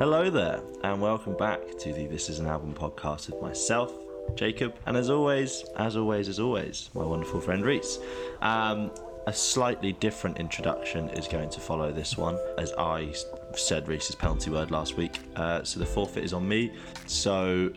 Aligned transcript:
Hello 0.00 0.28
there, 0.28 0.60
and 0.82 1.00
welcome 1.00 1.36
back 1.36 1.60
to 1.78 1.92
the 1.92 2.06
This 2.08 2.28
Is 2.28 2.40
an 2.40 2.48
Album 2.48 2.74
podcast 2.74 3.30
with 3.30 3.40
myself, 3.40 3.94
Jacob, 4.34 4.74
and 4.86 4.96
as 4.96 5.08
always, 5.08 5.64
as 5.76 5.96
always, 5.96 6.28
as 6.28 6.40
always, 6.40 6.90
my 6.94 7.04
wonderful 7.04 7.40
friend 7.40 7.64
Reese. 7.64 8.00
Um, 8.42 8.90
a 9.28 9.32
slightly 9.32 9.92
different 9.92 10.38
introduction 10.38 11.10
is 11.10 11.28
going 11.28 11.48
to 11.48 11.60
follow 11.60 11.92
this 11.92 12.16
one, 12.16 12.36
as 12.58 12.72
I 12.76 13.14
said 13.54 13.86
Reese's 13.86 14.16
penalty 14.16 14.50
word 14.50 14.72
last 14.72 14.96
week. 14.96 15.20
Uh, 15.36 15.62
so 15.62 15.78
the 15.78 15.86
forfeit 15.86 16.24
is 16.24 16.32
on 16.32 16.46
me. 16.48 16.72
So, 17.06 17.70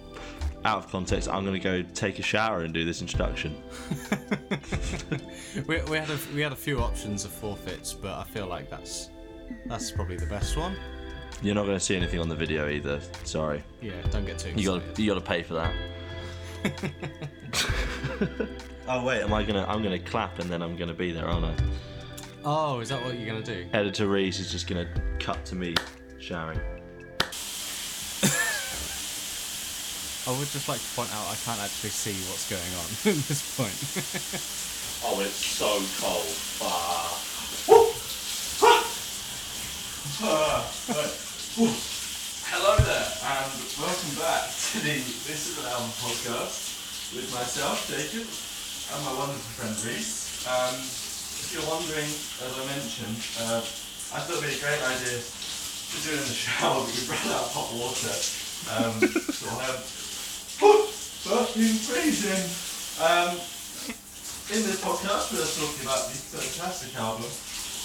out 0.64 0.78
of 0.78 0.88
context, 0.92 1.28
I'm 1.28 1.44
going 1.44 1.60
to 1.60 1.64
go 1.64 1.82
take 1.92 2.20
a 2.20 2.22
shower 2.22 2.60
and 2.60 2.72
do 2.72 2.84
this 2.84 3.00
introduction. 3.00 3.60
We, 5.66 5.80
we 5.82 5.96
had 5.96 6.10
a 6.10 6.18
we 6.34 6.40
had 6.40 6.52
a 6.52 6.56
few 6.56 6.80
options 6.80 7.24
of 7.24 7.32
forfeits, 7.32 7.92
but 7.92 8.16
I 8.16 8.22
feel 8.22 8.46
like 8.46 8.70
that's 8.70 9.08
that's 9.66 9.90
probably 9.90 10.16
the 10.16 10.26
best 10.26 10.56
one. 10.56 10.76
You're 11.42 11.54
not 11.54 11.66
going 11.66 11.78
to 11.78 11.84
see 11.84 11.96
anything 11.96 12.20
on 12.20 12.28
the 12.28 12.34
video 12.34 12.68
either. 12.68 13.00
Sorry, 13.24 13.62
Yeah, 13.80 13.92
don't 14.10 14.26
get 14.26 14.38
too 14.38 14.48
excited. 14.48 14.60
you 14.60 14.66
got 14.66 14.98
you 14.98 15.06
got 15.08 15.14
to 15.14 15.20
pay 15.20 15.42
for 15.42 15.54
that. 15.54 15.72
oh 18.88 19.04
wait, 19.04 19.22
am 19.22 19.32
I 19.32 19.44
gonna? 19.44 19.64
I'm 19.68 19.82
gonna 19.82 19.98
clap 20.00 20.40
and 20.40 20.50
then 20.50 20.60
I'm 20.60 20.76
gonna 20.76 20.92
be 20.92 21.12
there, 21.12 21.26
aren't 21.28 21.44
I? 21.46 21.54
Oh, 22.44 22.80
is 22.80 22.88
that 22.88 23.02
what 23.04 23.16
you're 23.16 23.28
gonna 23.28 23.44
do? 23.44 23.66
Editor 23.72 24.08
Reese 24.08 24.40
is 24.40 24.50
just 24.50 24.66
gonna 24.66 24.88
cut 25.20 25.44
to 25.46 25.54
me 25.54 25.74
showering. 26.18 26.58
I 30.26 30.32
would 30.38 30.48
just 30.48 30.68
like 30.68 30.80
to 30.80 30.86
point 30.94 31.14
out 31.14 31.26
I 31.30 31.36
can't 31.44 31.60
actually 31.60 31.90
see 31.90 32.12
what's 32.28 32.50
going 32.50 32.60
on 32.74 32.84
at 33.16 33.24
this 33.28 33.56
point. 33.56 34.54
Oh, 35.00 35.20
it's 35.20 35.32
so 35.32 35.78
cold. 36.00 36.26
Hello 41.58 42.78
there, 42.86 43.10
and 43.34 43.50
welcome 43.82 44.14
back 44.14 44.46
to 44.70 44.78
the 44.78 45.02
This 45.26 45.50
Is 45.50 45.58
an 45.58 45.66
Album 45.74 45.90
podcast 45.98 46.54
with 47.18 47.26
myself, 47.34 47.82
Jacob, 47.90 48.22
and 48.22 48.98
my 49.02 49.10
wonderful 49.18 49.42
friend 49.58 49.74
Reese. 49.82 50.46
Um, 50.46 50.78
if 50.78 51.50
you're 51.50 51.66
wondering, 51.66 52.06
as 52.46 52.54
I 52.54 52.62
mentioned, 52.62 53.18
uh, 53.42 53.58
I 54.14 54.22
thought 54.22 54.38
it'd 54.38 54.46
be 54.46 54.54
a 54.54 54.62
great 54.62 54.78
idea 54.86 55.18
to 55.18 55.96
do 55.98 56.14
it 56.14 56.22
in 56.22 56.30
the 56.30 56.38
shower, 56.38 56.78
but 56.86 56.94
we 56.94 57.02
brought 57.10 57.26
out 57.26 57.50
hot 57.50 57.74
water. 57.74 58.14
Um, 58.78 58.94
so 59.34 59.50
I'll 59.50 59.66
have 59.66 59.82
fucking 60.62 61.74
freezing. 61.74 62.46
Um, 63.02 63.34
in 64.54 64.62
this 64.62 64.78
podcast, 64.78 65.34
we're 65.34 65.42
talking 65.42 65.82
about 65.82 66.06
the 66.06 66.22
fantastic 66.38 66.94
album, 67.02 67.26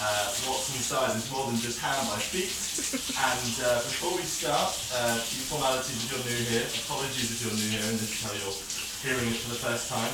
uh, 0.03 0.27
What's 0.51 0.75
Inside 0.75 1.15
is 1.15 1.31
More 1.31 1.47
Than 1.47 1.55
Just 1.63 1.79
Ham 1.79 1.95
by 2.11 2.19
Feet. 2.19 2.51
and 3.31 3.53
uh, 3.63 3.79
before 3.87 4.19
we 4.19 4.27
start, 4.27 4.75
uh, 4.91 5.15
a 5.15 5.23
few 5.23 5.47
formalities 5.47 5.95
if 6.03 6.11
you're 6.11 6.27
new 6.27 6.43
here. 6.51 6.67
Apologies 6.83 7.31
if 7.31 7.39
you're 7.47 7.55
new 7.55 7.71
here 7.71 7.87
and 7.87 7.95
this 7.95 8.11
is 8.11 8.19
how 8.19 8.35
you're 8.35 8.59
hearing 8.99 9.31
it 9.31 9.39
for 9.39 9.55
the 9.55 9.61
first 9.63 9.87
time. 9.87 10.11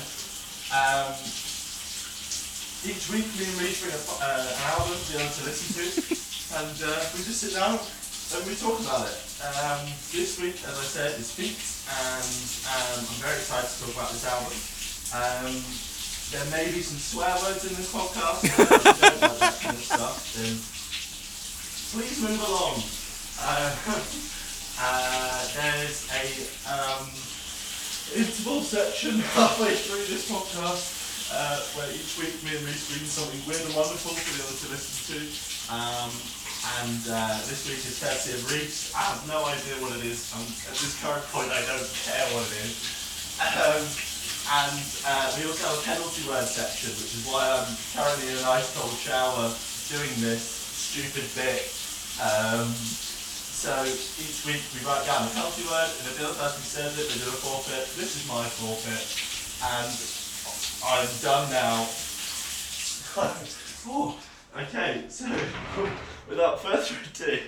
Um, 0.69 1.09
each 2.85 3.09
week, 3.09 3.25
me 3.41 3.49
and 3.49 3.57
Reece 3.57 3.81
bring 3.81 3.97
a, 3.97 4.01
uh, 4.21 4.53
an 4.53 4.59
album 4.77 4.93
for 4.93 5.17
you 5.17 5.25
to 5.25 5.41
listen 5.49 5.67
to, 5.73 5.85
and 6.61 6.77
uh, 6.85 7.01
we 7.17 7.25
just 7.25 7.41
sit 7.41 7.57
down 7.57 7.81
and 7.81 8.41
we 8.45 8.53
talk 8.61 8.77
about 8.77 9.09
it. 9.09 9.17
Um, 9.41 9.89
this 10.13 10.37
week, 10.37 10.61
as 10.69 10.77
I 10.77 10.85
said, 10.85 11.17
is 11.17 11.33
Feet, 11.33 11.57
and 11.89 12.29
um, 12.69 13.09
I'm 13.09 13.19
very 13.25 13.41
excited 13.41 13.67
to 13.67 13.77
talk 13.89 13.93
about 13.97 14.13
this 14.13 14.23
album. 14.29 14.53
Um, 15.17 15.57
there 16.31 16.45
may 16.51 16.69
be 16.71 16.81
some 16.81 16.97
swear 16.97 17.33
words 17.41 17.65
in 17.65 17.73
this 17.73 17.89
podcast. 17.89 18.45
If 18.45 18.59
you 18.59 19.09
don't 19.09 19.29
like 19.29 19.39
that 19.41 19.59
kind 19.61 19.77
of 19.77 19.83
stuff, 19.83 20.17
then 20.37 20.53
please 21.89 22.21
move 22.21 22.37
along. 22.37 22.77
Uh, 23.41 23.73
uh, 24.85 25.41
there's 25.57 26.05
a 26.13 26.25
um, 26.69 27.09
interval 28.13 28.61
section 28.61 29.19
halfway 29.33 29.73
through 29.73 30.05
this 30.05 30.29
podcast 30.29 31.33
uh, 31.33 31.65
where 31.73 31.89
each 31.97 32.13
week 32.21 32.37
me 32.45 32.57
and 32.57 32.65
Reese 32.65 32.85
bring 32.93 33.09
something 33.09 33.41
weird 33.49 33.65
and 33.65 33.73
wonderful 33.73 34.13
for 34.13 34.33
the 34.37 34.45
other 34.45 34.53
to 34.53 34.67
listen 34.69 34.97
to. 35.09 35.19
Um, 35.73 36.13
and 36.85 37.01
uh, 37.09 37.41
this 37.49 37.65
week 37.65 37.81
is 37.81 37.97
courtesy 37.97 38.37
of 38.37 38.45
Reese. 38.53 38.93
I 38.93 39.17
have 39.17 39.25
no 39.25 39.45
idea 39.49 39.81
what 39.81 39.97
it 39.97 40.05
is. 40.05 40.29
Um, 40.37 40.45
at 40.45 40.77
this 40.77 40.93
current 41.01 41.25
point, 41.33 41.49
I 41.49 41.65
don't 41.65 41.89
care 42.05 42.25
what 42.37 42.45
it 42.53 42.69
is. 42.69 42.77
Um, 43.41 44.08
and 44.51 44.81
uh, 45.05 45.29
we 45.37 45.45
also 45.45 45.61
have 45.69 45.77
a 45.77 45.81
penalty 45.85 46.25
word 46.27 46.45
section, 46.45 46.89
which 46.97 47.13
is 47.13 47.25
why 47.29 47.45
I'm 47.45 47.69
currently 47.93 48.33
in 48.33 48.37
an 48.41 48.49
ice 48.49 48.73
cold 48.73 48.97
shower 48.97 49.53
doing 49.93 50.09
this 50.17 50.41
stupid 50.41 51.29
bit. 51.37 51.69
Um, 52.17 52.73
so 52.73 53.69
each 53.85 54.41
week 54.49 54.65
we 54.73 54.81
write 54.87 55.05
down 55.05 55.27
a 55.27 55.29
penalty 55.37 55.61
word, 55.69 55.93
and 56.01 56.07
if 56.09 56.17
the 56.17 56.25
other 56.25 56.33
person 56.33 56.63
says 56.65 56.97
it, 56.97 57.13
they 57.13 57.21
do 57.21 57.29
a 57.29 57.37
forfeit. 57.45 57.93
This 57.93 58.17
is 58.17 58.25
my 58.25 58.41
forfeit, 58.57 59.05
and 59.69 59.93
I'm 60.81 61.09
done 61.21 61.45
now. 61.53 61.85
oh, 63.85 64.17
okay, 64.57 65.05
so 65.09 65.29
without 66.29 66.59
further 66.59 66.97
ado, 67.05 67.39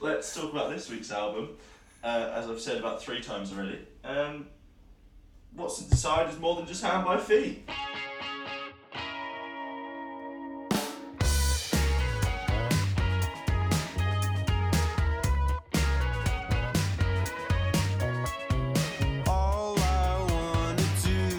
let's 0.00 0.34
talk 0.34 0.52
about 0.52 0.68
this 0.68 0.90
week's 0.90 1.12
album. 1.12 1.56
Uh, 2.04 2.32
as 2.34 2.50
I've 2.50 2.60
said 2.60 2.78
about 2.78 3.00
three 3.00 3.20
times 3.20 3.52
already. 3.52 3.78
Um, 4.04 4.46
What's 5.54 5.82
inside 5.82 6.30
is 6.30 6.38
more 6.38 6.56
than 6.56 6.66
just 6.66 6.82
ham 6.82 7.04
by 7.04 7.18
feet. 7.18 7.68
All 19.28 19.78
I 19.78 20.26
wanna 20.30 20.88
do 21.02 21.38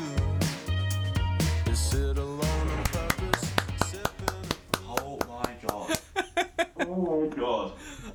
is 1.72 1.80
sit 1.80 2.18
alone 2.18 2.40
on 2.42 2.84
purpose, 2.84 3.52
sipping. 3.88 4.46
Oh 4.88 5.18
my 5.28 5.56
god. 5.68 6.00
oh 6.88 7.22
my 7.22 7.36
god. 7.36 7.72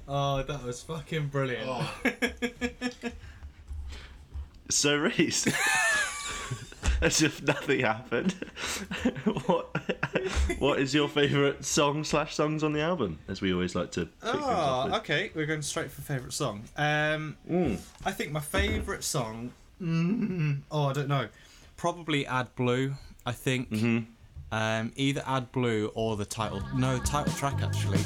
oh, 0.06 0.42
that 0.44 0.62
was 0.64 0.80
fucking 0.82 1.26
brilliant. 1.26 1.68
Oh. 1.68 1.90
So 4.70 4.96
Reese, 4.96 5.46
as 7.00 7.22
if 7.22 7.42
nothing 7.42 7.80
happened. 7.80 8.32
what 9.46 9.74
what 10.58 10.78
is 10.80 10.94
your 10.94 11.08
favourite 11.08 11.64
song 11.64 12.04
slash 12.04 12.34
songs 12.34 12.62
on 12.62 12.72
the 12.72 12.80
album? 12.80 13.18
As 13.28 13.40
we 13.40 13.52
always 13.52 13.74
like 13.74 13.90
to 13.92 14.06
pick 14.06 14.12
Oh, 14.22 14.90
okay. 14.96 15.30
We're 15.34 15.46
going 15.46 15.62
straight 15.62 15.90
for 15.90 16.02
favourite 16.02 16.32
song. 16.32 16.64
Um, 16.76 17.36
Mm. 17.50 17.78
I 18.04 18.12
think 18.12 18.32
my 18.32 18.40
favourite 18.40 19.04
song. 19.04 19.52
Mm, 19.80 20.62
oh, 20.70 20.86
I 20.86 20.92
don't 20.92 21.08
know. 21.08 21.28
Probably 21.76 22.26
Ad 22.26 22.54
Blue. 22.56 22.94
I 23.24 23.32
think. 23.32 23.70
Mhm. 23.70 24.06
Um, 24.50 24.92
either 24.96 25.22
Ad 25.26 25.52
Blue 25.52 25.92
or 25.94 26.16
the 26.16 26.24
title. 26.24 26.62
No, 26.74 26.98
title 26.98 27.32
track 27.34 27.62
actually. 27.62 28.00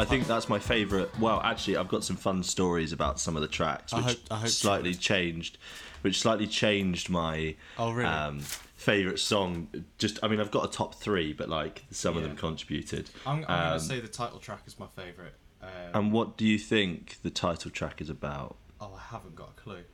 I 0.00 0.04
think 0.06 0.26
that's 0.26 0.48
my 0.48 0.58
favourite. 0.58 1.16
Well, 1.18 1.40
actually, 1.44 1.76
I've 1.76 1.88
got 1.88 2.04
some 2.04 2.16
fun 2.16 2.42
stories 2.42 2.92
about 2.92 3.20
some 3.20 3.36
of 3.36 3.42
the 3.42 3.48
tracks, 3.48 3.92
I 3.92 3.96
which 3.98 4.06
hope- 4.06 4.18
I 4.30 4.34
hope 4.36 4.48
so. 4.48 4.52
slightly 4.68 4.94
changed, 4.94 5.58
which 6.00 6.20
slightly 6.20 6.46
changed 6.46 7.10
my 7.10 7.54
Oh, 7.78 7.92
really? 7.92 8.08
um, 8.08 8.40
favourite 8.40 9.18
song. 9.18 9.68
Just, 9.98 10.18
I 10.22 10.28
mean, 10.28 10.40
I've 10.40 10.50
got 10.50 10.64
a 10.64 10.72
top 10.72 10.94
three, 10.94 11.32
but 11.34 11.48
like 11.50 11.84
some 11.90 12.16
of 12.16 12.22
them 12.22 12.34
contributed. 12.36 13.10
I'm, 13.26 13.44
I'm 13.46 13.50
Um, 13.62 13.68
going 13.68 13.80
to 13.80 13.84
say 13.86 14.00
the 14.00 14.08
title 14.08 14.38
track 14.38 14.62
is 14.66 14.78
my 14.78 14.86
favourite. 14.86 15.34
Um, 15.62 15.68
And 15.92 16.12
what 16.12 16.38
do 16.38 16.46
you 16.46 16.58
think 16.58 17.18
the 17.22 17.30
title 17.30 17.70
track 17.70 18.00
is 18.00 18.08
about? 18.08 18.56
oh, 18.80 18.94
I 18.94 19.00
haven't 19.12 19.34
got 19.36 19.50
a 19.50 19.60
clue. 19.60 19.84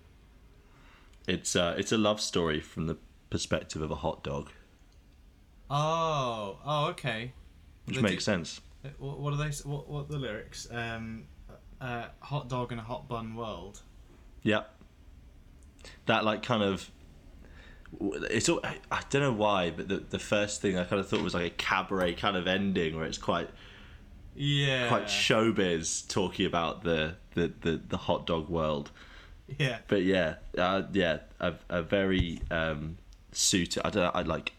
It's 1.27 1.57
uh, 1.57 1.75
it's 1.77 1.91
a 1.91 1.99
love 1.99 2.21
story 2.21 2.61
from 2.61 2.87
the 2.87 2.97
perspective 3.31 3.83
of 3.83 3.91
a 3.91 3.97
hot 3.97 4.23
dog, 4.23 4.51
Oh, 5.69 6.59
oh, 6.65 6.87
okay. 6.91 7.33
which 7.87 7.97
They 7.97 8.03
makes 8.03 8.25
do- 8.25 8.31
sense. 8.33 8.61
What, 8.99 9.19
what 9.21 9.33
are 9.33 9.37
they? 9.37 9.51
What, 9.65 9.89
what 9.89 10.01
are 10.03 10.13
the 10.13 10.19
lyrics? 10.19 10.67
Um, 10.71 11.25
uh, 11.81 12.07
hot 12.21 12.49
dog 12.49 12.73
in 12.73 12.79
a 12.79 12.83
hot 12.83 13.09
bun 13.09 13.35
world. 13.35 13.83
Yeah. 14.43 14.63
That 16.07 16.25
like 16.25 16.43
kind 16.43 16.63
of. 16.63 16.91
It's 18.01 18.49
all, 18.49 18.61
I 18.65 18.79
I 18.91 19.03
don't 19.11 19.23
know 19.23 19.33
why, 19.33 19.71
but 19.71 19.89
the 19.89 19.99
the 19.99 20.19
first 20.19 20.61
thing 20.61 20.77
I 20.77 20.85
kind 20.85 21.01
of 21.01 21.09
thought 21.09 21.23
was 21.23 21.35
like 21.35 21.47
a 21.47 21.51
cabaret 21.51 22.15
kind 22.15 22.37
of 22.37 22.47
ending 22.47 22.97
where 22.97 23.07
it's 23.07 23.19
quite 23.19 23.49
Yeah. 24.35 24.89
quite 24.89 25.05
showbiz 25.07 26.07
talking 26.09 26.47
about 26.47 26.83
the 26.83 27.15
the, 27.35 27.53
the, 27.61 27.81
the 27.89 27.97
hot 27.97 28.27
dog 28.27 28.49
world. 28.49 28.91
Yeah. 29.59 29.79
But 29.87 30.03
yeah, 30.03 30.37
uh, 30.59 30.83
yeah, 30.93 31.19
a, 31.39 31.55
a 31.69 31.83
very 31.83 32.41
um, 32.51 32.99
suit. 33.33 33.79
I 33.85 33.91
don't. 33.91 34.15
I 34.15 34.23
like. 34.23 34.53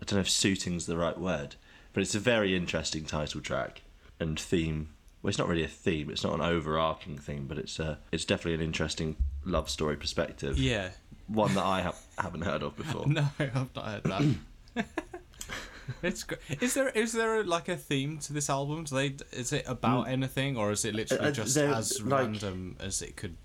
I 0.00 0.04
don't 0.04 0.12
know 0.18 0.20
if 0.20 0.30
suiting's 0.30 0.86
the 0.86 0.96
right 0.96 1.18
word, 1.18 1.56
but 1.92 2.02
it's 2.02 2.14
a 2.14 2.20
very 2.20 2.54
interesting 2.56 3.04
title 3.04 3.40
track. 3.40 3.82
and 4.20 4.38
theme. 4.38 4.88
Well, 5.22 5.28
it's 5.30 5.38
not 5.38 5.48
really 5.48 5.64
a 5.64 5.68
theme. 5.68 6.10
It's 6.10 6.22
not 6.24 6.34
an 6.34 6.40
overarching 6.40 7.18
theme, 7.18 7.46
but 7.48 7.58
it's 7.58 7.78
uh, 7.80 7.96
it's 8.12 8.24
definitely 8.24 8.54
an 8.54 8.60
interesting 8.60 9.16
love 9.44 9.68
story 9.68 9.96
perspective. 9.96 10.58
Yeah. 10.58 10.90
One 11.26 11.54
that 11.54 11.64
I 11.64 11.82
ha- 11.82 11.94
haven't 12.18 12.42
heard 12.42 12.62
of 12.62 12.76
before. 12.76 13.06
No, 13.08 13.26
I've 13.38 13.74
not 13.74 13.84
heard 13.84 14.04
that. 14.04 14.86
it's 16.02 16.22
great. 16.24 16.40
Is 16.60 16.74
there 16.74 16.88
is 16.90 17.12
there 17.12 17.42
like 17.44 17.68
a 17.68 17.76
theme 17.76 18.18
to 18.18 18.32
this 18.32 18.48
album? 18.50 18.84
Do 18.84 18.94
they 18.94 19.16
is 19.32 19.52
it 19.52 19.64
about 19.66 20.02
anything 20.08 20.56
or 20.56 20.70
is 20.70 20.84
it 20.84 20.94
literally 20.94 21.28
Uh, 21.28 21.30
just 21.32 21.56
as 21.56 22.00
like- 22.02 22.20
random 22.20 22.76
as 22.80 23.02
it 23.02 23.16
could 23.16 23.36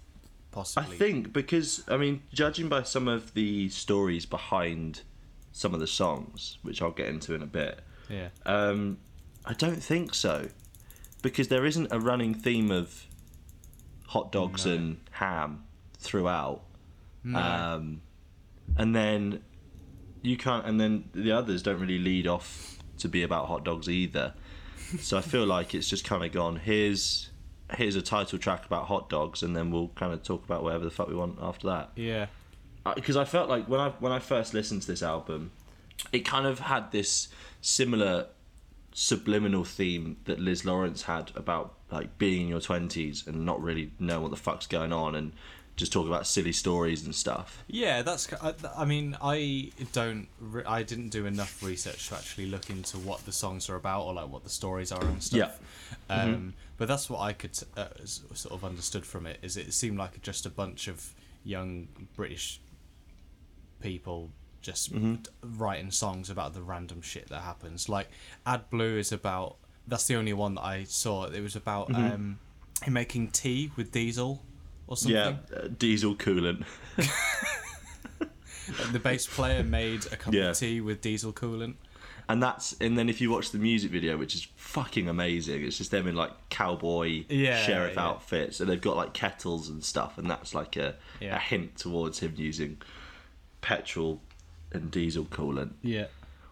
possibly? 0.52 0.96
I 0.96 1.00
think 1.00 1.34
because 1.34 1.84
I 1.88 1.98
mean, 1.98 2.22
judging 2.34 2.70
by 2.70 2.84
some 2.84 3.08
of 3.08 3.34
the 3.34 3.70
stories 3.70 4.26
behind 4.26 5.02
some 5.52 5.74
of 5.74 5.80
the 5.80 5.88
songs, 5.88 6.58
which 6.64 6.82
I'll 6.82 6.92
get 6.92 7.08
into 7.08 7.34
in 7.34 7.42
a 7.42 7.48
bit, 7.48 7.80
Yeah. 8.10 8.30
um, 8.46 8.98
I 9.46 9.54
don't 9.54 9.82
think 9.84 10.14
so, 10.14 10.50
because 11.22 11.48
there 11.48 11.66
isn't 11.66 11.88
a 11.92 12.00
running 12.00 12.34
theme 12.34 12.72
of 12.72 13.06
hot 14.08 14.32
dogs 14.32 14.66
No. 14.66 14.74
and 14.74 14.98
ham 15.12 15.64
throughout, 15.98 16.62
No. 17.24 17.40
um, 17.40 18.02
and 18.78 18.96
then 18.96 19.42
you 20.22 20.38
can't, 20.38 20.66
and 20.66 20.80
then 20.80 21.10
the 21.14 21.32
others 21.32 21.64
don't 21.64 21.80
really 21.80 22.00
lead 22.00 22.28
off 22.28 22.78
to 23.00 23.08
be 23.10 23.24
about 23.24 23.48
hot 23.48 23.64
dogs 23.66 23.90
either. 23.90 24.34
So 25.00 25.18
I 25.18 25.22
feel 25.22 25.46
like 25.46 25.74
it's 25.74 25.90
just 25.90 26.06
kind 26.06 26.24
of 26.24 26.32
gone. 26.32 26.58
Here's 26.58 27.32
here's 27.76 27.96
a 27.96 28.02
title 28.02 28.38
track 28.38 28.64
about 28.66 28.86
hot 28.86 29.10
dogs, 29.10 29.42
and 29.42 29.56
then 29.56 29.72
we'll 29.72 29.88
kind 29.96 30.14
of 30.14 30.22
talk 30.22 30.46
about 30.46 30.62
whatever 30.62 30.84
the 30.84 30.92
fuck 30.92 31.08
we 31.08 31.16
want 31.16 31.40
after 31.42 31.66
that 31.68 31.90
yeah. 31.96 32.28
because 32.94 33.18
I 33.18 33.26
felt 33.26 33.50
like 33.50 33.68
when 33.68 33.80
I 33.80 33.90
when 34.00 34.12
I 34.12 34.20
first 34.20 34.54
listened 34.54 34.82
to 34.84 34.88
this 34.88 35.02
album, 35.02 35.52
it 36.12 36.20
kind 36.20 36.46
of 36.46 36.60
had 36.60 36.92
this 36.92 37.28
similar 37.62 38.28
subliminal 38.94 39.64
theme 39.64 40.18
that 40.26 40.40
Liz 40.40 40.66
Lawrence 40.66 41.04
had 41.04 41.32
about 41.36 41.74
like 41.92 42.18
being 42.18 42.44
in 42.44 42.48
your 42.48 42.62
twenties 42.62 43.26
and 43.26 43.46
not 43.46 43.62
really 43.62 43.92
knowing 44.00 44.22
what 44.24 44.32
the 44.32 44.38
fuck's 44.38 44.68
going 44.68 44.94
on 44.94 45.16
and 45.16 45.34
just 45.76 45.92
talking 45.92 46.08
about 46.08 46.28
silly 46.28 46.52
stories 46.52 47.04
and 47.04 47.16
stuff. 47.16 47.64
Yeah, 47.68 48.04
that's. 48.04 48.32
I, 48.34 48.54
I 48.78 48.86
mean, 48.86 49.18
I 49.22 49.72
don't. 49.92 50.28
I 50.68 50.84
didn't 50.84 51.10
do 51.10 51.26
enough 51.26 51.64
research 51.64 52.10
to 52.10 52.16
actually 52.16 52.46
look 52.46 52.70
into 52.70 52.98
what 53.00 53.26
the 53.26 53.32
songs 53.32 53.70
are 53.70 53.76
about 53.76 54.04
or 54.04 54.14
like 54.14 54.30
what 54.30 54.44
the 54.44 54.52
stories 54.52 54.92
are 54.92 55.04
and 55.04 55.24
stuff. 55.24 55.60
Um, 56.10 56.54
But 56.78 56.88
that's 56.88 57.10
what 57.10 57.22
I 57.22 57.34
could 57.34 57.58
uh, 57.78 57.88
sort 58.04 58.54
of 58.54 58.66
understood 58.66 59.06
from 59.06 59.26
it. 59.26 59.40
Is 59.42 59.58
it 59.58 59.74
seemed 59.74 59.98
like 59.98 60.22
just 60.22 60.46
a 60.46 60.50
bunch 60.50 60.88
of 60.88 61.14
young 61.44 61.88
British 62.16 62.60
people 63.80 64.32
just 64.64 64.92
writing 65.44 65.92
songs 65.92 66.30
about 66.32 66.56
the 66.56 66.62
random 66.64 67.02
shit 67.04 67.28
that 67.30 67.42
happens. 67.42 67.88
Like 67.88 68.08
Ad 68.48 68.70
Blue 68.72 68.98
is 68.98 69.12
about. 69.12 69.58
That's 69.88 70.08
the 70.08 70.16
only 70.16 70.34
one 70.34 70.56
that 70.56 70.64
I 70.64 70.86
saw. 70.86 71.26
It 71.26 71.42
was 71.42 71.56
about 71.56 71.94
um, 71.94 72.40
him 72.82 72.94
making 72.94 73.28
tea 73.30 73.72
with 73.76 73.92
Diesel 73.92 74.42
or 74.88 74.98
something. 74.98 75.16
Yeah, 75.16 75.36
uh, 75.56 75.68
diesel 75.78 76.16
coolant. 76.16 76.64
the 78.92 79.00
bass 79.00 79.28
player 79.28 79.64
made 79.64 80.06
a 80.12 80.16
cup 80.18 80.34
Yeah. 80.34 80.50
of 80.52 80.58
tea 80.58 80.82
with 80.82 81.02
diesel 81.02 81.34
coolant. 81.34 81.76
and 82.30 82.42
that's 82.42 82.74
and 82.80 82.98
then 82.98 83.10
if 83.10 83.20
you 83.20 83.30
watch 83.30 83.52
the 83.52 83.58
music 83.58 83.92
video, 83.92 84.16
which 84.18 84.36
is 84.36 84.48
fucking 84.56 85.10
amazing, 85.10 85.64
it's 85.64 85.78
just 85.78 85.92
them 85.92 86.08
in 86.08 86.16
like 86.16 86.32
cowboy 86.50 87.26
Yeah, 87.30 87.58
sheriff 87.62 87.96
yeah. 87.96 88.06
outfits, 88.08 88.60
and 88.62 88.70
they've 88.70 88.80
got 88.80 88.96
like 88.96 89.14
kettles 89.14 89.68
and 89.70 89.84
stuff, 89.84 90.18
and 90.18 90.30
that's 90.32 90.56
like 90.56 90.78
a 90.78 90.96
a 91.22 91.38
hint 91.40 91.76
towards 91.78 92.20
him 92.20 92.34
using 92.38 92.78
petrol 93.62 94.22
and 94.74 94.90
diesel 94.92 95.26
coolant, 95.26 95.72
Yeah. 95.82 96.06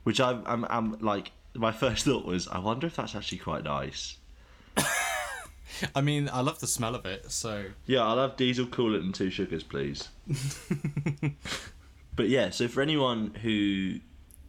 which 0.03 0.19
I'm 0.19 0.43
I'm, 0.45 0.65
I'm 0.69 0.99
like 0.99 1.31
my 1.55 1.71
first 1.83 2.05
thought 2.05 2.25
was 2.25 2.47
I 2.47 2.59
wonder 2.59 2.87
if 2.87 2.95
that's 2.95 3.15
actually 3.15 3.39
quite 3.39 3.63
nice. 3.63 4.17
I 5.95 6.01
mean, 6.01 6.29
I 6.31 6.41
love 6.41 6.59
the 6.59 6.67
smell 6.67 6.95
of 6.95 7.05
it, 7.05 7.31
so 7.31 7.65
Yeah, 7.87 8.03
I'll 8.05 8.17
have 8.19 8.37
diesel 8.37 8.65
coolant 8.67 8.99
and 9.01 9.15
two 9.15 9.29
sugars, 9.31 9.63
please. 9.63 10.09
but 12.15 12.29
yeah, 12.29 12.49
so 12.49 12.67
for 12.67 12.81
anyone 12.81 13.33
who 13.41 13.95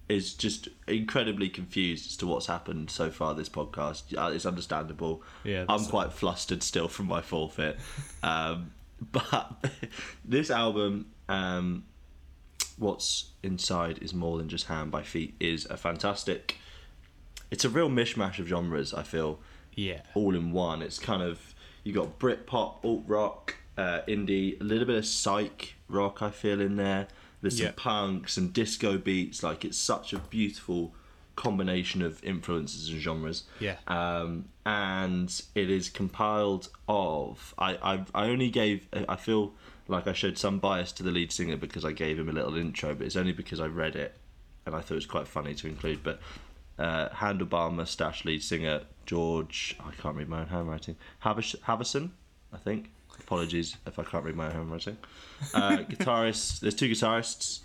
is 0.09 0.35
just 0.35 0.69
incredibly 0.87 1.49
confused 1.49 2.07
as 2.11 2.17
to 2.19 2.27
what's 2.27 2.47
happened 2.47 2.91
so 2.91 3.11
far 3.11 3.35
this 3.35 3.49
podcast, 3.49 4.17
uh, 4.17 4.31
it's 4.33 4.45
understandable. 4.45 5.23
Yeah, 5.45 5.65
I'm 5.69 5.85
quite 5.87 6.13
flustered 6.13 6.63
still 6.63 6.89
from 6.89 7.07
my 7.07 7.23
forfeit. 7.23 7.79
Um, 8.23 8.73
but 9.13 9.65
this 10.25 10.51
album, 10.51 11.07
um, 11.29 11.85
What's 12.83 13.31
Inside 13.45 13.99
is 14.03 14.13
More 14.13 14.39
Than 14.39 14.49
Just 14.49 14.67
Ham 14.67 14.91
by 14.91 15.03
Feet, 15.05 15.35
is 15.39 15.67
a 15.67 15.77
fantastic. 15.77 16.57
It's 17.51 17.65
a 17.65 17.69
real 17.69 17.89
mishmash 17.89 18.39
of 18.41 18.49
genres, 18.49 18.93
I 18.93 19.05
feel 19.05 19.39
yeah. 19.75 20.01
all 20.15 20.35
in 20.35 20.51
one. 20.53 20.83
It's 20.83 20.99
kind 20.99 21.23
of 21.23 21.55
you 21.85 21.93
got 21.93 22.19
Britpop, 22.19 22.85
alt 22.85 23.05
rock, 23.07 23.55
uh, 23.79 24.01
indie, 24.09 24.61
a 24.61 24.65
little 24.65 24.87
bit 24.87 24.97
of 24.97 25.07
psych 25.07 25.75
rock. 25.89 26.23
I 26.23 26.31
feel 26.31 26.61
in 26.61 26.75
there. 26.77 27.07
There's 27.41 27.57
some 27.59 27.67
Yeah. 27.67 27.73
punk, 27.77 28.29
some 28.29 28.49
disco 28.49 28.99
beats. 28.99 29.43
Like 29.45 29.65
it's 29.65 29.79
such 29.79 30.13
a 30.13 30.19
beautiful 30.19 30.93
combination 31.37 32.03
of 32.03 32.23
influences 32.25 32.89
and 32.91 33.01
genres. 33.01 33.45
Yeah. 33.61 33.77
Um, 33.87 34.47
and 34.67 35.29
it 35.55 35.71
is 35.71 35.89
compiled 35.89 36.69
of. 36.89 37.55
I 37.59 37.77
I, 37.77 38.05
I 38.13 38.25
only 38.29 38.51
gave. 38.51 38.89
I 39.09 39.17
feel 39.17 39.53
like 39.93 40.07
I 40.07 40.13
showed 40.13 40.39
some 40.39 40.59
bias 40.59 40.93
to 40.93 41.03
the 41.03 41.11
lead 41.11 41.31
singer 41.31 41.57
because 41.57 41.85
I 41.85 41.93
gave 41.93 42.19
him 42.19 42.29
a 42.29 42.33
little 42.33 42.57
intro, 42.57 42.95
but 42.95 43.07
it's 43.07 43.17
only 43.17 43.33
because 43.33 43.61
I 43.61 43.67
read 43.67 43.95
it 43.97 44.17
and 44.67 44.75
I 44.75 44.81
thought 44.81 44.93
it 44.93 44.97
was 44.97 45.07
quite 45.07 45.29
funny 45.29 45.55
to 45.55 45.69
include. 45.69 46.03
But 46.03 46.21
uh, 46.79 47.09
handlebar 47.11 47.73
mustache 47.73 48.25
lead 48.25 48.43
singer 48.43 48.83
George, 49.07 49.77
I 49.85 49.91
can't 50.01 50.17
read 50.17 50.29
my 50.29 50.41
own 50.41 50.47
handwriting. 50.47 50.97
Havers- 51.21 51.57
Haverson, 51.67 52.11
I 52.53 52.57
think. 52.59 52.91
Apologies 53.21 53.77
if 53.87 53.99
I 53.99 54.05
can't 54.05 54.25
read 54.25 54.37
my 54.37 54.47
own 54.47 54.53
handwriting. 54.53 54.97
Uh, 55.55 55.77
guitarists, 55.91 56.61
there's 56.61 56.75
two 56.75 56.89
guitarists, 56.91 57.61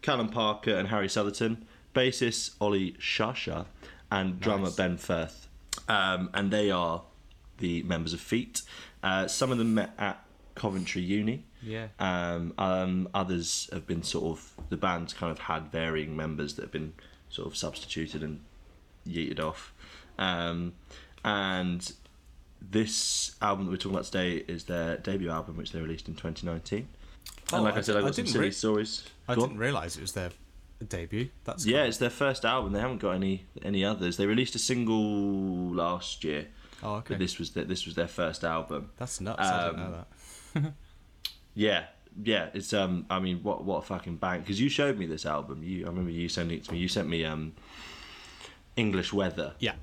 Callum 0.00 0.28
Parker 0.28 0.74
and 0.74 0.88
Harry 0.88 1.08
Southerton. 1.08 1.66
Bassist 1.94 2.54
Ollie 2.60 2.92
Shasha 2.92 3.66
and 4.10 4.40
drummer 4.40 4.64
Nice. 4.64 4.76
Ben 4.76 4.96
Firth. 4.96 5.48
Um, 5.88 6.30
and 6.32 6.50
they 6.50 6.70
are 6.70 7.02
the 7.58 7.82
members 7.82 8.12
of 8.12 8.20
Feet. 8.20 8.62
Uh, 9.02 9.26
some 9.26 9.50
of 9.52 9.58
them 9.58 9.74
met 9.74 9.92
at 9.98 10.21
Coventry 10.62 11.02
Uni. 11.02 11.44
Yeah. 11.60 11.88
Um, 11.98 12.54
um, 12.56 13.08
others 13.12 13.68
have 13.72 13.84
been 13.84 14.04
sort 14.04 14.26
of 14.38 14.52
the 14.68 14.76
band's 14.76 15.12
kind 15.12 15.32
of 15.32 15.40
had 15.40 15.72
varying 15.72 16.14
members 16.16 16.54
that 16.54 16.62
have 16.62 16.70
been 16.70 16.92
sort 17.30 17.48
of 17.48 17.56
substituted 17.56 18.22
and 18.22 18.38
yeeted 19.04 19.40
off. 19.40 19.72
Um, 20.18 20.74
and 21.24 21.92
this 22.60 23.34
album 23.42 23.64
that 23.64 23.72
we're 23.72 23.76
talking 23.76 23.92
about 23.96 24.04
today 24.04 24.44
is 24.46 24.64
their 24.64 24.98
debut 24.98 25.30
album, 25.30 25.56
which 25.56 25.72
they 25.72 25.80
released 25.80 26.06
in 26.06 26.14
2019. 26.14 26.86
Oh, 27.52 27.56
and 27.56 27.64
like 27.64 27.74
I, 27.74 27.78
I 27.78 27.80
said, 27.80 27.96
I 27.96 28.00
got 28.02 28.14
some 28.14 28.24
didn't 28.24 28.32
silly 28.34 28.44
re- 28.46 28.52
stories. 28.52 29.04
I 29.26 29.34
Go 29.34 29.42
on. 29.42 29.48
didn't 29.48 29.60
realise 29.60 29.96
it 29.96 30.00
was 30.00 30.12
their 30.12 30.30
debut. 30.88 31.28
That's 31.42 31.66
Yeah, 31.66 31.78
cool. 31.80 31.88
it's 31.88 31.98
their 31.98 32.10
first 32.10 32.44
album. 32.44 32.72
They 32.72 32.80
haven't 32.80 32.98
got 32.98 33.12
any 33.16 33.46
any 33.62 33.84
others. 33.84 34.16
They 34.16 34.26
released 34.26 34.54
a 34.54 34.60
single 34.60 35.74
last 35.74 36.22
year, 36.22 36.46
Oh, 36.84 36.94
okay. 36.96 37.06
but 37.14 37.18
this 37.18 37.38
was 37.40 37.50
their, 37.50 37.64
this 37.64 37.84
was 37.84 37.96
their 37.96 38.06
first 38.08 38.44
album. 38.44 38.90
That's 38.96 39.20
nuts. 39.20 39.40
I 39.40 39.64
didn't 39.68 39.80
um, 39.80 39.90
know 39.90 39.96
that. 39.96 40.06
Yeah, 41.54 41.84
yeah. 42.22 42.48
It's 42.54 42.72
um. 42.72 43.04
I 43.10 43.18
mean, 43.20 43.42
what 43.42 43.62
what 43.62 43.78
a 43.78 43.82
fucking 43.82 44.16
bang! 44.16 44.40
Because 44.40 44.58
you 44.58 44.70
showed 44.70 44.96
me 44.98 45.04
this 45.04 45.26
album. 45.26 45.62
You, 45.62 45.84
I 45.84 45.88
remember 45.88 46.10
you 46.10 46.30
sending 46.30 46.56
it 46.56 46.64
to 46.64 46.72
me. 46.72 46.78
You 46.78 46.88
sent 46.88 47.08
me 47.08 47.26
um. 47.26 47.52
English 48.76 49.12
Weather, 49.12 49.52
Yeah. 49.58 49.74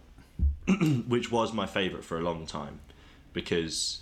which 1.07 1.31
was 1.31 1.53
my 1.53 1.65
favourite 1.67 2.03
for 2.03 2.17
a 2.17 2.21
long 2.21 2.47
time, 2.47 2.79
because 3.33 4.01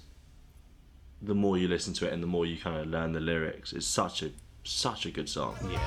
the 1.21 1.35
more 1.35 1.57
you 1.57 1.67
listen 1.67 1.93
to 1.95 2.07
it 2.07 2.13
and 2.13 2.23
the 2.23 2.27
more 2.27 2.45
you 2.45 2.57
kind 2.57 2.77
of 2.79 2.87
learn 2.87 3.11
the 3.11 3.19
lyrics, 3.19 3.73
it's 3.73 3.85
such 3.85 4.23
a 4.23 4.31
such 4.63 5.05
a 5.05 5.11
good 5.11 5.27
song. 5.27 5.55
Yeah. 5.69 5.77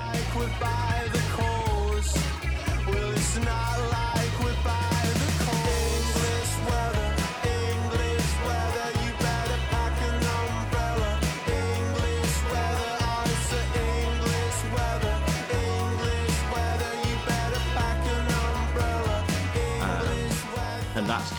like 3.44 3.89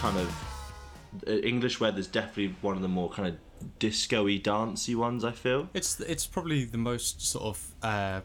kind 0.02 0.18
of 0.18 1.24
uh, 1.28 1.32
English 1.32 1.80
Weather's 1.80 2.08
definitely 2.08 2.56
one 2.62 2.76
of 2.76 2.82
the 2.82 2.88
more 2.88 3.10
kind 3.10 3.28
of 3.30 3.78
disco-y, 3.78 4.38
dancey 4.38 4.96
ones. 4.96 5.24
I 5.24 5.32
feel. 5.32 5.70
It's 5.76 6.00
it's 6.00 6.26
probably 6.26 6.66
the 6.66 6.80
most 6.80 7.22
sort 7.22 7.46
of 7.46 7.76
uh, 7.84 8.22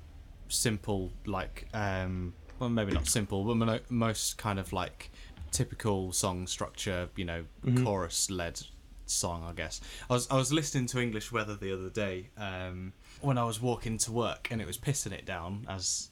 simple, 0.49 1.13
like 1.27 1.69
um, 1.75 2.33
well, 2.59 2.71
maybe 2.71 2.93
not 2.93 3.07
simple, 3.07 3.45
but 3.55 3.91
most 3.91 4.39
kind 4.39 4.59
of 4.59 4.73
like 4.73 5.11
typical 5.51 6.13
song 6.13 6.47
structure. 6.47 7.11
You 7.15 7.27
know, 7.27 7.45
chorus 7.85 8.31
led 8.31 8.59
song. 9.05 9.45
I 9.47 9.53
guess 9.53 9.83
I 10.09 10.15
was 10.15 10.31
I 10.31 10.37
was 10.37 10.55
listening 10.55 10.87
to 10.87 11.01
English 11.01 11.31
Weather 11.31 11.57
the 11.57 11.75
other 11.75 11.91
day 11.91 12.31
um, 12.39 12.95
when 13.21 13.37
I 13.37 13.45
was 13.45 13.61
walking 13.61 13.99
to 13.99 14.13
work, 14.13 14.49
and 14.51 14.63
it 14.63 14.67
was 14.67 14.79
pissing 14.79 15.13
it 15.13 15.27
down 15.27 15.67
as 15.69 16.09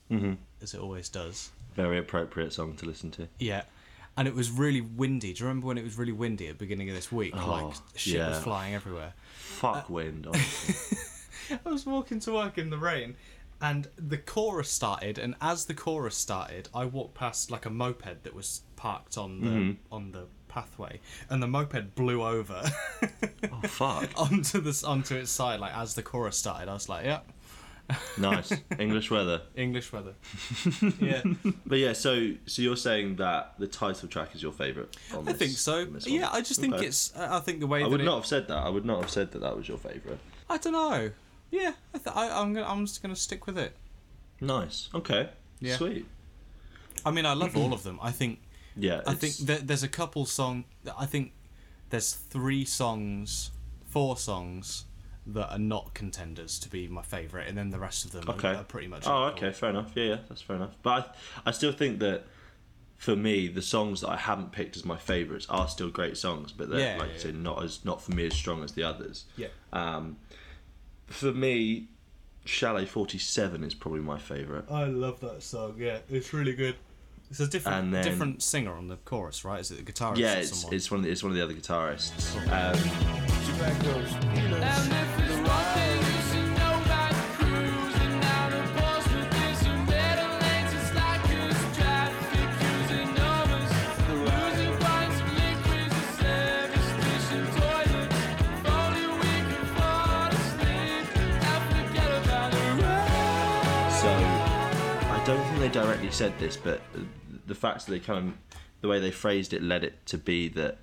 as 0.63 0.75
it 0.75 0.81
always 0.81 1.09
does. 1.09 1.53
Very 1.75 1.99
appropriate 1.99 2.53
song 2.53 2.77
to 2.77 2.87
listen 2.87 3.11
to. 3.13 3.29
Yeah, 3.39 3.63
and 4.17 4.29
it 4.29 4.35
was 4.35 4.51
really 4.51 4.81
windy. 4.81 5.33
Do 5.33 5.41
you 5.45 5.49
remember 5.49 5.67
when 5.69 5.79
it 5.79 5.85
was 5.85 5.97
really 5.99 6.13
windy 6.13 6.47
at 6.49 6.59
the 6.59 6.65
beginning 6.65 6.89
of 6.91 6.95
this 6.95 7.11
week? 7.13 7.35
Oh, 7.37 7.67
like 7.69 7.75
shit 7.97 8.19
was 8.21 8.39
flying 8.39 8.75
everywhere. 8.75 9.15
Fuck 9.37 9.89
wind. 9.91 10.27
I 11.67 11.69
was 11.71 11.85
walking 11.87 12.21
to 12.21 12.33
work 12.33 12.59
in 12.59 12.71
the 12.71 12.79
rain, 12.79 13.17
and 13.61 13.89
the 13.97 14.17
chorus 14.19 14.71
started. 14.71 15.19
And 15.19 15.35
as 15.41 15.67
the 15.67 15.75
chorus 15.75 16.17
started, 16.17 16.69
I 16.75 16.85
walked 16.87 17.15
past 17.15 17.51
like 17.51 17.67
a 17.67 17.71
moped 17.71 18.23
that 18.25 18.35
was 18.35 18.63
parked 18.77 19.19
on 19.19 19.41
the 19.41 19.47
Mm-hmm. 19.51 19.95
on 19.95 20.13
the 20.13 20.27
pathway, 20.49 21.01
and 21.29 21.43
the 21.43 21.49
moped 21.49 21.95
blew 21.97 22.23
over 22.23 22.63
oh 23.03 23.61
fuck. 23.67 24.09
onto 24.17 24.61
this 24.61 24.85
onto 24.85 25.17
its 25.17 25.31
side. 25.31 25.61
Like 25.61 25.77
as 25.77 25.95
the 25.95 26.03
chorus 26.03 26.37
started, 26.37 26.69
I 26.69 26.75
was 26.75 26.89
like, 26.89 27.05
"Yep, 27.05 27.27
Nice 28.19 28.53
English 28.79 29.11
weather. 29.11 29.43
English 29.57 29.93
weather." 29.93 30.15
yeah, 31.01 31.23
But 31.67 31.79
yeah, 31.79 31.93
so 31.93 32.33
so 32.47 32.63
you're 32.63 32.77
saying 32.77 33.17
that 33.17 33.55
the 33.59 33.67
title 33.67 34.09
track 34.09 34.35
is 34.35 34.43
your 34.43 34.53
favourite? 34.53 34.97
on 35.13 35.29
I 35.29 35.33
this- 35.33 35.39
think 35.39 35.53
so. 35.53 35.81
on? 35.83 35.99
Yeah, 36.07 36.29
I 36.33 36.41
just 36.41 36.61
think 36.61 36.75
Okay. 36.75 36.87
it's. 36.87 37.15
I 37.17 37.41
think 37.41 37.61
the 37.61 37.67
way 37.67 37.83
I 37.83 37.87
would 37.87 38.01
it, 38.01 38.05
not 38.05 38.17
have 38.17 38.27
said 38.27 38.49
that. 38.49 38.57
I 38.59 38.69
would 38.69 38.85
not 38.85 39.01
have 39.03 39.11
said 39.11 39.33
that 39.33 39.41
that 39.41 39.57
was 39.57 39.69
your 39.69 39.79
favourite. 39.79 40.19
I 40.49 40.57
don't 40.59 40.73
know. 40.73 41.11
Yeah, 41.51 41.73
I 41.95 41.99
th- 41.99 42.17
I, 42.17 42.31
I'm 42.41 42.55
gonna. 42.55 42.67
I'm 42.67 42.87
just 42.87 43.03
gonna 43.03 43.17
stick 43.17 43.47
with 43.47 43.59
it. 43.59 43.77
Nice. 44.41 44.89
Okay. 44.95 45.29
Yeah. 45.61 45.77
Sweet. 45.77 46.07
I 47.05 47.11
mean, 47.11 47.27
I 47.27 47.35
love 47.35 47.57
all 47.57 47.73
of 47.73 47.83
them. 47.83 47.99
I 48.03 48.11
think. 48.13 48.41
Yeah. 48.77 49.03
I 49.07 49.15
think 49.15 49.35
there's 49.67 49.83
a 49.83 49.89
couple 49.89 50.25
song. 50.25 50.65
I 50.99 51.07
think 51.07 51.33
there's 51.91 52.13
three 52.13 52.65
songs, 52.65 53.51
four 53.87 54.17
songs 54.17 54.85
that 55.27 55.51
are 55.53 55.59
not 55.59 55.95
contenders 55.95 56.59
to 56.61 56.69
be 56.69 56.87
my 56.89 57.03
favorite, 57.03 57.49
and 57.49 57.57
then 57.57 57.71
the 57.71 57.79
rest 57.79 58.05
of 58.05 58.11
them 58.13 58.25
are- 58.29 58.35
Okay. 58.35 58.55
are, 58.55 58.65
pretty 58.65 58.89
much. 58.89 59.05
Oh, 59.07 59.29
equal. 59.29 59.39
okay, 59.49 59.53
fair 59.53 59.71
enough. 59.71 59.93
Yeah, 59.95 60.05
yeah, 60.05 60.17
that's 60.29 60.43
fair 60.43 60.57
enough. 60.57 60.77
But 60.83 61.17
I, 61.45 61.49
I 61.49 61.51
still 61.53 61.73
think 61.73 61.99
that 62.01 62.25
for 62.97 63.17
me, 63.17 63.49
the 63.49 63.63
songs 63.63 64.03
that 64.03 64.11
I 64.11 64.17
haven't 64.17 64.53
picked 64.53 64.77
as 64.77 64.85
my 64.85 64.97
favourites 64.97 65.47
are 65.49 65.67
still 65.69 65.91
great 65.91 66.17
songs, 66.17 66.53
but 66.53 66.69
they're 66.71 66.81
Yeah, 66.81 66.97
like 66.99 67.09
yeah, 67.11 67.15
I 67.15 67.19
say, 67.19 67.33
not 67.33 67.63
as 67.63 67.85
not 67.85 68.03
for 68.03 68.13
me 68.13 68.27
as 68.27 68.35
strong 68.35 68.63
as 68.63 68.73
the 68.73 68.83
others. 68.83 69.25
Yeah. 69.37 69.49
Um, 69.73 70.17
for 71.07 71.33
me, 71.33 71.89
Chalet 72.45 72.87
Forty 72.87 73.19
Seven 73.19 73.65
is 73.65 73.75
probably 73.75 74.01
my 74.01 74.19
favourite. 74.19 74.71
I 74.71 74.85
love 74.85 75.21
that 75.21 75.43
song. 75.43 75.75
Yeah, 75.79 75.99
it's 76.11 76.33
really 76.35 76.55
good. 76.55 76.77
It's 77.31 77.41
a 77.41 77.47
different 77.47 77.79
And 77.79 77.95
then- 77.95 78.05
different 78.05 78.43
singer 78.43 78.75
on 78.75 78.89
the 78.89 78.97
chorus, 78.97 79.45
right? 79.45 79.61
Is 79.61 79.71
it 79.71 79.85
the 79.85 79.91
guitarist? 79.93 80.19
Yeah, 80.19 80.35
or 80.37 80.39
it's, 80.41 80.59
someone? 80.61 80.75
it's 80.77 80.91
one 80.91 81.01
of 81.01 81.05
the, 81.07 81.11
it's 81.11 81.23
one 81.23 81.33
of 81.33 81.37
the 81.37 81.43
other 81.43 81.55
guitarists. 81.55 82.37
Um, 82.53 83.44
And 83.57 84.93
if 84.93 85.19
it's 85.21 85.39
one 85.49 85.67
thing 85.75 85.99
you 86.03 86.21
should 86.29 86.51
know 86.59 86.75
about 86.83 87.15
cruising 87.39 88.21
down 88.21 88.53
a 88.53 88.55
bus 88.75 89.05
with 89.15 89.31
this 89.31 89.63
and 89.67 89.87
better 89.87 90.29
lanes, 90.43 90.73
it's 90.75 90.93
like 90.95 91.23
it's 91.31 91.63
traffic 91.77 92.51
using 92.61 93.15
numbers. 93.15 93.71
Losing 94.11 94.75
pints 94.79 95.19
of 95.21 95.29
liquids, 95.39 95.95
a 95.95 96.05
service 96.19 96.89
station 96.99 97.45
toilets. 97.55 98.17
If 98.43 98.67
only 98.67 99.07
we 99.23 99.33
could 99.49 99.69
fall 99.79 100.29
asleep 100.29 101.07
and 101.17 101.63
forget 101.71 102.11
about 102.25 102.51
the 102.51 102.67
road. 102.83 103.91
So 104.03 104.11
I 105.11 105.23
don't 105.25 105.45
think 105.47 105.59
they 105.61 105.69
directly 105.69 106.11
said 106.11 106.37
this, 106.41 106.57
but 106.57 106.81
the 107.47 107.55
fact 107.55 107.87
that 107.87 107.93
they 107.93 108.01
kind 108.01 108.29
of 108.29 108.35
the 108.81 108.89
way 108.89 108.99
they 108.99 109.11
phrased 109.13 109.53
it 109.55 109.63
led 109.63 109.85
it 109.85 110.05
to 110.07 110.19
be 110.19 110.49
that 110.49 110.79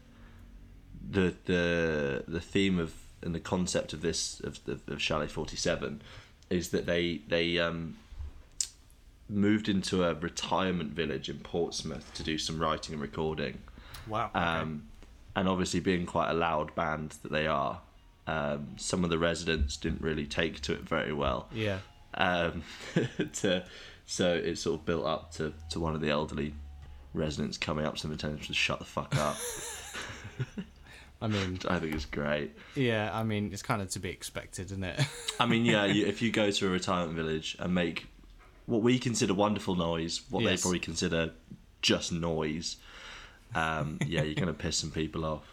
the 1.09 1.33
the 1.45 2.23
the 2.27 2.41
theme 2.41 2.79
of 2.79 2.93
and 3.21 3.35
the 3.35 3.39
concept 3.39 3.93
of 3.93 4.01
this 4.01 4.39
of 4.41 4.59
of 4.87 5.01
Chalet 5.01 5.27
Forty 5.27 5.57
Seven 5.57 6.01
is 6.49 6.69
that 6.69 6.85
they 6.85 7.21
they 7.27 7.59
um, 7.59 7.97
moved 9.29 9.69
into 9.69 10.03
a 10.03 10.13
retirement 10.13 10.91
village 10.91 11.29
in 11.29 11.39
Portsmouth 11.39 12.13
to 12.13 12.23
do 12.23 12.37
some 12.37 12.59
writing 12.59 12.93
and 12.93 13.01
recording. 13.01 13.59
wow. 14.07 14.29
okay. 14.35 14.39
Um, 14.39 14.87
and 15.33 15.47
obviously, 15.47 15.79
being 15.79 16.05
quite 16.05 16.29
a 16.29 16.33
loud 16.33 16.75
band 16.75 17.15
that 17.23 17.31
they 17.31 17.47
are, 17.47 17.79
um, 18.27 18.75
some 18.77 19.03
of 19.03 19.09
the 19.09 19.17
residents 19.17 19.77
didn't 19.77 20.01
really 20.01 20.25
take 20.25 20.61
to 20.61 20.73
it 20.73 20.81
very 20.81 21.13
well 21.13 21.47
yeah. 21.53 21.79
um, 22.13 22.63
to 23.33 23.63
so 24.05 24.33
it 24.33 24.57
sort 24.57 24.79
of 24.79 24.85
built 24.85 25.05
up 25.05 25.31
to, 25.31 25.53
to 25.69 25.79
one 25.79 25.95
of 25.95 26.01
the 26.01 26.09
elderly 26.09 26.53
residents 27.13 27.57
coming 27.57 27.85
up 27.85 27.95
to 27.95 28.03
them 28.03 28.11
and 28.11 28.19
telling 28.19 28.35
them 28.35 28.45
to 28.45 28.53
shut 28.53 28.79
the 28.79 28.85
fuck 28.85 29.15
up. 29.17 29.37
I 31.21 31.27
mean, 31.27 31.59
I 31.67 31.77
think 31.79 31.93
it's 31.93 32.05
great. 32.05 32.51
yeah. 32.75 33.11
I 33.13 33.23
mean, 33.23 33.51
it's 33.53 33.61
kind 33.61 33.81
of 33.81 33.89
to 33.91 33.99
be 33.99 34.09
expected, 34.09 34.65
isn't 34.67 34.83
it? 34.83 34.99
I 35.39 35.45
mean, 35.45 35.65
yeah, 35.65 35.85
you, 35.85 36.05
if 36.07 36.21
you 36.21 36.31
go 36.31 36.49
to 36.49 36.67
a 36.67 36.69
retirement 36.69 37.15
village 37.15 37.55
and 37.59 37.73
make 37.75 38.07
what 38.65 38.81
we 38.81 38.97
consider 38.99 39.33
wonderful 39.33 39.75
noise, 39.75 40.21
what 40.29 40.43
they 40.43 40.57
probably 40.57 40.79
consider 40.79 41.31
just 41.81 42.11
noise, 42.11 42.77
um, 43.55 43.99
yeah, 44.05 44.23
you're 44.23 44.35
gonna 44.35 44.53
piss 44.53 44.77
some 44.77 44.91
people 44.91 45.25
off. 45.25 45.43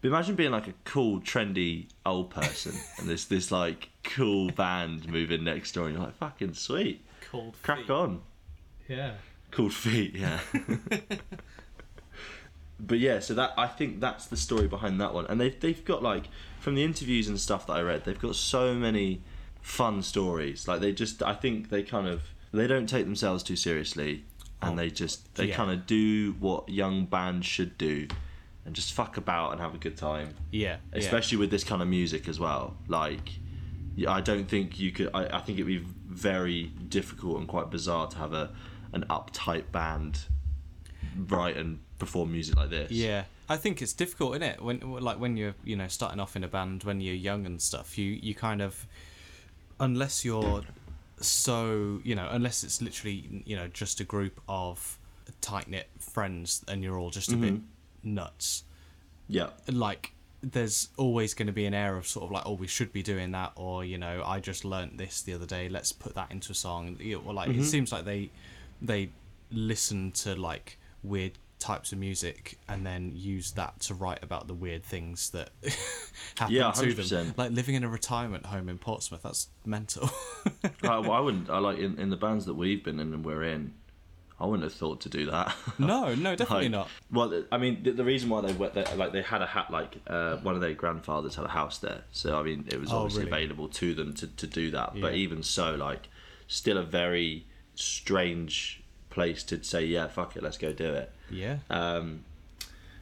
But 0.00 0.08
imagine 0.08 0.34
being 0.34 0.50
like 0.50 0.66
a 0.68 0.74
cool, 0.84 1.20
trendy 1.20 1.86
old 2.06 2.30
person, 2.30 2.72
and 2.98 3.08
there's 3.08 3.26
this 3.26 3.50
like 3.50 3.88
cool 4.04 4.50
band 4.50 5.08
moving 5.08 5.44
next 5.44 5.72
door, 5.72 5.86
and 5.86 5.94
you're 5.94 6.04
like, 6.04 6.16
fucking 6.16 6.54
sweet, 6.54 7.04
Cold. 7.30 7.54
crack 7.62 7.88
on. 7.90 8.22
Yeah. 8.88 9.12
Cold 9.50 9.74
feet, 9.74 10.14
yeah. 10.14 10.38
but 12.86 12.98
yeah, 12.98 13.18
so 13.20 13.34
that 13.34 13.52
I 13.56 13.66
think 13.66 14.00
that's 14.00 14.26
the 14.26 14.36
story 14.36 14.66
behind 14.68 15.00
that 15.00 15.14
one, 15.14 15.26
and 15.26 15.40
they've 15.40 15.58
they've 15.58 15.84
got 15.84 16.02
like 16.02 16.24
from 16.58 16.74
the 16.74 16.84
interviews 16.84 17.28
and 17.28 17.38
stuff 17.40 17.66
that 17.66 17.74
I 17.74 17.82
read, 17.82 18.04
they've 18.04 18.18
got 18.20 18.36
so 18.36 18.74
many 18.74 19.22
fun 19.62 20.02
stories. 20.02 20.66
Like 20.68 20.80
they 20.80 20.92
just, 20.92 21.22
I 21.22 21.34
think 21.34 21.70
they 21.70 21.82
kind 21.82 22.06
of 22.06 22.22
they 22.52 22.66
don't 22.66 22.86
take 22.88 23.04
themselves 23.04 23.42
too 23.42 23.56
seriously, 23.56 24.24
and 24.62 24.72
Oh, 24.74 24.76
they 24.76 24.90
just 24.90 25.34
they 25.36 25.46
yeah. 25.46 25.56
kind 25.56 25.70
of 25.70 25.86
do 25.86 26.32
what 26.40 26.68
young 26.68 27.06
bands 27.06 27.46
should 27.46 27.78
do, 27.78 28.08
and 28.64 28.74
just 28.74 28.92
fuck 28.92 29.16
about 29.16 29.52
and 29.52 29.60
have 29.60 29.74
a 29.74 29.78
good 29.78 29.96
time 29.96 30.34
Yeah. 30.50 30.76
yeah. 30.92 30.98
especially 30.98 31.38
with 31.38 31.50
this 31.50 31.64
kind 31.64 31.80
of 31.82 31.88
music 31.88 32.28
as 32.28 32.38
well. 32.40 32.76
Like, 32.88 33.30
yeah, 33.96 34.12
I 34.12 34.20
don't 34.20 34.46
think 34.48 34.78
you 34.78 34.92
could. 34.92 35.10
I, 35.14 35.26
I 35.38 35.40
think 35.40 35.58
it'd 35.58 35.66
be 35.66 35.84
very 36.06 36.64
difficult 36.88 37.38
and 37.38 37.46
quite 37.48 37.70
bizarre 37.70 38.08
to 38.08 38.18
have 38.18 38.32
a 38.32 38.50
an 38.92 39.04
uptight 39.08 39.70
band 39.70 40.24
write 41.16 41.56
and 41.56 41.78
perform 42.00 42.32
music 42.32 42.56
like 42.56 42.70
this. 42.70 42.90
Yeah, 42.90 43.24
I 43.48 43.56
think 43.56 43.80
it's 43.80 43.92
difficult, 43.92 44.32
isn't 44.32 44.42
it? 44.42 44.62
When 44.62 44.80
like 44.80 45.20
when 45.20 45.36
you're 45.36 45.54
you 45.62 45.76
know 45.76 45.86
starting 45.86 46.18
off 46.18 46.34
in 46.34 46.42
a 46.42 46.48
band 46.48 46.82
when 46.82 47.00
you're 47.00 47.14
young 47.14 47.46
and 47.46 47.62
stuff, 47.62 47.96
you 47.96 48.18
you 48.20 48.34
kind 48.34 48.60
of 48.60 48.86
unless 49.78 50.24
you're 50.24 50.62
so 51.20 52.00
you 52.02 52.14
know 52.14 52.28
unless 52.30 52.64
it's 52.64 52.82
literally 52.82 53.42
you 53.44 53.54
know 53.54 53.68
just 53.68 54.00
a 54.00 54.04
group 54.04 54.40
of 54.48 54.98
tight 55.40 55.68
knit 55.68 55.88
friends 55.98 56.64
and 56.66 56.82
you're 56.82 56.98
all 56.98 57.10
just 57.10 57.30
a 57.30 57.36
bit 57.36 57.54
mm-hmm. 57.54 58.14
nuts. 58.14 58.64
yeah, 59.28 59.50
Like 59.70 60.12
there's 60.42 60.88
always 60.96 61.34
going 61.34 61.46
to 61.46 61.52
be 61.52 61.66
an 61.66 61.74
air 61.74 61.96
of 61.96 62.08
sort 62.08 62.24
of 62.24 62.30
like 62.30 62.42
oh 62.46 62.54
we 62.54 62.66
should 62.66 62.92
be 62.94 63.02
doing 63.02 63.30
that 63.32 63.52
or 63.56 63.84
you 63.84 63.98
know 63.98 64.22
I 64.24 64.40
just 64.40 64.64
learnt 64.64 64.96
this 64.96 65.20
the 65.20 65.34
other 65.34 65.44
day 65.44 65.68
let's 65.68 65.92
put 65.92 66.14
that 66.14 66.30
into 66.30 66.52
a 66.52 66.54
song. 66.54 66.96
Or 67.26 67.34
like 67.34 67.48
it 67.48 67.52
mm-hmm. 67.52 67.62
seems 67.62 67.92
like 67.92 68.04
they 68.04 68.30
they 68.80 69.10
listen 69.50 70.12
to 70.12 70.34
like 70.34 70.78
weird 71.02 71.32
types 71.60 71.92
of 71.92 71.98
music 71.98 72.58
and 72.68 72.84
then 72.84 73.12
use 73.14 73.52
that 73.52 73.78
to 73.80 73.94
write 73.94 74.22
about 74.22 74.48
the 74.48 74.54
weird 74.54 74.82
things 74.82 75.30
that 75.30 75.50
happen 76.36 76.54
Yeah, 76.54 76.72
to 76.72 76.92
them. 76.92 77.04
100%. 77.04 77.38
Like 77.38 77.52
living 77.52 77.74
in 77.76 77.84
a 77.84 77.88
retirement 77.88 78.46
home 78.46 78.68
in 78.68 78.78
Portsmouth, 78.78 79.22
that's 79.22 79.48
mental. 79.64 80.10
I, 80.82 80.98
well, 80.98 81.12
I 81.12 81.20
wouldn't. 81.20 81.48
I 81.50 81.58
like 81.58 81.78
in, 81.78 81.98
in 81.98 82.10
the 82.10 82.16
bands 82.16 82.46
that 82.46 82.54
we've 82.54 82.82
been 82.82 82.98
in 82.98 83.12
and 83.14 83.24
we're 83.24 83.44
in. 83.44 83.74
I 84.42 84.46
wouldn't 84.46 84.62
have 84.64 84.72
thought 84.72 85.02
to 85.02 85.10
do 85.10 85.26
that. 85.30 85.54
no, 85.78 86.14
no, 86.14 86.34
definitely 86.34 86.70
Like, 86.70 86.72
not. 86.72 86.88
Well, 87.12 87.44
I 87.52 87.58
mean, 87.58 87.82
the, 87.82 87.90
the 87.90 88.04
reason 88.04 88.30
why 88.30 88.40
they 88.40 88.54
went 88.54 88.72
there, 88.72 88.86
like 88.96 89.12
they 89.12 89.20
had 89.20 89.42
a 89.42 89.46
hat, 89.46 89.70
like 89.70 89.96
uh, 90.06 90.38
one 90.38 90.54
of 90.54 90.62
their 90.62 90.72
grandfathers 90.72 91.34
had 91.34 91.44
a 91.44 91.48
house 91.50 91.76
there, 91.76 92.04
so 92.10 92.38
I 92.40 92.42
mean, 92.42 92.64
it 92.68 92.80
was 92.80 92.90
Oh, 92.90 93.00
obviously 93.00 93.26
really? 93.26 93.36
available 93.44 93.68
to 93.68 93.92
them 93.92 94.14
to, 94.14 94.26
to 94.26 94.46
do 94.46 94.70
that. 94.70 94.98
But 94.98 95.12
even 95.14 95.42
so, 95.42 95.74
like, 95.74 96.08
still 96.48 96.78
a 96.78 96.82
very 96.82 97.44
strange 97.74 98.79
place 99.10 99.42
to 99.44 99.62
say, 99.62 99.84
yeah, 99.84 100.06
fuck 100.08 100.36
it, 100.36 100.42
let's 100.42 100.56
go 100.56 100.72
do 100.72 100.94
it. 100.94 101.12
Yeah. 101.30 101.58
Um, 101.68 102.24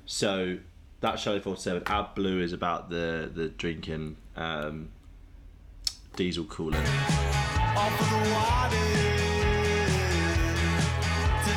so 0.07 0.59
that 1.01 1.21
Chalet 1.21 1.41
Forty 1.41 1.61
Seven, 1.61 1.83
Ad 1.87 2.15
Blue 2.15 2.41
is 2.41 2.53
about 2.53 2.91
the 2.91 3.31
the 3.33 3.49
drinking 3.49 4.17
um, 4.37 4.89
diesel 6.17 6.45
coolant. 6.45 6.87
Off 7.77 8.01
of 8.01 8.11
the 8.11 8.17
water 8.35 8.77
to 11.45 11.53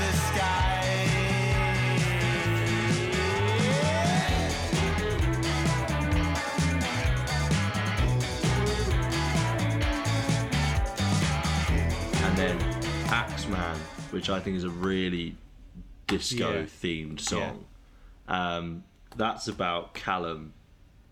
and 12.23 12.37
then 12.37 12.57
Axeman, 13.09 13.77
which 14.11 14.29
I 14.29 14.39
think 14.39 14.57
is 14.57 14.63
a 14.63 14.69
really 14.69 15.35
disco 16.07 16.53
Yeah. 16.53 16.63
themed 16.63 17.19
song. 17.19 17.65
Um, 18.27 18.83
that's 19.15 19.47
about 19.47 19.93
Callum, 19.93 20.53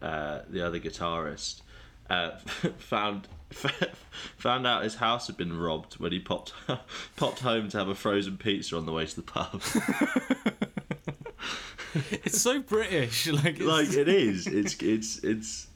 uh, 0.01 0.41
the 0.50 0.65
other 0.65 0.79
guitarist, 0.79 1.62
uh, 2.10 2.32
found 2.77 3.27
found 4.38 4.68
out 4.68 4.84
his 4.84 4.96
house 4.96 5.25
had 5.27 5.36
been 5.36 5.58
robbed 5.58 5.96
when 5.96 6.12
he 6.12 6.20
popped 6.20 6.53
popped 7.18 7.39
home 7.39 7.68
to 7.70 7.77
have 7.79 7.88
a 7.88 7.96
frozen 7.96 8.38
pizza 8.38 8.77
on 8.77 8.86
the 8.86 8.91
way 8.91 9.06
to 9.06 9.15
the 9.15 9.22
pub. 9.24 9.62
It's 12.12 12.39
so 12.39 12.62
British. 12.62 13.27
Like, 13.27 13.56
it's, 13.58 13.62
like 13.62 13.94
it 13.94 14.08
is. 14.08 14.46
It's 14.46 14.75
it's 14.75 15.18
it's 15.24 15.68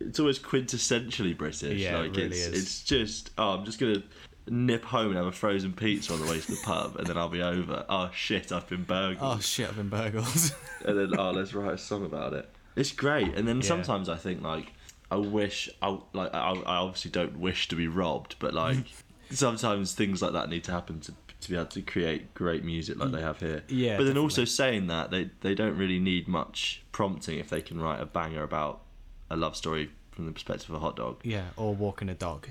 it's 0.00 0.18
almost 0.18 0.42
quintessentially 0.42 1.36
British. 1.36 1.80
Yeah, 1.80 2.00
it 2.00 2.08
like 2.08 2.16
really 2.16 2.36
it's 2.36 2.46
is. 2.48 2.62
it's 2.62 2.82
just 2.82 3.30
oh, 3.38 3.50
I'm 3.50 3.64
just 3.64 3.78
gonna 3.78 4.02
nip 4.48 4.84
home 4.84 5.08
and 5.08 5.16
have 5.16 5.26
a 5.26 5.32
frozen 5.32 5.72
pizza 5.72 6.12
on 6.12 6.20
the 6.20 6.26
way 6.30 6.40
to 6.40 6.50
the 6.50 6.60
pub, 6.62 6.96
and 6.96 7.06
then 7.06 7.16
I'll 7.16 7.28
be 7.28 7.42
over. 7.42 7.84
Oh 7.88 8.10
shit, 8.14 8.52
I've 8.52 8.68
been 8.68 8.84
burgled. 8.84 9.18
oh 9.20 9.38
shit, 9.40 9.68
I've 9.68 9.76
been 9.76 9.88
burgled. 9.88 10.26
and 10.84 10.98
then 10.98 11.18
oh, 11.18 11.30
let's 11.30 11.54
write 11.54 11.74
a 11.74 11.78
song 11.78 12.04
about 12.04 12.32
it. 12.32 12.48
It's 12.76 12.92
great. 12.92 13.34
And 13.36 13.46
then 13.46 13.56
Yeah. 13.58 13.62
sometimes 13.68 14.08
I 14.08 14.16
think 14.16 14.42
like 14.42 14.72
I 15.10 15.16
wish 15.16 15.68
I 15.82 15.98
like 16.12 16.34
I, 16.34 16.52
I 16.52 16.76
obviously 16.76 17.10
don't 17.10 17.38
wish 17.38 17.68
to 17.68 17.76
be 17.76 17.86
robbed, 17.88 18.36
but 18.38 18.54
like 18.54 18.86
sometimes 19.30 19.92
things 19.94 20.22
like 20.22 20.32
that 20.32 20.48
need 20.48 20.64
to 20.64 20.72
happen 20.72 21.00
to 21.00 21.12
to 21.40 21.50
be 21.50 21.56
able 21.56 21.66
to 21.66 21.82
create 21.82 22.32
great 22.34 22.64
music 22.64 22.96
like 22.98 23.10
they 23.10 23.20
have 23.20 23.40
here. 23.40 23.64
Yeah, 23.68 23.96
But 23.96 24.04
then 24.04 24.16
also 24.16 24.44
saying 24.44 24.86
that 24.86 25.10
they 25.10 25.30
they 25.40 25.54
don't 25.54 25.76
really 25.76 25.98
need 25.98 26.28
much 26.28 26.82
prompting 26.92 27.38
if 27.38 27.50
they 27.50 27.60
can 27.60 27.80
write 27.80 28.00
a 28.00 28.06
banger 28.06 28.42
about 28.44 28.80
a 29.28 29.36
love 29.36 29.56
story 29.56 29.90
from 30.12 30.26
the 30.26 30.32
perspective 30.32 30.70
of 30.70 30.76
a 30.76 30.78
hot 30.78 30.94
dog 30.96 31.16
yeah, 31.24 31.46
or 31.56 31.74
walking 31.74 32.08
a 32.08 32.14
dog. 32.14 32.48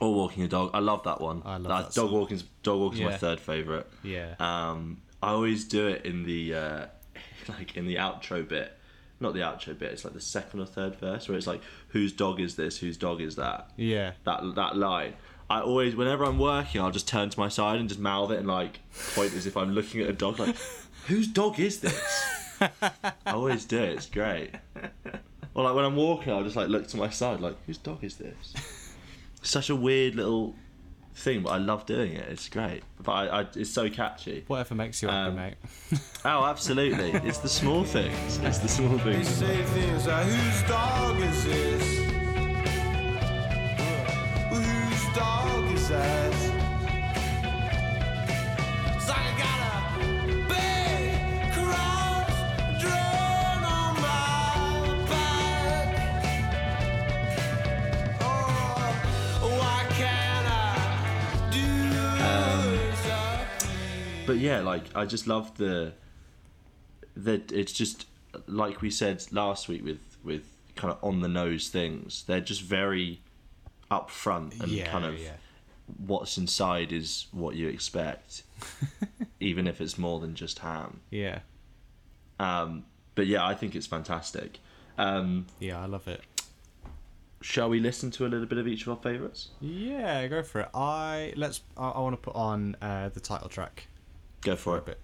Or 0.00 0.14
walking 0.14 0.42
a 0.44 0.48
dog. 0.48 0.70
I 0.74 0.80
love 0.80 1.02
that 1.04 1.20
one. 1.20 1.42
I 1.44 1.56
love 1.56 1.66
Uh, 1.70 1.82
that 1.82 1.94
dog 1.94 2.08
song. 2.08 2.12
walking's 2.12 2.44
dog 2.62 2.80
walking's 2.80 3.02
my 3.02 3.16
third 3.16 3.40
favorite. 3.40 3.86
Yeah. 4.02 4.34
Um, 4.38 5.02
I 5.22 5.30
always 5.30 5.64
do 5.64 5.86
it 5.88 6.04
in 6.04 6.24
the 6.24 6.54
uh, 6.54 6.86
like 7.48 7.76
in 7.76 7.86
the 7.86 7.96
outro 7.96 8.46
bit, 8.46 8.76
not 9.20 9.32
the 9.34 9.40
outro 9.40 9.78
bit. 9.78 9.92
It's 9.92 10.04
like 10.04 10.14
the 10.14 10.20
second 10.20 10.60
or 10.60 10.66
third 10.66 10.96
verse 10.96 11.28
where 11.28 11.38
it's 11.38 11.46
like, 11.46 11.62
"Whose 11.88 12.12
dog 12.12 12.40
is 12.40 12.56
this? 12.56 12.78
Whose 12.78 12.96
dog 12.96 13.20
is 13.20 13.36
that?" 13.36 13.70
yeah. 13.76 14.12
That 14.24 14.54
that 14.56 14.76
line. 14.76 15.14
I 15.50 15.60
always, 15.60 15.94
whenever 15.94 16.24
I'm 16.24 16.38
working, 16.38 16.80
I'll 16.80 16.90
just 16.90 17.06
turn 17.06 17.28
to 17.28 17.38
my 17.38 17.48
side 17.50 17.78
and 17.78 17.86
just 17.86 18.00
mouth 18.00 18.30
it 18.30 18.38
and 18.38 18.48
like 18.48 18.80
point 19.14 19.34
as 19.34 19.46
if 19.46 19.56
I'm 19.58 19.72
looking 19.72 20.00
at 20.00 20.08
a 20.08 20.12
dog. 20.14 20.38
Like, 20.38 20.56
whose 21.06 21.26
dog 21.28 21.60
is 21.60 21.80
this? 21.80 22.24
I 22.60 23.02
always 23.26 23.64
do 23.66 23.78
it. 23.78 23.90
It's 23.96 24.06
great. 24.06 24.50
Or 25.56 25.62
like 25.62 25.76
when 25.76 25.84
I'm 25.84 25.94
walking, 25.94 26.32
I'll 26.32 26.42
just 26.42 26.56
like 26.56 26.68
look 26.68 26.88
to 26.88 26.96
my 26.96 27.10
side, 27.10 27.38
like, 27.40 27.54
whose 27.64 27.78
dog 27.78 28.02
is 28.02 28.16
this? 28.16 28.83
Such 29.44 29.70
a 29.70 29.76
weird 29.76 30.14
little 30.16 30.54
thing, 31.14 31.42
but 31.42 31.50
I 31.50 31.58
love 31.58 31.86
doing 31.86 32.12
it. 32.14 32.28
It's 32.28 32.48
great. 32.48 32.82
But 33.02 33.12
I, 33.12 33.26
I 33.26 33.46
it's 33.54 33.70
so 33.70 33.88
catchy. 33.88 34.42
Whatever 34.48 34.74
makes 34.74 35.00
you 35.02 35.08
happy, 35.08 35.28
Um, 35.30 35.36
mate. 35.36 35.54
Oh, 36.24 36.44
absolutely. 36.46 37.10
It's 37.28 37.38
the 37.38 37.48
small 37.48 37.84
things. 37.96 38.38
It's 38.38 38.58
the 38.58 38.68
small 38.68 38.96
They 38.96 39.12
things. 39.22 39.28
say 39.28 39.62
things 39.62 40.06
like, 40.06 40.26
whose 40.26 40.62
dog 40.68 41.20
is 41.20 41.44
this? 41.44 41.98
Whose 44.50 45.14
dog 45.14 45.72
is 45.72 45.88
that? 45.90 46.53
Yeah, 64.44 64.60
like 64.60 64.84
I 64.94 65.04
just 65.06 65.26
love 65.26 65.56
the 65.56 65.92
that 67.16 67.52
it's 67.52 67.72
just 67.72 68.06
like 68.46 68.82
we 68.82 68.90
said 68.90 69.24
last 69.30 69.68
week 69.68 69.84
with 69.84 70.00
with 70.24 70.44
kind 70.76 70.92
of 70.92 71.02
on 71.02 71.20
the 71.20 71.28
nose 71.28 71.68
things. 71.68 72.24
They're 72.26 72.40
just 72.40 72.62
very 72.62 73.20
upfront 73.90 74.60
and 74.60 74.70
yeah, 74.72 74.90
kind 74.90 75.04
of 75.04 75.18
yeah. 75.20 75.30
what's 76.06 76.36
inside 76.38 76.92
is 76.92 77.26
what 77.32 77.54
you 77.54 77.68
expect, 77.68 78.42
even 79.40 79.66
if 79.66 79.80
it's 79.80 79.96
more 79.98 80.18
than 80.20 80.34
just 80.34 80.58
ham. 80.60 81.00
Yeah. 81.10 81.40
Um, 82.40 82.84
but 83.14 83.26
yeah, 83.26 83.46
I 83.46 83.54
think 83.54 83.74
it's 83.76 83.86
fantastic. 83.86 84.58
Um, 84.98 85.46
Yeah, 85.60 85.80
I 85.80 85.86
love 85.86 86.08
it. 86.08 86.20
shall 87.40 87.68
we 87.68 87.78
listen 87.78 88.10
to 88.12 88.26
a 88.26 88.28
little 88.28 88.46
bit 88.46 88.58
of 88.58 88.66
each 88.66 88.82
of 88.82 88.88
our 88.88 88.96
favourites? 88.96 89.50
Yeah, 89.60 90.26
go 90.26 90.42
for 90.42 90.62
it. 90.62 90.68
I 90.74 91.32
let's. 91.36 91.60
I, 91.76 91.90
I 91.90 92.00
want 92.00 92.14
to 92.14 92.20
put 92.20 92.34
on 92.34 92.76
uh, 92.82 93.10
the 93.10 93.20
title 93.20 93.48
track 93.48 93.86
Go 94.44 94.56
for 94.56 94.76
it. 94.76 94.84
bit. 94.84 95.00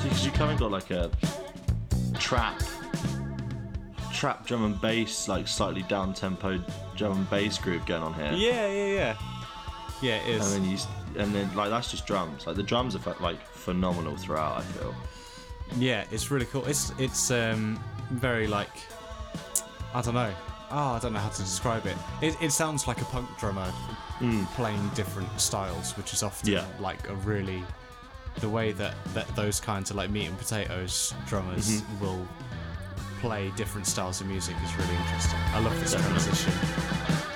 Because 0.00 0.24
you 0.24 0.30
kind 0.30 0.52
of 0.52 0.60
got 0.60 0.70
like 0.70 0.92
a 0.92 1.10
trap, 2.20 2.62
trap 4.20 4.46
drum 4.46 4.66
and 4.66 4.78
bass, 4.82 5.28
like 5.28 5.48
slightly 5.48 5.82
down 5.84 6.12
tempo 6.12 6.62
drum 6.94 7.12
and 7.12 7.30
bass 7.30 7.56
groove 7.56 7.86
going 7.86 8.02
on 8.02 8.12
here. 8.12 8.32
Yeah, 8.32 8.66
yeah, 8.66 8.86
yeah. 8.86 9.16
Yeah, 10.02 10.16
it 10.16 10.28
is. 10.28 10.54
And 10.54 10.62
then 10.62 10.70
you, 10.70 10.78
and 11.16 11.34
then 11.34 11.56
like 11.56 11.70
that's 11.70 11.90
just 11.90 12.06
drums. 12.06 12.46
Like 12.46 12.56
the 12.56 12.62
drums 12.62 12.94
are 12.94 13.16
like 13.20 13.40
phenomenal 13.46 14.16
throughout. 14.16 14.58
I 14.58 14.60
feel. 14.60 14.94
Yeah, 15.78 16.04
it's 16.10 16.30
really 16.30 16.44
cool. 16.44 16.66
It's 16.66 16.92
it's 16.98 17.30
um 17.30 17.82
very 18.10 18.46
like 18.46 18.70
I 19.94 20.02
don't 20.02 20.14
know. 20.14 20.34
Oh, 20.70 20.90
I 20.92 20.98
don't 21.00 21.14
know 21.14 21.18
how 21.18 21.30
to 21.30 21.42
describe 21.42 21.86
it. 21.86 21.96
It, 22.20 22.36
it 22.42 22.52
sounds 22.52 22.86
like 22.86 23.00
a 23.00 23.06
punk 23.06 23.26
drummer 23.38 23.72
mm. 24.18 24.46
playing 24.52 24.88
different 24.94 25.40
styles, 25.40 25.96
which 25.96 26.12
is 26.12 26.22
often 26.22 26.52
Yeah. 26.52 26.64
like 26.78 27.08
a 27.08 27.14
really 27.14 27.64
the 28.38 28.48
way 28.48 28.70
that, 28.72 28.94
that 29.12 29.26
those 29.34 29.58
kinds 29.58 29.90
of 29.90 29.96
like 29.96 30.10
meat 30.10 30.26
and 30.26 30.38
potatoes 30.38 31.12
drummers 31.26 31.82
mm-hmm. 31.82 32.04
will 32.04 32.28
play 33.20 33.52
different 33.54 33.86
styles 33.86 34.20
of 34.20 34.26
music 34.26 34.56
is 34.64 34.74
really 34.76 34.96
interesting. 34.96 35.38
I 35.52 35.60
love 35.60 35.78
this 35.80 35.92
transition. 35.92 37.29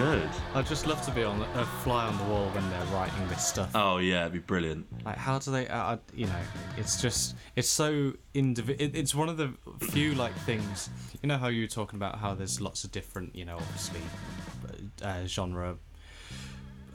Good. 0.00 0.30
I 0.54 0.62
just 0.62 0.86
love 0.86 1.04
to 1.04 1.10
be 1.10 1.24
on 1.24 1.42
a 1.42 1.64
fly 1.82 2.06
on 2.06 2.16
the 2.16 2.24
wall 2.24 2.48
when 2.54 2.68
they're 2.70 2.86
writing 2.86 3.28
this 3.28 3.46
stuff. 3.46 3.70
Oh 3.74 3.98
yeah, 3.98 4.22
it'd 4.22 4.32
be 4.32 4.38
brilliant. 4.38 4.86
Like, 5.04 5.18
how 5.18 5.38
do 5.38 5.50
they? 5.50 5.68
Uh, 5.68 5.98
you 6.14 6.24
know, 6.24 6.40
it's 6.78 7.02
just 7.02 7.36
it's 7.54 7.68
so 7.68 8.14
individual. 8.32 8.82
It, 8.82 8.96
it's 8.96 9.14
one 9.14 9.28
of 9.28 9.36
the 9.36 9.52
few 9.90 10.14
like 10.14 10.34
things. 10.46 10.88
You 11.20 11.28
know 11.28 11.36
how 11.36 11.48
you 11.48 11.64
were 11.64 11.68
talking 11.68 11.98
about 11.98 12.18
how 12.18 12.34
there's 12.34 12.62
lots 12.62 12.82
of 12.84 12.92
different, 12.92 13.36
you 13.36 13.44
know, 13.44 13.56
obviously, 13.56 14.00
uh, 15.02 15.26
genre 15.26 15.76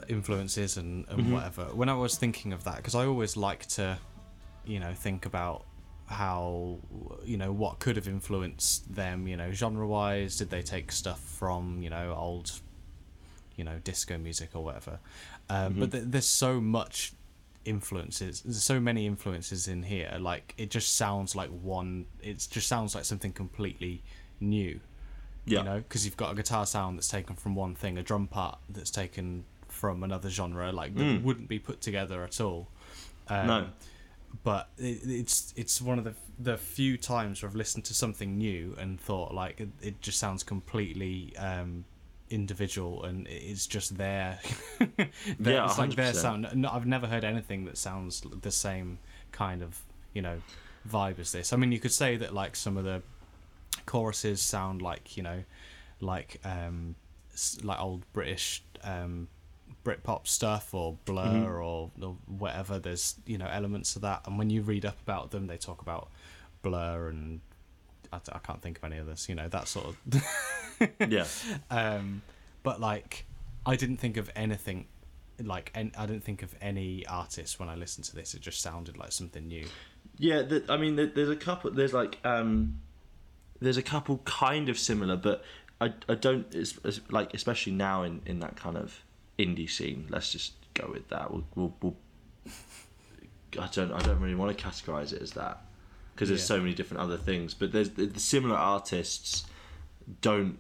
influences 0.07 0.77
and, 0.77 1.07
and 1.07 1.31
whatever. 1.31 1.65
When 1.65 1.89
I 1.89 1.93
was 1.93 2.17
thinking 2.17 2.53
of 2.53 2.63
that, 2.63 2.77
because 2.77 2.95
I 2.95 3.05
always 3.05 3.37
like 3.37 3.67
to, 3.77 3.99
you 4.65 4.79
know, 4.79 4.93
think 4.93 5.27
about 5.27 5.65
how 6.07 6.79
you 7.23 7.37
know 7.37 7.51
what 7.51 7.77
could 7.77 7.97
have 7.97 8.07
influenced 8.07 8.95
them. 8.95 9.27
You 9.27 9.37
know, 9.37 9.51
genre 9.51 9.85
wise, 9.85 10.37
did 10.37 10.49
they 10.49 10.63
take 10.63 10.91
stuff 10.91 11.19
from 11.19 11.83
you 11.83 11.91
know 11.91 12.15
old 12.17 12.51
you 13.55 13.63
know 13.63 13.79
disco 13.83 14.17
music 14.17 14.49
or 14.53 14.63
whatever. 14.63 14.99
Um, 15.49 15.75
but 15.79 15.91
th- 15.91 16.03
there's 16.07 16.25
so 16.27 16.59
much 16.61 17.13
influences 17.65 18.41
there's 18.41 18.61
so 18.63 18.79
many 18.79 19.05
influences 19.07 19.67
in 19.67 19.83
here. 19.83 20.15
Like 20.19 20.53
it 20.57 20.69
just 20.69 20.95
sounds 20.95 21.35
like 21.35 21.49
one 21.49 22.05
it 22.21 22.47
just 22.49 22.67
sounds 22.67 22.93
like 22.95 23.05
something 23.05 23.31
completely 23.33 24.03
new 24.39 24.79
Yeah. 25.45 25.59
you 25.59 25.65
know? 25.65 25.77
Because 25.77 26.05
you've 26.05 26.17
got 26.17 26.31
a 26.31 26.35
guitar 26.35 26.65
sound 26.65 26.97
that's 26.97 27.07
taken 27.07 27.35
from 27.35 27.55
one 27.55 27.73
thing 27.75 27.97
a 27.97 28.03
drum 28.03 28.27
part 28.27 28.59
that's 28.69 28.91
taken 28.91 29.45
from 29.67 30.03
another 30.03 30.29
genre 30.29 30.71
like 30.71 30.95
that 30.95 31.21
wouldn't 31.23 31.47
be 31.49 31.59
put 31.59 31.81
together 31.81 32.23
at 32.23 32.39
all. 32.39 32.67
Um, 33.27 33.47
No. 33.47 33.67
but 34.43 34.69
it, 34.77 34.99
it's 35.03 35.51
it's 35.57 35.81
one 35.81 35.97
of 35.97 36.03
the 36.03 36.13
the 36.37 36.57
few 36.57 36.97
times 36.97 37.41
where 37.41 37.49
I've 37.49 37.55
listened 37.55 37.85
to 37.85 37.93
something 37.95 38.37
new 38.37 38.75
and 38.77 38.99
thought 39.01 39.33
like 39.33 39.59
it, 39.59 39.69
it 39.81 40.01
just 40.01 40.19
sounds 40.19 40.43
completely 40.43 41.35
um, 41.37 41.85
individual 42.35 43.03
and 43.05 43.27
it's 43.27 43.65
just 43.65 43.97
their, 43.97 44.39
Yeah, 45.39 45.65
it's 45.65 45.77
like 45.77 45.95
their 45.95 46.13
sound. 46.13 46.47
No, 46.53 46.69
i've 46.69 46.85
never 46.85 47.07
heard 47.07 47.23
anything 47.23 47.65
that 47.65 47.77
sounds 47.77 48.21
the 48.41 48.51
same 48.51 48.99
kind 49.31 49.63
of 49.63 49.81
you 50.13 50.21
know 50.21 50.37
vibe 50.87 51.19
as 51.19 51.31
this. 51.31 51.53
I 51.53 51.55
mean 51.55 51.71
you 51.71 51.79
could 51.79 51.93
say 51.93 52.17
that 52.17 52.33
like 52.33 52.55
some 52.55 52.77
of 52.77 52.83
the 52.83 53.01
choruses 53.85 54.41
sound 54.41 54.81
like 54.81 55.17
you 55.17 55.23
know 55.23 55.43
like 55.99 56.39
um 56.43 56.95
like 57.63 57.79
old 57.79 58.03
british 58.13 58.63
um 58.83 59.27
Britpop 59.83 60.27
stuff 60.27 60.73
or 60.73 60.97
Blur 61.05 61.23
Mm-hmm. 61.25 61.45
or, 61.45 61.91
or 62.01 62.17
whatever. 62.25 62.79
There's 62.79 63.15
you 63.25 63.37
know 63.37 63.47
elements 63.47 63.95
of 63.95 64.01
that, 64.01 64.21
and 64.25 64.37
when 64.39 64.49
you 64.49 64.61
read 64.63 64.83
up 64.85 64.97
about 65.03 65.29
them, 65.31 65.45
they 65.47 65.57
talk 65.57 65.81
about 65.81 66.09
Blur 66.63 67.07
and 67.09 67.41
I, 68.11 68.17
I 68.31 68.39
can't 68.39 68.61
think 68.61 68.77
of 68.77 68.83
any 68.83 68.97
of 68.97 69.05
this. 69.07 69.27
You 69.29 69.35
know 69.35 69.47
that 69.47 69.67
sort 69.67 69.87
of. 69.87 70.23
yeah. 71.09 71.25
um, 71.71 72.21
but 72.63 72.79
like, 72.81 73.25
I 73.65 73.75
didn't 73.75 73.97
think 73.97 74.17
of 74.17 74.29
anything. 74.35 74.87
Like, 75.41 75.71
and 75.75 75.93
I 75.97 76.05
didn't 76.05 76.23
think 76.23 76.43
of 76.43 76.55
any 76.61 77.05
artist 77.07 77.59
when 77.59 77.67
I 77.69 77.75
listened 77.75 78.05
to 78.05 78.15
this. 78.15 78.33
It 78.33 78.41
just 78.41 78.61
sounded 78.61 78.97
like 78.97 79.11
something 79.11 79.47
new. 79.47 79.65
Yeah, 80.17 80.43
the, 80.43 80.63
I 80.69 80.77
mean, 80.77 80.95
there- 80.95 81.07
there's 81.07 81.29
a 81.29 81.35
couple. 81.35 81.71
There's 81.71 81.93
like, 81.93 82.17
um, 82.23 82.79
there's 83.61 83.77
a 83.77 83.83
couple 83.83 84.19
kind 84.25 84.69
of 84.69 84.77
similar, 84.79 85.15
but 85.17 85.43
I, 85.81 85.93
I 86.07 86.15
don't. 86.15 86.45
It's, 86.55 86.77
it's 86.83 87.01
like 87.09 87.33
especially 87.33 87.73
now 87.73 88.03
in, 88.03 88.21
in 88.25 88.39
that 88.39 88.55
kind 88.55 88.77
of 88.77 89.01
indie 89.37 89.69
scene. 89.69 90.07
Let's 90.09 90.31
just 90.31 90.53
go 90.73 90.89
with 90.91 91.07
that. 91.09 91.31
We'll, 91.31 91.43
we'll, 91.55 91.73
we'll 91.81 91.95
I 93.59 93.67
don't. 93.71 93.91
I 93.91 93.99
don't 93.99 94.19
really 94.19 94.35
want 94.35 94.57
to 94.57 94.63
categorize 94.63 95.13
it 95.13 95.21
as 95.21 95.31
that 95.31 95.61
because 96.15 96.29
there's 96.29 96.41
Yeah. 96.41 96.45
so 96.55 96.59
many 96.61 96.73
different 96.73 97.03
other 97.03 97.17
things. 97.17 97.53
But 97.53 97.71
there's 97.73 97.89
the, 97.91 98.05
the 98.07 98.19
similar 98.19 98.55
artists 98.55 99.45
don't 100.21 100.57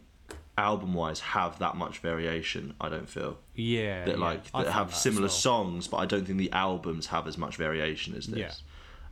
album 0.57 0.93
wise 0.93 1.19
have 1.19 1.59
that 1.59 1.75
much 1.75 1.99
variation. 1.99 2.73
I 2.79 2.89
don't 2.89 3.09
feel 3.09 3.37
Yeah, 3.55 4.05
that 4.05 4.19
like 4.19 4.43
I 4.53 4.63
that 4.63 4.65
found 4.65 4.75
have 4.75 4.87
that 4.89 4.95
as 4.95 5.01
similar 5.01 5.21
well. 5.23 5.29
songs, 5.29 5.87
but 5.87 5.97
I 5.97 6.05
don't 6.05 6.25
think 6.25 6.37
the 6.37 6.51
albums 6.51 7.07
have 7.07 7.27
as 7.27 7.37
much 7.37 7.55
variation 7.57 8.15
as 8.15 8.27
this. 8.27 8.61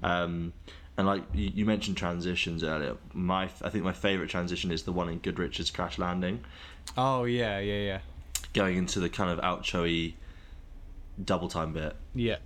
Um, 0.01 0.53
and 0.97 1.07
like 1.07 1.23
you, 1.33 1.51
you 1.53 1.65
mentioned 1.65 1.97
transitions 1.97 2.63
earlier, 2.63 2.95
my 3.13 3.43
I 3.61 3.69
think 3.69 3.83
my 3.83 3.93
favorite 3.93 4.29
transition 4.29 4.71
is 4.71 4.83
the 4.83 4.91
one 4.91 5.09
in 5.09 5.19
Good 5.19 5.39
Richard's 5.39 5.71
Crash 5.71 5.97
Landing, 5.97 6.43
Oh 6.97 7.23
yeah, 7.25 7.59
yeah, 7.59 7.79
yeah, 7.79 7.99
going 8.53 8.77
into 8.77 8.99
the 8.99 9.09
kind 9.09 9.29
of 9.31 9.39
outro-y 9.39 10.13
double 11.23 11.47
time 11.47 11.73
bit. 11.73 11.95
yeah. 12.13 12.37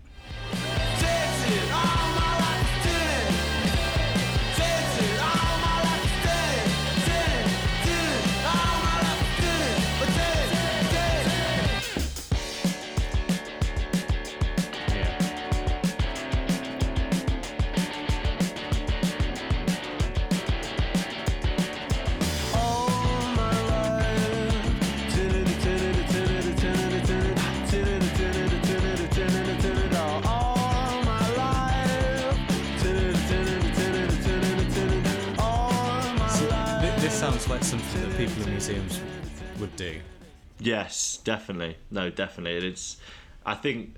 Definitely. 41.31 41.75
No, 41.91 42.09
definitely. 42.09 42.55
and 42.57 42.65
It's. 42.65 42.97
I 43.45 43.55
think 43.55 43.95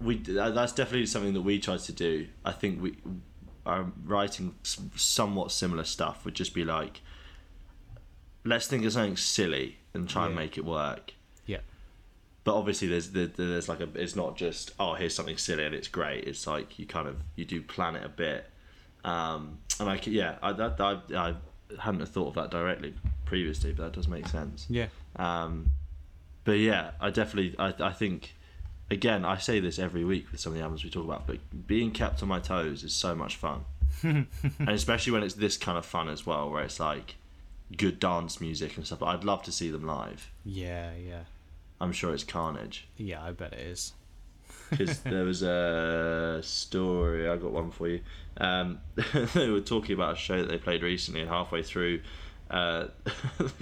we. 0.00 0.16
That's 0.18 0.72
definitely 0.72 1.06
something 1.06 1.34
that 1.34 1.42
we 1.42 1.58
tried 1.58 1.80
to 1.80 1.92
do. 1.92 2.26
I 2.44 2.52
think 2.52 2.82
we. 2.82 2.96
Are 3.64 3.86
writing 4.04 4.56
somewhat 4.96 5.52
similar 5.52 5.84
stuff 5.84 6.24
would 6.24 6.34
just 6.34 6.52
be 6.52 6.64
like, 6.64 7.00
let's 8.44 8.66
think 8.66 8.84
of 8.84 8.92
something 8.92 9.16
silly 9.16 9.76
and 9.94 10.08
try 10.08 10.26
and 10.26 10.34
make 10.34 10.58
it 10.58 10.64
work. 10.64 11.12
Yeah, 11.46 11.58
but 12.42 12.56
obviously 12.56 12.88
there's 12.88 13.10
there- 13.10 13.26
there's 13.28 13.68
like 13.68 13.80
a 13.80 13.88
it's 13.94 14.16
not 14.16 14.36
just 14.36 14.72
oh 14.80 14.94
here's 14.94 15.14
something 15.14 15.36
silly 15.38 15.64
and 15.64 15.74
it's 15.76 15.86
great 15.88 16.24
it's 16.24 16.44
like 16.46 16.76
you 16.78 16.86
kind 16.86 17.06
of 17.06 17.16
you 17.36 17.44
do 17.44 17.62
plan 17.62 17.94
it 17.94 18.04
a 18.04 18.08
bit 18.08 18.50
um 19.04 19.58
and 19.78 19.88
i 19.88 20.00
yeah 20.04 20.38
i 20.42 20.52
that 20.52 20.80
i, 20.80 20.98
I 21.14 21.34
hadn't 21.80 22.04
thought 22.06 22.28
of 22.28 22.34
that 22.34 22.50
directly 22.50 22.94
previously 23.26 23.72
but 23.72 23.84
that 23.84 23.92
does 23.92 24.08
make 24.08 24.26
sense 24.26 24.66
yeah, 24.68 24.86
um 25.16 25.70
but 26.44 26.52
yeah 26.58 26.90
i 27.00 27.10
definitely 27.10 27.54
i 27.58 27.72
i 27.80 27.92
think 27.92 28.34
again 28.90 29.24
i 29.24 29.36
say 29.36 29.60
this 29.60 29.78
every 29.78 30.04
week 30.04 30.30
with 30.30 30.40
some 30.40 30.52
of 30.52 30.58
the 30.58 30.62
albums 30.62 30.84
we 30.84 30.90
talk 30.90 31.04
about 31.04 31.26
but 31.26 31.38
being 31.66 31.90
kept 31.90 32.22
on 32.22 32.28
my 32.28 32.40
toes 32.40 32.82
is 32.84 32.92
so 32.92 33.14
much 33.14 33.36
fun 33.36 33.64
and 34.02 34.26
especially 34.68 35.12
when 35.12 35.22
it's 35.22 35.34
this 35.34 35.56
kind 35.56 35.78
of 35.78 35.84
fun 35.84 36.08
as 36.08 36.26
well 36.26 36.50
where 36.50 36.62
it's 36.64 36.80
like 36.80 37.16
good 37.76 37.98
dance 37.98 38.40
music 38.40 38.76
and 38.76 38.86
stuff 38.86 39.02
i'd 39.02 39.24
love 39.24 39.42
to 39.42 39.52
see 39.52 39.70
them 39.70 39.86
live 39.86 40.30
yeah, 40.44 40.90
yeah, 40.94 41.20
i'm 41.80 41.92
sure 41.92 42.12
it's 42.12 42.24
carnage 42.24 42.86
yeah. 42.96 43.22
I 43.22 43.32
bet 43.32 43.52
it 43.52 43.60
is. 43.60 43.92
because 44.70 44.98
there 45.04 45.24
was 45.24 45.42
a 45.42 46.40
story. 46.42 47.28
I 47.28 47.36
got 47.36 47.52
one 47.52 47.70
for 47.70 47.88
you. 47.88 48.00
Um, 48.38 48.80
they 49.34 49.48
were 49.48 49.60
talking 49.60 49.94
about 49.94 50.14
a 50.14 50.16
show 50.16 50.38
that 50.38 50.48
they 50.48 50.58
played 50.58 50.82
recently, 50.82 51.20
and 51.20 51.30
halfway 51.30 51.62
through, 51.62 52.00
uh, 52.52 52.88
the 53.38 53.54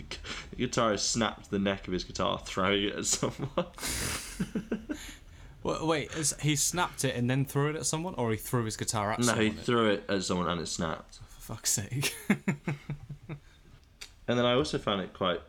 guitarist 0.57 1.01
snapped 1.01 1.51
the 1.51 1.59
neck 1.59 1.87
of 1.87 1.95
his 1.95 2.05
guitar, 2.05 2.41
throwing 2.45 2.85
it 2.85 2.97
at 2.97 3.07
someone. 3.07 3.67
Well, 5.63 5.87
wait, 5.87 6.11
is, 6.15 6.35
he 6.41 6.57
snapped 6.57 7.05
it 7.05 7.15
and 7.15 7.29
then 7.29 7.45
threw 7.45 7.69
it 7.69 7.77
at 7.77 7.85
someone, 7.85 8.15
or 8.15 8.31
he 8.31 8.39
threw 8.39 8.65
his 8.65 8.79
guitar 8.79 9.13
at 9.13 9.19
no, 9.19 9.27
someone? 9.27 9.47
No, 9.47 9.53
he 9.53 9.59
threw 9.59 9.91
it 9.91 10.05
at 10.09 10.23
someone, 10.23 10.49
and 10.49 10.61
it 10.61 10.67
snapped. 10.67 11.19
For 11.29 11.55
fuck's 11.55 11.71
sake. 11.71 12.17
And 14.31 14.39
then 14.39 14.47
I 14.47 14.53
also 14.53 14.79
found 14.79 15.01
it 15.01 15.13
quite 15.13 15.41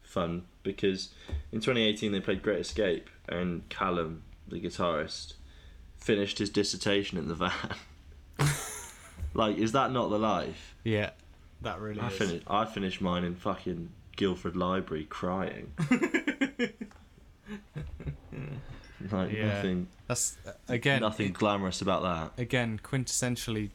fun 0.00 0.46
because 0.62 1.10
in 1.52 1.60
2018 1.60 2.10
they 2.10 2.20
played 2.20 2.42
Great 2.42 2.60
Escape, 2.60 3.10
and 3.28 3.68
Callum, 3.68 4.22
the 4.48 4.58
guitarist, 4.58 5.34
finished 5.98 6.38
his 6.38 6.48
dissertation 6.48 7.18
in 7.18 7.28
the 7.28 7.34
van. 7.34 7.52
like, 9.34 9.58
is 9.58 9.72
that 9.72 9.92
not 9.92 10.08
the 10.08 10.18
life? 10.18 10.74
yeah, 10.84 11.10
that 11.64 11.80
really 11.80 12.00
I 12.00 12.08
is. 12.08 12.14
finished. 12.18 12.44
I 12.46 12.64
finished 12.64 13.00
mine 13.00 13.24
in 13.24 13.34
fucking 13.34 13.90
Guildford 14.16 14.56
Library 14.56 15.04
crying. 15.04 15.72
like 19.10 19.32
Yeah. 19.32 19.54
nothing, 19.54 19.88
That's 20.06 20.36
uh, 20.46 20.52
again, 20.68 21.00
nothing 21.02 21.32
glamorous 21.32 21.80
about 21.82 22.02
that. 22.02 22.40
again, 22.42 22.80
quintessentially 22.82 23.70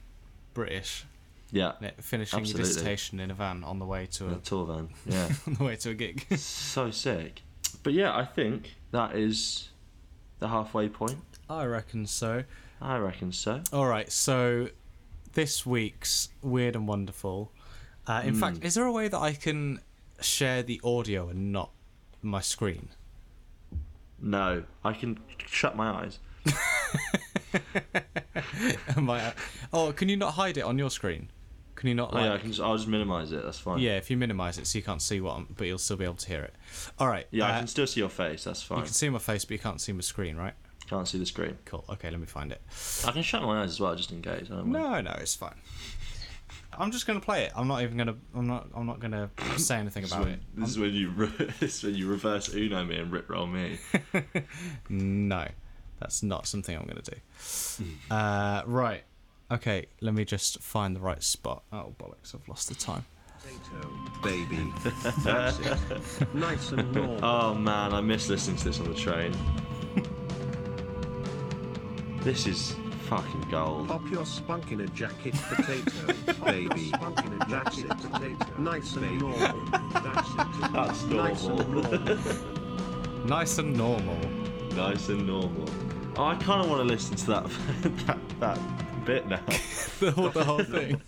British. 0.53 1.05
Yeah, 1.51 1.73
yeah, 1.81 1.91
Finishing 1.99 2.41
Absolutely. 2.41 2.61
your 2.63 2.67
dissertation 2.73 3.19
in 3.19 3.31
a 3.31 3.33
van 3.33 3.63
on 3.63 3.79
the 3.79 3.85
way 3.85 4.05
to 4.13 4.27
a 4.29 4.33
a 4.33 4.35
tour 4.35 4.65
van. 4.67 4.89
Yeah, 5.05 5.29
on 5.47 5.53
the 5.55 5.63
way 5.63 5.75
to 5.77 5.89
a 5.91 5.93
gig. 5.95 6.25
so 6.37 6.91
sick. 6.91 7.41
But 7.83 7.93
yeah, 7.93 8.15
I 8.15 8.23
think 8.25 8.75
that 8.91 9.15
is 9.15 9.69
the 10.39 10.47
halfway 10.49 10.89
point. 10.89 11.17
I 11.49 11.65
reckon 11.65 12.05
so. 12.05 12.43
I 12.81 12.97
reckon 12.97 13.31
so. 13.31 13.61
All 13.73 13.87
right, 13.87 14.11
so 14.11 14.69
this 15.33 15.65
week's 15.65 16.29
weird 16.43 16.75
and 16.75 16.87
wonderful. 16.87 17.51
Uh, 18.09 18.21
in 18.25 18.33
fact, 18.33 18.63
is 18.63 18.73
there 18.73 18.85
a 18.85 18.91
way 18.91 19.07
that 19.07 19.19
I 19.19 19.33
can 19.33 19.79
share 20.19 20.63
the 20.63 20.81
audio 20.83 21.29
and 21.29 21.51
not 21.51 21.69
my 22.23 22.41
screen? 22.41 22.89
No, 24.21 24.63
I 24.83 24.93
can 24.93 25.19
shut 25.45 25.75
my 25.75 25.89
eyes. 26.03 26.19
I- 28.97 29.33
oh, 29.71 29.93
can 29.93 30.09
you 30.09 30.17
not 30.17 30.33
hide 30.33 30.57
it 30.57 30.61
on 30.63 30.77
your 30.77 30.89
screen? 30.89 31.29
Can 31.75 31.87
you 31.87 31.95
not? 31.95 32.09
Oh, 32.13 32.19
yeah, 32.19 32.33
I 32.33 32.37
can 32.39 32.49
just, 32.49 32.59
I'll 32.59 32.75
just 32.75 32.89
minimise 32.89 33.31
it. 33.31 33.41
That's 33.43 33.59
fine. 33.59 33.79
Yeah, 33.79 33.95
if 33.95 34.11
you 34.11 34.17
minimise 34.17 34.57
it 34.57 34.67
so 34.67 34.77
you 34.77 34.83
can't 34.83 35.01
see 35.01 35.21
what, 35.21 35.37
I'm, 35.37 35.47
but 35.57 35.65
you'll 35.65 35.77
still 35.77 35.95
be 35.95 36.03
able 36.03 36.15
to 36.15 36.27
hear 36.27 36.41
it. 36.43 36.53
All 36.99 37.07
right. 37.07 37.25
Yeah, 37.31 37.45
uh, 37.45 37.53
I 37.53 37.57
can 37.59 37.67
still 37.67 37.87
see 37.87 38.01
your 38.01 38.09
face. 38.09 38.43
That's 38.43 38.61
fine. 38.61 38.79
You 38.79 38.83
can 38.85 38.93
see 38.93 39.07
my 39.09 39.19
face, 39.19 39.45
but 39.45 39.51
you 39.51 39.59
can't 39.59 39.79
see 39.79 39.93
my 39.93 40.01
screen, 40.01 40.35
right? 40.35 40.55
Can't 40.89 41.07
see 41.07 41.19
the 41.19 41.25
screen. 41.25 41.57
Cool. 41.65 41.85
Okay, 41.89 42.09
let 42.11 42.19
me 42.19 42.25
find 42.25 42.51
it. 42.51 42.61
I 43.05 43.11
can 43.11 43.21
shut 43.21 43.43
my 43.43 43.61
eyes 43.61 43.69
as 43.69 43.79
well, 43.79 43.95
just 43.95 44.11
in 44.11 44.21
case. 44.21 44.47
I 44.51 44.55
don't 44.55 44.67
mind. 44.69 44.73
No, 44.73 45.01
no, 45.11 45.17
it's 45.21 45.35
fine. 45.35 45.55
I'm 46.79 46.91
just 46.91 47.05
gonna 47.05 47.19
play 47.19 47.43
it. 47.43 47.51
I'm 47.55 47.67
not 47.67 47.81
even 47.83 47.97
gonna. 47.97 48.15
I'm 48.33 48.47
not. 48.47 48.67
I'm 48.73 48.85
not 48.85 48.99
gonna 49.01 49.29
say 49.57 49.75
anything 49.77 50.05
about 50.05 50.21
when, 50.21 50.29
it. 50.29 50.39
this 50.55 50.69
is 50.69 50.79
when 50.79 50.93
you 50.93 51.09
re- 51.09 51.27
this 51.59 51.77
is 51.77 51.83
when 51.83 51.95
you 51.95 52.07
reverse 52.07 52.53
Uno 52.53 52.85
me 52.85 52.97
and 52.97 53.11
Rick 53.11 53.29
roll 53.29 53.47
me. 53.47 53.77
No, 54.89 55.47
that's 55.99 56.23
not 56.23 56.47
something 56.47 56.75
I'm 56.77 56.85
gonna 56.85 57.01
do. 57.01 57.17
Uh, 58.11 58.63
right. 58.65 59.03
Okay. 59.51 59.85
Let 60.01 60.13
me 60.13 60.25
just 60.25 60.61
find 60.61 60.95
the 60.95 60.99
right 60.99 61.21
spot. 61.23 61.63
Oh 61.71 61.93
bollocks! 61.99 62.33
I've 62.33 62.47
lost 62.47 62.69
the 62.69 62.75
time. 62.75 63.05
baby. 64.23 64.71
That's 65.23 65.59
it. 65.59 66.33
Nice 66.33 66.71
and 66.71 66.91
normal. 66.93 67.19
Oh 67.23 67.53
man, 67.55 67.93
I 67.93 68.01
miss 68.01 68.29
listening 68.29 68.57
to 68.57 68.65
this 68.65 68.79
on 68.79 68.87
the 68.89 68.95
train. 68.95 69.33
this 72.21 72.47
is 72.47 72.75
fucking 73.09 73.47
gold. 73.49 73.87
Pop 73.87 74.09
your 74.11 74.25
spunk 74.25 74.71
in 74.71 74.81
a 74.81 74.87
jacket 74.87 75.33
potato, 75.49 76.13
baby. 76.45 76.89
Spunk 76.89 77.25
in 77.25 77.33
a 77.41 77.45
jacket 77.49 77.87
potato. 77.89 78.45
Nice 78.59 78.95
and 78.95 79.19
normal. 79.19 79.71
That's 79.93 80.29
it. 80.29 80.71
That's 80.73 81.03
Nice 81.05 81.43
and 81.43 81.57
normal. 81.57 81.83
normal. 81.83 83.25
Nice 83.25 83.57
and 83.57 83.75
normal. 83.77 84.19
Nice 84.75 85.09
and 85.09 85.27
normal. 85.27 85.69
Oh, 86.17 86.25
I 86.25 86.35
kind 86.35 86.61
of 86.63 86.69
want 86.69 86.81
to 86.81 86.83
listen 86.93 87.15
to 87.15 87.25
that 87.27 87.49
that, 88.07 88.17
that 88.39 89.05
bit 89.05 89.27
now. 89.27 89.41
the, 89.99 90.11
whole, 90.11 90.29
the 90.29 90.43
whole 90.43 90.63
thing. 90.63 91.01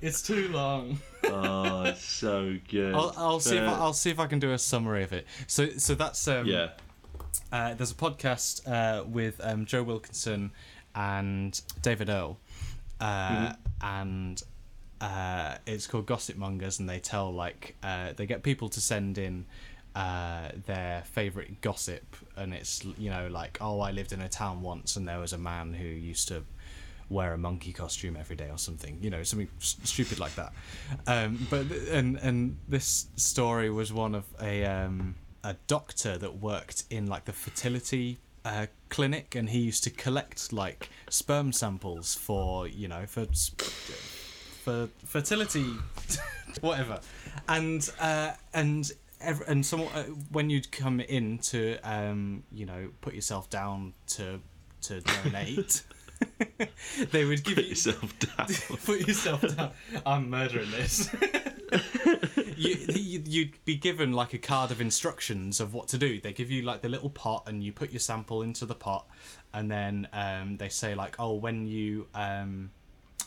It's 0.00 0.22
too 0.22 0.48
long. 0.48 0.98
Oh, 1.24 1.82
it's 1.84 2.04
so 2.04 2.56
good. 2.68 2.94
I'll, 2.94 3.12
I'll 3.16 3.40
see 3.40 3.56
if 3.56 3.62
I, 3.62 3.66
Uh, 3.72 3.78
I'll 3.80 3.92
see 3.92 4.10
if 4.10 4.18
I 4.20 4.26
can 4.26 4.38
do 4.38 4.52
a 4.52 4.58
summary 4.58 5.02
of 5.02 5.12
it. 5.12 5.26
So 5.46 5.68
so 5.78 5.94
that's 5.94 6.26
um, 6.28 6.46
yeah. 6.46 6.70
Uh, 7.52 7.74
there's 7.74 7.90
a 7.90 7.94
podcast 7.94 8.66
uh, 8.70 9.04
with 9.04 9.40
um, 9.42 9.64
Joe 9.64 9.82
Wilkinson 9.82 10.50
and 10.98 11.60
David 11.80 12.08
Earl, 12.10 12.38
uh, 13.00 13.52
and 13.80 14.42
uh, 15.00 15.54
it's 15.64 15.86
called 15.86 16.06
Gossipmongers, 16.06 16.80
and 16.80 16.88
they 16.88 16.98
tell 16.98 17.32
like 17.32 17.76
uh, 17.84 18.12
they 18.16 18.26
get 18.26 18.42
people 18.42 18.68
to 18.70 18.80
send 18.80 19.16
in 19.16 19.46
uh, 19.94 20.48
their 20.66 21.04
favorite 21.06 21.60
gossip, 21.60 22.16
and 22.36 22.52
it's 22.52 22.84
you 22.98 23.10
know 23.10 23.28
like 23.28 23.58
oh 23.60 23.80
I 23.80 23.92
lived 23.92 24.12
in 24.12 24.20
a 24.20 24.28
town 24.28 24.60
once, 24.60 24.96
and 24.96 25.06
there 25.08 25.20
was 25.20 25.32
a 25.32 25.38
man 25.38 25.72
who 25.72 25.86
used 25.86 26.28
to 26.28 26.42
wear 27.10 27.32
a 27.32 27.38
monkey 27.38 27.72
costume 27.72 28.16
every 28.20 28.36
day 28.36 28.50
or 28.50 28.58
something 28.58 28.98
you 29.00 29.08
know 29.08 29.22
something 29.22 29.48
s- 29.62 29.76
stupid 29.84 30.18
like 30.18 30.34
that. 30.34 30.52
Um, 31.06 31.46
but 31.48 31.64
and 31.90 32.16
and 32.18 32.58
this 32.68 33.06
story 33.16 33.70
was 33.70 33.92
one 33.92 34.14
of 34.16 34.24
a 34.42 34.64
um, 34.66 35.14
a 35.44 35.54
doctor 35.68 36.18
that 36.18 36.38
worked 36.38 36.84
in 36.90 37.06
like 37.06 37.24
the 37.24 37.32
fertility 37.32 38.18
uh, 38.44 38.66
clinic 38.88 39.34
and 39.34 39.50
he 39.50 39.60
used 39.60 39.84
to 39.84 39.90
collect 39.90 40.52
like 40.52 40.90
sperm 41.10 41.52
samples 41.52 42.14
for 42.14 42.66
you 42.66 42.88
know 42.88 43.06
for 43.06 43.26
for 44.64 44.88
fertility 45.04 45.66
whatever. 46.60 47.00
And 47.48 47.88
uh, 48.00 48.32
and 48.52 48.90
and 49.20 49.64
someone 49.64 49.92
uh, 49.94 50.04
when 50.32 50.50
you'd 50.50 50.70
come 50.70 51.00
in 51.00 51.38
to 51.38 51.78
um, 51.82 52.44
you 52.52 52.66
know 52.66 52.90
put 53.00 53.14
yourself 53.14 53.50
down 53.50 53.94
to 54.08 54.40
to 54.82 55.00
donate 55.00 55.82
they 57.10 57.24
would 57.24 57.44
give 57.44 57.56
Put 57.56 57.64
you 57.64 57.70
yourself 57.70 58.18
down. 58.36 58.46
put 58.84 59.06
yourself 59.06 59.56
down. 59.56 59.70
I'm 60.04 60.30
murdering 60.30 60.70
this. 60.70 61.08
you, 62.56 62.76
you, 62.88 63.22
you'd 63.24 63.64
be 63.64 63.76
given 63.76 64.12
like 64.12 64.34
a 64.34 64.38
card 64.38 64.70
of 64.70 64.80
instructions 64.80 65.60
of 65.60 65.74
what 65.74 65.88
to 65.88 65.98
do. 65.98 66.20
They 66.20 66.32
give 66.32 66.50
you 66.50 66.62
like 66.62 66.82
the 66.82 66.88
little 66.88 67.10
pot, 67.10 67.44
and 67.46 67.62
you 67.62 67.72
put 67.72 67.90
your 67.90 68.00
sample 68.00 68.42
into 68.42 68.66
the 68.66 68.74
pot, 68.74 69.06
and 69.52 69.70
then 69.70 70.08
um, 70.12 70.56
they 70.56 70.68
say 70.68 70.94
like, 70.94 71.16
oh, 71.18 71.34
when 71.34 71.66
you, 71.66 72.06
um, 72.14 72.70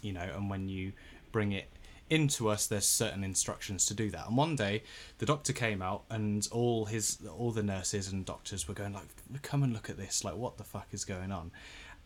you 0.01 0.13
know, 0.13 0.27
and 0.35 0.49
when 0.49 0.67
you 0.67 0.93
bring 1.31 1.51
it 1.53 1.69
into 2.09 2.49
us, 2.49 2.67
there's 2.67 2.85
certain 2.85 3.23
instructions 3.23 3.85
to 3.85 3.93
do 3.93 4.09
that. 4.11 4.27
And 4.27 4.35
one 4.35 4.55
day, 4.55 4.83
the 5.19 5.25
doctor 5.25 5.53
came 5.53 5.81
out, 5.81 6.03
and 6.09 6.47
all 6.51 6.85
his, 6.85 7.19
all 7.37 7.51
the 7.51 7.63
nurses 7.63 8.11
and 8.11 8.25
doctors 8.25 8.67
were 8.67 8.73
going 8.73 8.93
like, 8.93 9.05
come 9.43 9.63
and 9.63 9.71
look 9.71 9.89
at 9.89 9.97
this. 9.97 10.23
Like, 10.23 10.35
what 10.35 10.57
the 10.57 10.63
fuck 10.63 10.87
is 10.91 11.05
going 11.05 11.31
on? 11.31 11.51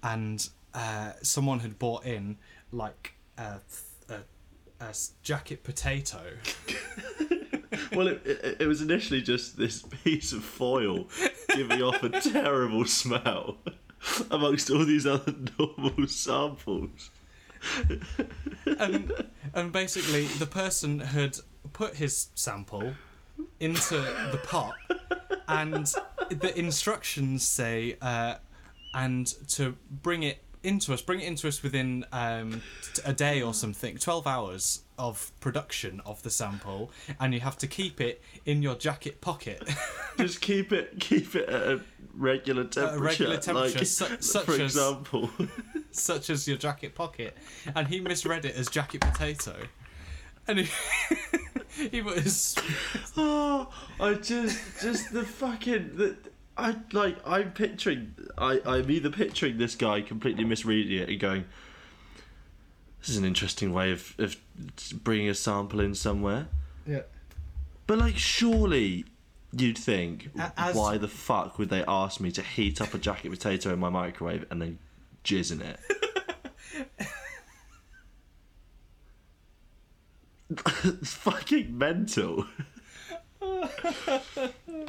And 0.04 0.48
uh, 0.76 1.14
someone 1.24 1.60
had 1.60 1.80
bought 1.80 2.06
in 2.06 2.38
like 2.72 3.16
a 4.80 4.94
jacket 5.24 5.64
potato. 5.64 6.22
well, 7.96 8.08
it, 8.08 8.22
it, 8.26 8.58
it 8.62 8.68
was 8.68 8.82
initially 8.82 9.22
just 9.22 9.58
this 9.58 9.82
piece 10.04 10.32
of 10.32 10.44
foil 10.44 11.08
giving 11.56 11.82
off 11.82 12.04
a 12.04 12.10
terrible 12.10 12.86
smell 12.86 13.58
amongst 14.32 14.70
all 14.70 14.86
these 14.86 15.06
other 15.06 15.34
normal 15.60 16.08
samples. 16.08 17.10
and 18.80 19.12
and 19.56 19.72
basically 19.72 20.26
the 20.26 20.46
person 20.46 21.00
had 21.00 21.38
put 21.74 21.96
his 21.96 22.28
sample 22.36 22.94
into 23.60 23.96
the 24.32 24.40
pot 24.44 24.76
and 25.48 25.92
the 26.30 26.58
instructions 26.60 27.48
say 27.48 27.98
uh, 28.04 28.36
and 28.94 29.28
to 29.48 29.76
bring 29.90 30.22
it 30.22 30.45
into 30.66 30.94
us 30.94 31.02
bring 31.02 31.22
it 31.22 31.28
into 31.28 31.48
us 31.48 31.62
within 31.64 32.06
um, 32.12 32.62
t- 32.94 33.02
a 33.06 33.14
day 33.14 33.42
or 33.42 33.54
something 33.54 33.98
12 33.98 34.26
hours 34.28 34.82
of 34.98 35.32
production 35.40 36.02
of 36.06 36.22
the 36.24 36.30
sample 36.30 36.90
and 37.20 37.34
you 37.34 37.40
have 37.42 37.58
to 37.58 37.68
keep 37.68 38.00
it 38.02 38.22
in 38.46 38.62
your 38.62 38.76
jacket 38.76 39.22
pocket 39.22 39.62
Just 40.18 40.40
keep 40.42 40.72
it, 40.72 41.00
keep 41.00 41.36
it 41.36 41.50
at 41.50 41.62
a 41.68 41.82
regular 42.16 42.64
temperature. 42.64 43.04
regular 43.04 43.38
temperature, 43.38 43.80
like, 43.80 43.88
su- 43.88 44.18
such 44.22 44.46
for 44.46 44.52
as- 44.54 44.60
example. 44.60 45.30
such 45.92 46.30
as 46.30 46.48
your 46.48 46.58
jacket 46.58 46.96
pocket 46.96 47.36
and 47.76 47.88
he 47.88 48.00
misread 48.00 48.46
it 48.46 48.56
as 48.56 48.68
jacket 48.70 49.02
potato 49.02 49.56
and 50.48 50.60
he, 50.60 50.68
he 51.92 52.02
was 52.02 52.56
Oh, 53.18 53.70
I 54.00 54.14
just, 54.14 54.60
just 54.82 55.12
the 55.12 55.24
fucking, 55.24 55.96
the, 55.98 56.16
I 56.58 56.76
like, 56.94 57.18
I'm 57.28 57.52
picturing, 57.52 58.16
I, 58.38 58.62
I'm 58.66 58.90
either 58.90 59.10
picturing 59.10 59.58
this 59.58 59.76
guy 59.76 60.02
completely 60.02 60.46
misreading 60.46 61.00
it 61.00 61.10
and 61.10 61.20
going, 61.20 61.46
this 63.02 63.10
is 63.10 63.18
an 63.18 63.26
interesting 63.26 63.74
way 63.74 63.92
of, 63.92 64.14
of 64.18 64.36
bringing 65.04 65.30
a 65.30 65.36
sample 65.36 65.80
in 65.82 65.94
somewhere. 65.96 66.48
yeah 66.88 67.02
But 67.88 67.98
like, 67.98 68.18
surely 68.18 69.06
you'd 69.52 69.78
think, 69.78 70.30
as- 70.58 70.76
why 70.76 70.98
the 70.98 71.08
fuck 71.10 71.60
would 71.60 71.70
they 71.70 71.84
ask 71.88 72.20
me 72.22 72.32
to 72.32 72.42
heat 72.42 72.80
up 72.82 72.94
a 72.94 72.98
jacket 72.98 73.30
potato 73.32 73.74
in 73.74 73.80
my 73.80 73.90
microwave 73.90 74.46
and 74.50 74.62
then 74.62 74.80
jizz 75.24 75.52
in 75.52 75.62
it? 75.62 75.80
it's 80.86 81.14
fucking 81.14 81.78
mental. 81.78 82.46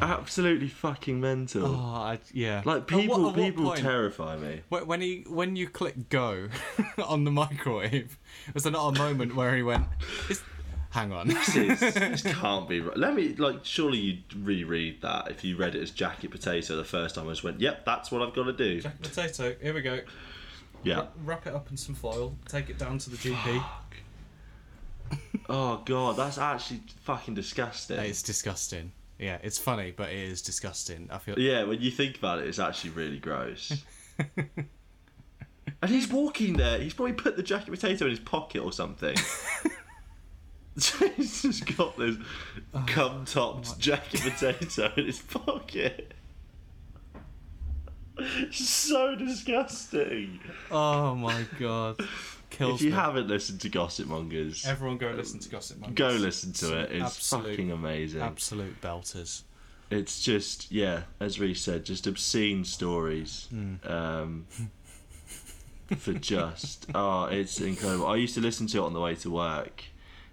Absolutely 0.01 0.69
fucking 0.69 1.21
mental. 1.21 1.67
oh 1.67 1.79
I, 1.79 2.19
yeah 2.33 2.63
like 2.65 2.87
people, 2.87 3.23
what 3.25 3.35
people 3.35 3.65
point- 3.65 3.81
terrify 3.81 4.37
me. 4.37 4.61
When 4.69 5.01
he 5.01 5.25
when 5.29 5.57
you 5.57 5.69
click 5.69 6.09
go 6.09 6.49
on 7.05 7.25
the 7.25 7.31
microwave 7.31 8.19
was 8.55 8.63
there 8.65 8.73
not 8.73 8.97
a 8.97 8.99
moment 8.99 9.35
where 9.35 9.55
he 9.57 9.63
went 9.63 9.87
"Is- 10.29 10.43
hang 10.91 11.13
on 11.13 11.29
This, 11.29 11.57
is, 11.57 11.81
this 11.81 12.23
can't 12.41 12.69
be 12.69 12.81
right. 12.81 12.97
Let 12.97 13.15
me 13.15 13.35
like. 13.37 13.65
Surely 13.65 13.99
you'd 13.99 14.35
reread 14.37 15.03
that 15.03 15.31
if 15.31 15.45
you 15.45 15.57
read 15.57 15.75
it 15.75 15.83
as 15.83 15.91
jacket 15.91 16.31
potato 16.31 16.77
the 16.77 16.85
first 16.85 17.15
time. 17.15 17.27
I 17.27 17.33
just 17.33 17.45
went, 17.45 17.61
"Yep, 17.61 17.85
that's 17.85 18.11
what 18.11 18.23
I've 18.23 18.35
got 18.35 18.45
to 18.45 18.53
do." 18.53 18.81
jacket 18.81 19.03
potato 19.03 19.55
here 19.61 19.75
we 19.75 19.83
go 19.83 20.01
Yeah. 20.83 21.07
wrap 21.25 21.47
it 21.47 21.55
up 21.55 21.71
in 21.71 21.77
some 21.77 21.95
foil 21.95 22.35
take 22.49 22.71
it 22.71 22.79
down 22.79 22.99
to 22.99 23.11
the 23.11 23.17
GP 23.17 23.65
Oh 25.49 25.81
god, 25.85 26.17
that's 26.17 26.39
actually 26.39 26.81
fucking 27.03 27.35
disgusting. 27.35 27.99
it's 28.01 28.23
disgusting 28.23 28.91
yeah 29.19 29.39
it's 29.43 29.59
funny 29.59 29.93
but 29.97 30.11
it 30.11 30.19
is 30.19 30.43
disgusting 30.43 31.09
I 31.11 31.19
feel 31.19 31.39
Yeah, 31.39 31.63
when 31.65 31.81
you 31.81 31.91
think 31.91 32.19
about 32.19 32.41
it, 32.41 32.49
it's 32.49 32.59
actually 32.59 32.91
really 32.91 33.19
gross. 33.19 33.73
and 34.37 35.91
he's 35.91 36.09
walking 36.09 36.55
there. 36.57 36.79
He's 36.79 36.95
probably 36.95 37.15
put 37.15 37.37
the 37.37 37.43
jacket 37.43 37.71
potato 37.71 38.05
in 38.07 38.11
his 38.11 38.21
pocket 38.21 38.61
or 38.63 38.73
something. 38.73 39.17
So 40.79 41.09
he's 41.17 41.43
just 41.43 41.77
got 41.77 41.97
this 41.97 42.17
oh, 42.75 42.85
cum 42.87 43.25
topped 43.25 43.79
jacket 43.79 44.21
potato 44.21 44.93
in 44.97 45.07
his 45.07 45.21
pocket. 45.21 46.13
so 48.51 49.15
disgusting. 49.15 50.41
oh 50.71 51.15
my 51.15 51.47
god 51.59 51.97
kills 52.51 52.81
If 52.81 52.85
you 52.87 52.91
me. 52.91 52.97
haven't 52.97 53.29
listened 53.29 53.61
to 53.63 53.69
Gossipmongers, 53.69 54.67
everyone 54.67 54.99
go 54.99 55.11
listen 55.11 55.41
to 55.41 55.49
Gossip 55.49 55.79
Mongers. 55.81 55.95
go 55.97 56.09
listen 56.11 56.53
to 56.55 56.79
it. 56.81 56.93
It's 56.93 57.05
absolute, 57.05 57.51
fucking 57.51 57.71
amazing. 57.71 58.21
absolute 58.21 58.81
belters 58.81 59.43
it's 59.91 60.21
just 60.21 60.71
yeah, 60.73 61.03
as 61.21 61.39
Reece 61.39 61.61
said, 61.63 61.85
just 61.85 62.07
obscene 62.07 62.65
stories. 62.65 63.47
Hmm. 63.51 63.75
Um, 63.85 64.47
for 65.97 66.13
just 66.15 66.87
oh, 66.95 67.27
it's 67.27 67.61
incredible. 67.61 68.07
I 68.07 68.17
used 68.17 68.35
to 68.35 68.41
listen 68.41 68.67
to 68.69 68.79
it 68.79 68.83
on 68.83 68.93
the 68.93 69.01
way 69.01 69.15
to 69.17 69.31
work 69.31 69.85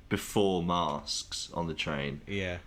before 0.10 0.63
masks 0.63 1.49
on 1.54 1.67
the 1.67 1.73
train, 1.73 2.21
yeah 2.28 2.58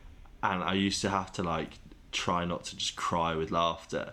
and 0.43 0.63
I 0.63 0.75
used 0.75 1.01
to 1.03 1.11
have 1.11 1.33
to 1.33 1.43
like 1.43 1.79
try 2.13 2.45
not 2.45 2.65
to 2.67 2.77
just 2.77 2.97
cry 2.97 3.35
with 3.35 3.51
laughter. 3.51 4.13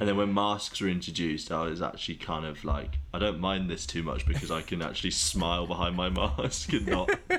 And 0.00 0.08
then 0.08 0.16
when 0.16 0.32
masks 0.32 0.80
were 0.80 0.88
introduced, 0.88 1.50
I 1.50 1.64
was 1.64 1.82
actually 1.82 2.16
kind 2.16 2.44
of 2.46 2.64
like, 2.64 2.98
I 3.12 3.18
don't 3.18 3.40
mind 3.40 3.68
this 3.68 3.86
too 3.86 4.02
much 4.02 4.26
because 4.26 4.50
I 4.50 4.62
can 4.62 4.80
actually 4.82 5.10
smile 5.10 5.66
behind 5.66 5.96
my 5.96 6.08
mask 6.08 6.72
and 6.72 6.86
not, 6.86 7.08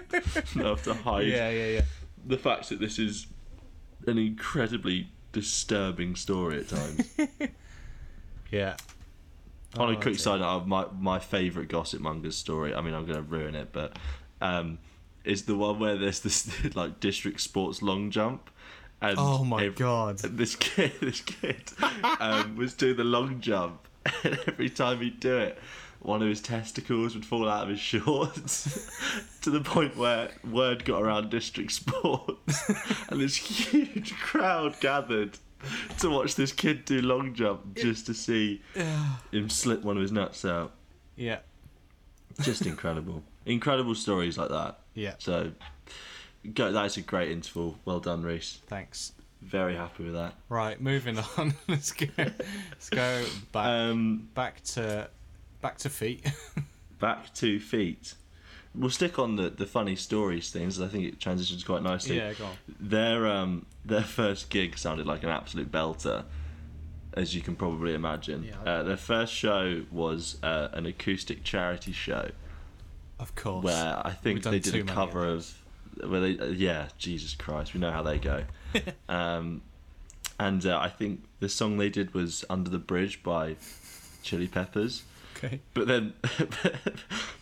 not 0.56 0.65
have 0.65 0.84
to 0.84 0.93
hide 0.93 1.28
yeah 1.28 1.50
yeah 1.50 1.67
yeah 1.67 1.82
the 2.26 2.38
fact 2.38 2.69
that 2.69 2.80
this 2.80 3.00
is 3.00 3.28
an 4.08 4.17
incredibly 4.17 5.10
disturbing 5.32 6.15
story 6.15 6.60
at 6.60 6.67
times. 6.69 7.10
yeah 8.52 8.76
On 9.78 9.93
a 9.93 9.98
Oh, 9.98 10.02
quick 10.02 10.17
side 10.19 10.41
note, 10.41 10.65
my 10.67 10.86
my 11.00 11.19
favourite 11.19 11.69
gossip 11.69 12.02
mongers 12.02 12.36
story. 12.36 12.74
I 12.74 12.82
mean, 12.82 12.93
I'm 12.93 13.06
going 13.06 13.17
to 13.17 13.22
ruin 13.22 13.56
it, 13.56 13.69
but 13.72 13.98
um, 14.41 14.80
is 15.24 15.43
the 15.43 15.56
one 15.56 15.80
where 15.80 15.95
there's 15.98 16.22
this 16.22 16.50
like 16.76 17.00
district 17.00 17.41
sports 17.41 17.82
long 17.82 18.10
jump. 18.12 18.50
And 19.01 19.15
oh 19.17 19.43
my 19.43 19.65
ev- 19.65 19.75
god 19.75 20.19
This 20.23 20.55
kid, 20.55 20.91
this 21.01 21.21
kid, 21.21 21.63
um, 22.19 22.55
was 22.55 22.73
doing 22.73 22.97
the 22.97 23.03
long 23.03 23.39
jump, 23.39 23.88
and 24.23 24.39
every 24.47 24.69
time 24.69 24.99
he'd 24.99 25.19
do 25.19 25.38
it, 25.38 25.57
one 26.01 26.21
of 26.21 26.27
his 26.27 26.41
testicles 26.41 27.13
would 27.15 27.25
fall 27.25 27.47
out 27.49 27.63
of 27.63 27.69
his 27.69 27.79
shorts 27.79 28.89
to 29.41 29.49
the 29.49 29.62
point 29.62 29.97
where 29.97 30.29
word 30.49 30.85
got 30.85 31.01
around 31.01 31.29
district 31.29 31.71
sports 31.73 32.71
and 33.09 33.19
this 33.19 33.35
huge 33.35 34.15
crowd 34.15 34.79
gathered 34.79 35.38
to 35.99 36.09
watch 36.09 36.35
this 36.35 36.53
kid 36.53 36.85
do 36.85 37.01
long 37.01 37.33
jump 37.33 37.75
just 37.75 38.05
to 38.05 38.13
see 38.13 38.62
him 39.31 39.49
slip 39.49 39.83
one 39.83 39.97
of 39.97 40.01
his 40.01 40.12
nuts 40.13 40.45
out. 40.45 40.71
Yeah. 41.17 41.39
Just 42.41 42.65
incredible. 42.65 43.21
incredible 43.45 43.93
stories 43.95 44.38
like 44.38 44.49
that. 44.49 44.79
Yeah. 44.93 45.15
So, 45.17 45.51
go, 46.54 46.71
that's 46.71 46.97
a 46.97 47.02
great 47.02 47.32
interval. 47.32 47.78
Well 47.86 47.99
done, 47.99 48.23
Reese. 48.23 48.60
Thanks. 48.67 49.13
Very 49.41 49.75
happy 49.75 50.04
with 50.04 50.13
that. 50.13 50.34
Right, 50.49 50.80
moving 50.82 51.17
on. 51.38 51.54
let's 51.67 51.91
go. 51.93 52.08
Let's 52.17 52.89
go 52.89 53.25
back 53.52 53.65
Um, 53.65 54.30
back 54.34 54.62
to 54.75 55.10
back 55.62 55.78
to 55.80 55.89
feet. 55.89 56.30
back 56.99 57.34
to 57.36 57.60
feet. 57.60 58.15
We'll 58.75 58.89
stick 58.91 59.17
on 59.17 59.36
the, 59.36 59.49
the 59.49 59.65
funny 59.65 59.95
stories 59.95 60.52
things. 60.52 60.80
I 60.80 60.88
think 60.88 61.06
it 61.06 61.19
transitions 61.19 61.63
quite 61.63 61.82
nicely. 61.84 62.17
yeah, 62.17 62.34
go 62.34 62.45
on. 62.45 62.52
Their 62.80 63.28
um 63.28 63.65
their 63.86 64.04
first 64.04 64.49
gig 64.49 64.78
sounded 64.78 65.08
like 65.08 65.23
an 65.23 65.30
absolute 65.30 65.71
belter, 65.71 66.25
as 67.13 67.34
you 67.34 67.41
can 67.41 67.56
probably 67.56 67.93
imagine. 67.93 68.43
Yeah, 68.43 68.69
uh, 68.69 68.84
their 68.84 68.97
first 68.97 69.34
show 69.34 69.84
was 69.89 70.38
uh, 70.43 70.67
an 70.73 70.86
acoustic 70.86 71.43
charity 71.43 71.93
show 71.93 72.30
Of 73.19 73.34
course. 73.36 73.63
where 73.63 74.02
I 74.06 74.12
think 74.12 74.43
they 74.43 74.60
did 74.60 74.75
a 74.75 74.84
cover 74.84 75.25
of 75.25 75.38
of, 75.39 75.54
where 76.05 76.19
they 76.21 76.38
uh, 76.39 76.45
yeah 76.45 76.88
Jesus 76.97 77.35
Christ 77.35 77.73
we 77.73 77.79
know 77.79 77.91
how 77.91 78.03
they 78.03 78.17
go, 78.19 78.43
um, 79.09 79.62
and 80.39 80.65
uh, 80.65 80.77
I 80.79 80.89
think 80.89 81.23
the 81.39 81.49
song 81.49 81.77
they 81.77 81.89
did 81.89 82.13
was 82.13 82.45
Under 82.49 82.69
the 82.69 82.79
Bridge 82.79 83.23
by 83.23 83.55
Chili 84.23 84.47
Peppers. 84.47 85.03
Okay. 85.38 85.62
But 85.73 85.88
then, 85.88 86.13
but 86.38 86.83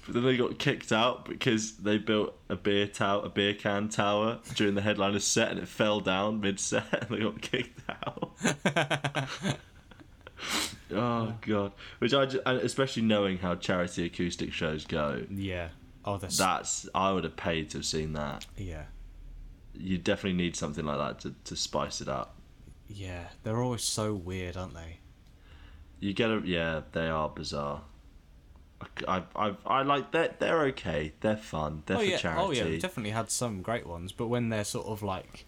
then 0.07 0.23
they 0.23 0.37
got 0.37 0.59
kicked 0.59 0.91
out 0.91 1.25
because 1.27 1.77
they 1.77 1.97
built 1.97 2.37
a 2.47 2.55
beer 2.55 2.85
tower, 2.85 3.25
a 3.25 3.29
beer 3.29 3.55
can 3.55 3.89
tower 3.89 4.37
during 4.53 4.75
the 4.75 4.81
headliner's 4.81 5.23
set, 5.23 5.49
and 5.49 5.59
it 5.59 5.67
fell 5.67 5.99
down 5.99 6.39
mid 6.39 6.59
set, 6.59 7.09
and 7.09 7.09
they 7.09 7.23
got 7.23 7.41
kicked 7.41 7.81
out. 7.89 8.33
oh 10.91 11.33
god! 11.41 11.71
Which 11.99 12.13
I, 12.13 12.25
ju- 12.27 12.41
and 12.45 12.59
especially 12.59 13.01
knowing 13.01 13.39
how 13.39 13.55
charity 13.55 14.05
acoustic 14.05 14.53
shows 14.53 14.85
go, 14.85 15.23
Yeah. 15.31 15.69
Oh, 16.07 16.17
that's 16.17 16.37
that's 16.37 16.87
I 16.95 17.11
would 17.11 17.25
have 17.25 17.35
paid 17.35 17.69
to 17.71 17.79
have 17.79 17.85
seen 17.85 18.13
that. 18.13 18.45
yeah. 18.55 18.83
You 19.79 19.99
definitely 19.99 20.41
need 20.41 20.55
something 20.55 20.85
like 20.85 20.97
that 20.97 21.19
to, 21.19 21.35
to 21.43 21.55
spice 21.55 22.01
it 22.01 22.07
up. 22.07 22.35
Yeah. 22.87 23.25
They're 23.43 23.61
always 23.61 23.83
so 23.83 24.13
weird, 24.15 24.57
aren't 24.57 24.73
they? 24.73 24.97
You 25.99 26.13
get 26.13 26.31
a 26.31 26.41
yeah, 26.45 26.81
they 26.93 27.07
are 27.07 27.27
bizarre. 27.29 27.81
I 29.07 29.23
I 29.35 29.55
I 29.65 29.81
like 29.83 30.11
they're 30.11 30.33
they're 30.39 30.61
okay. 30.67 31.11
They're 31.19 31.35
fun. 31.35 31.83
They're 31.85 31.97
oh 31.97 31.99
for 31.99 32.05
yeah. 32.05 32.17
charity. 32.17 32.61
Oh 32.61 32.69
yeah. 32.69 32.79
Definitely 32.79 33.11
had 33.11 33.29
some 33.29 33.61
great 33.61 33.85
ones, 33.85 34.11
but 34.13 34.27
when 34.27 34.49
they're 34.49 34.63
sort 34.63 34.87
of 34.87 35.03
like, 35.03 35.45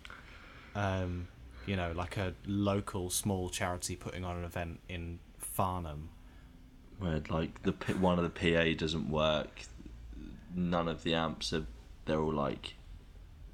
um, 0.76 1.28
you 1.66 1.76
know, 1.76 1.94
like 1.96 2.18
a 2.18 2.34
local 2.46 3.10
small 3.10 3.50
charity 3.50 3.96
putting 3.96 4.26
on 4.26 4.38
an 4.38 4.44
event 4.44 4.80
in 4.90 5.20
Farnham. 5.38 6.10
where 7.00 7.22
like 7.30 7.64
the 7.64 7.72
one 7.94 8.20
of 8.20 8.26
the 8.26 8.30
PA 8.30 8.78
doesn't 8.78 9.10
work. 9.10 9.62
None 10.56 10.88
of 10.88 11.04
the 11.04 11.14
amps 11.14 11.54
are. 11.54 11.66
They're 12.06 12.20
all 12.22 12.34
like 12.34 12.76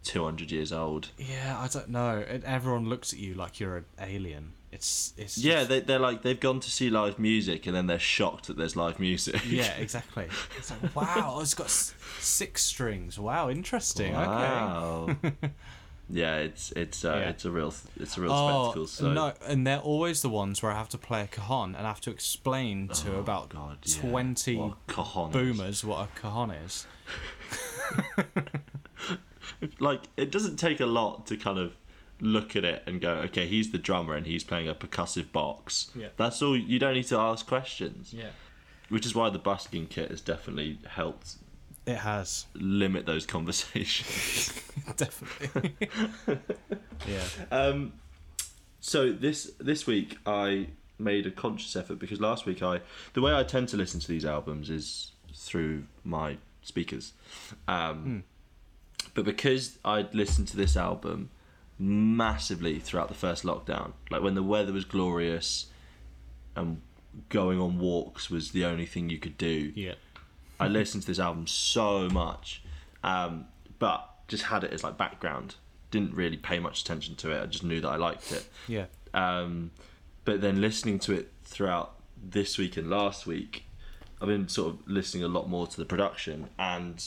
two 0.04 0.24
hundred 0.24 0.52
years 0.52 0.72
old. 0.72 1.10
Yeah, 1.18 1.58
I 1.60 1.68
don't 1.68 1.90
know. 1.90 2.24
And 2.28 2.44
everyone 2.44 2.88
looks 2.88 3.12
at 3.14 3.20
you 3.20 3.34
like 3.34 3.60
you're 3.60 3.78
an 3.78 3.86
alien. 4.00 4.54
It's 4.72 5.14
it's 5.18 5.38
Yeah, 5.38 5.56
just- 5.60 5.70
they, 5.70 5.80
they're 5.82 6.00
like 6.00 6.22
they've 6.22 6.40
gone 6.40 6.60
to 6.60 6.70
see 6.72 6.90
live 6.90 7.18
music 7.18 7.66
and 7.66 7.76
then 7.76 7.88
they're 7.88 7.98
shocked 8.00 8.48
that 8.48 8.58
there's 8.58 8.76
live 8.76 9.00
music. 9.00 9.42
yeah, 9.50 9.74
exactly. 9.78 10.28
It's 10.58 10.70
like 10.72 10.96
wow, 10.96 11.40
it's 11.42 11.54
got 11.54 11.68
s- 11.68 11.94
six 12.20 12.62
strings. 12.64 13.18
Wow, 13.20 13.50
interesting. 13.50 14.16
Okay. 14.16 15.32
Yeah, 16.10 16.36
it's 16.38 16.72
it's 16.74 17.04
uh, 17.04 17.18
Yeah. 17.22 17.30
it's 17.30 17.46
a 17.46 17.52
real 17.52 17.74
it's 18.00 18.18
a 18.18 18.22
real 18.22 18.32
Oh 18.32 18.64
spectacle. 18.66 18.88
So 18.88 19.12
no, 19.12 19.34
and 19.48 19.66
they're 19.66 19.80
always 19.80 20.22
the 20.22 20.30
ones 20.30 20.62
where 20.62 20.72
I 20.72 20.76
have 20.78 20.90
to 20.90 20.98
play 21.00 21.22
a 21.24 21.28
cajon 21.28 21.74
and 21.76 21.86
I 21.86 21.90
have 21.90 22.02
to 22.02 22.12
explain 22.12 22.90
to 22.90 23.18
about 23.18 23.52
Oh, 23.56 23.58
God, 23.58 23.78
yeah. 23.86 24.02
twenty 24.02 24.56
What 24.58 25.32
boomers 25.32 25.84
what 25.84 26.08
a 26.08 26.20
cajon 26.22 26.52
is. 26.52 26.86
like 29.80 30.04
it 30.18 30.32
doesn't 30.32 30.58
take 30.58 30.80
a 30.80 30.86
lot 30.86 31.26
to 31.28 31.38
kind 31.38 31.58
of 31.60 31.76
look 32.22 32.56
at 32.56 32.64
it 32.64 32.82
and 32.88 33.02
go, 33.02 33.12
okay, 33.16 33.46
he's 33.46 33.72
the 33.72 33.78
drummer 33.78 34.16
and 34.16 34.26
he's 34.26 34.44
playing 34.44 34.70
a 34.70 34.74
percussive 34.76 35.32
box. 35.32 35.92
Yeah. 35.96 36.08
That's 36.18 36.42
all. 36.42 36.56
You 36.56 36.80
don't 36.80 36.94
need 36.94 37.08
to 37.08 37.18
ask 37.18 37.46
questions. 37.46 38.14
Yeah, 38.14 38.30
Which 38.90 39.06
is 39.06 39.14
why 39.14 39.30
the 39.30 39.40
busking 39.40 39.88
kit 39.88 40.10
has 40.12 40.22
definitely 40.22 40.80
helped 40.88 41.36
it 41.86 41.98
has 41.98 42.46
limit 42.56 43.06
those 43.06 43.26
conversations. 43.26 44.62
definitely. 44.98 45.76
yeah. 47.08 47.24
um, 47.52 47.94
so 48.80 49.12
this 49.12 49.52
this 49.60 49.86
week 49.88 50.18
I 50.26 50.68
made 50.98 51.26
a 51.26 51.32
conscious 51.32 51.76
effort 51.76 52.00
because 52.00 52.20
last 52.22 52.46
week 52.46 52.64
I 52.64 52.82
the 53.14 53.22
way 53.22 53.34
I 53.34 53.44
tend 53.44 53.70
to 53.70 53.78
listen 53.78 54.00
to 54.00 54.08
these 54.08 54.26
albums 54.26 54.70
is 54.70 55.12
through 55.34 55.84
my 56.04 56.38
speakers, 56.62 57.14
um, 57.68 58.24
but 59.14 59.26
because 59.26 59.78
I'd 59.84 60.14
listened 60.16 60.48
to 60.50 60.58
this 60.58 60.76
album 60.76 61.30
massively 61.78 62.80
throughout 62.80 63.10
the 63.10 63.16
first 63.16 63.44
lockdown, 63.44 63.94
like 64.10 64.22
when 64.22 64.36
the 64.36 64.44
weather 64.44 64.72
was 64.72 64.86
glorious 64.86 65.68
and 66.56 66.82
going 67.30 67.60
on 67.60 67.80
walks 67.80 68.30
was 68.30 68.52
the 68.52 68.66
only 68.66 68.86
thing 68.86 69.10
you 69.10 69.18
could 69.18 69.38
do. 69.38 69.72
Yeah. 69.76 69.96
I 70.60 70.68
listened 70.68 71.04
to 71.04 71.08
this 71.08 71.20
album 71.20 71.48
so 71.48 72.10
much, 72.10 72.64
um, 73.04 73.46
but 73.80 74.10
just 74.28 74.44
had 74.44 74.64
it 74.64 74.72
as 74.72 74.84
like 74.84 74.98
background. 74.98 75.56
Didn't 75.92 76.14
really 76.14 76.38
pay 76.38 76.60
much 76.60 76.82
attention 76.82 77.16
to 77.18 77.32
it. 77.32 77.42
I 77.42 77.46
just 77.46 77.64
knew 77.64 77.82
that 77.82 77.90
I 77.90 77.96
liked 77.96 78.32
it. 78.32 78.46
Yeah. 78.68 78.86
Um, 79.14 79.72
but 80.24 80.42
then 80.42 80.60
listening 80.60 81.00
to 81.00 81.14
it 81.14 81.32
throughout 81.44 81.96
this 82.22 82.58
week 82.58 82.78
and 82.78 82.90
last 82.90 83.26
week, 83.26 83.66
I've 84.22 84.28
been 84.28 84.48
sort 84.48 84.74
of 84.74 84.88
listening 84.88 85.24
a 85.24 85.28
lot 85.28 85.50
more 85.50 85.68
to 85.68 85.78
the 85.78 85.86
production, 85.86 86.50
and 86.58 87.04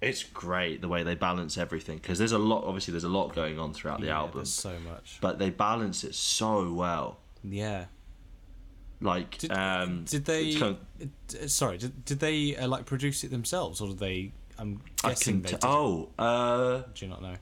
it's 0.00 0.24
great 0.24 0.80
the 0.80 0.88
way 0.88 1.02
they 1.02 1.14
balance 1.14 1.56
everything 1.56 1.98
because 1.98 2.18
there's 2.18 2.32
a 2.32 2.38
lot. 2.38 2.64
Obviously, 2.64 2.92
there's 2.92 3.04
a 3.04 3.08
lot 3.08 3.34
going 3.34 3.58
on 3.58 3.72
throughout 3.72 4.00
the 4.00 4.06
yeah, 4.06 4.18
album, 4.18 4.44
so 4.44 4.78
much. 4.80 5.18
but 5.20 5.38
they 5.38 5.50
balance 5.50 6.04
it 6.04 6.14
so 6.14 6.72
well. 6.72 7.18
Yeah. 7.44 7.86
Like, 9.02 9.38
Did, 9.38 9.52
um, 9.52 10.04
did 10.04 10.24
they? 10.24 10.54
kind 10.54 10.76
uh, 11.42 11.48
sorry, 11.48 11.78
did, 11.78 12.04
did 12.04 12.20
they 12.20 12.56
uh, 12.56 12.68
like 12.68 12.86
produce 12.86 13.24
it 13.24 13.30
themselves, 13.30 13.80
or 13.80 13.88
did 13.88 13.98
they? 13.98 14.32
I'm 14.58 14.80
I 15.02 15.08
guessing 15.10 15.34
can 15.34 15.42
they 15.42 15.50
did. 15.50 15.60
oh, 15.64 16.08
uh, 16.18 16.82
Do 16.94 17.04
you 17.04 17.10
not 17.10 17.20
know? 17.22 17.34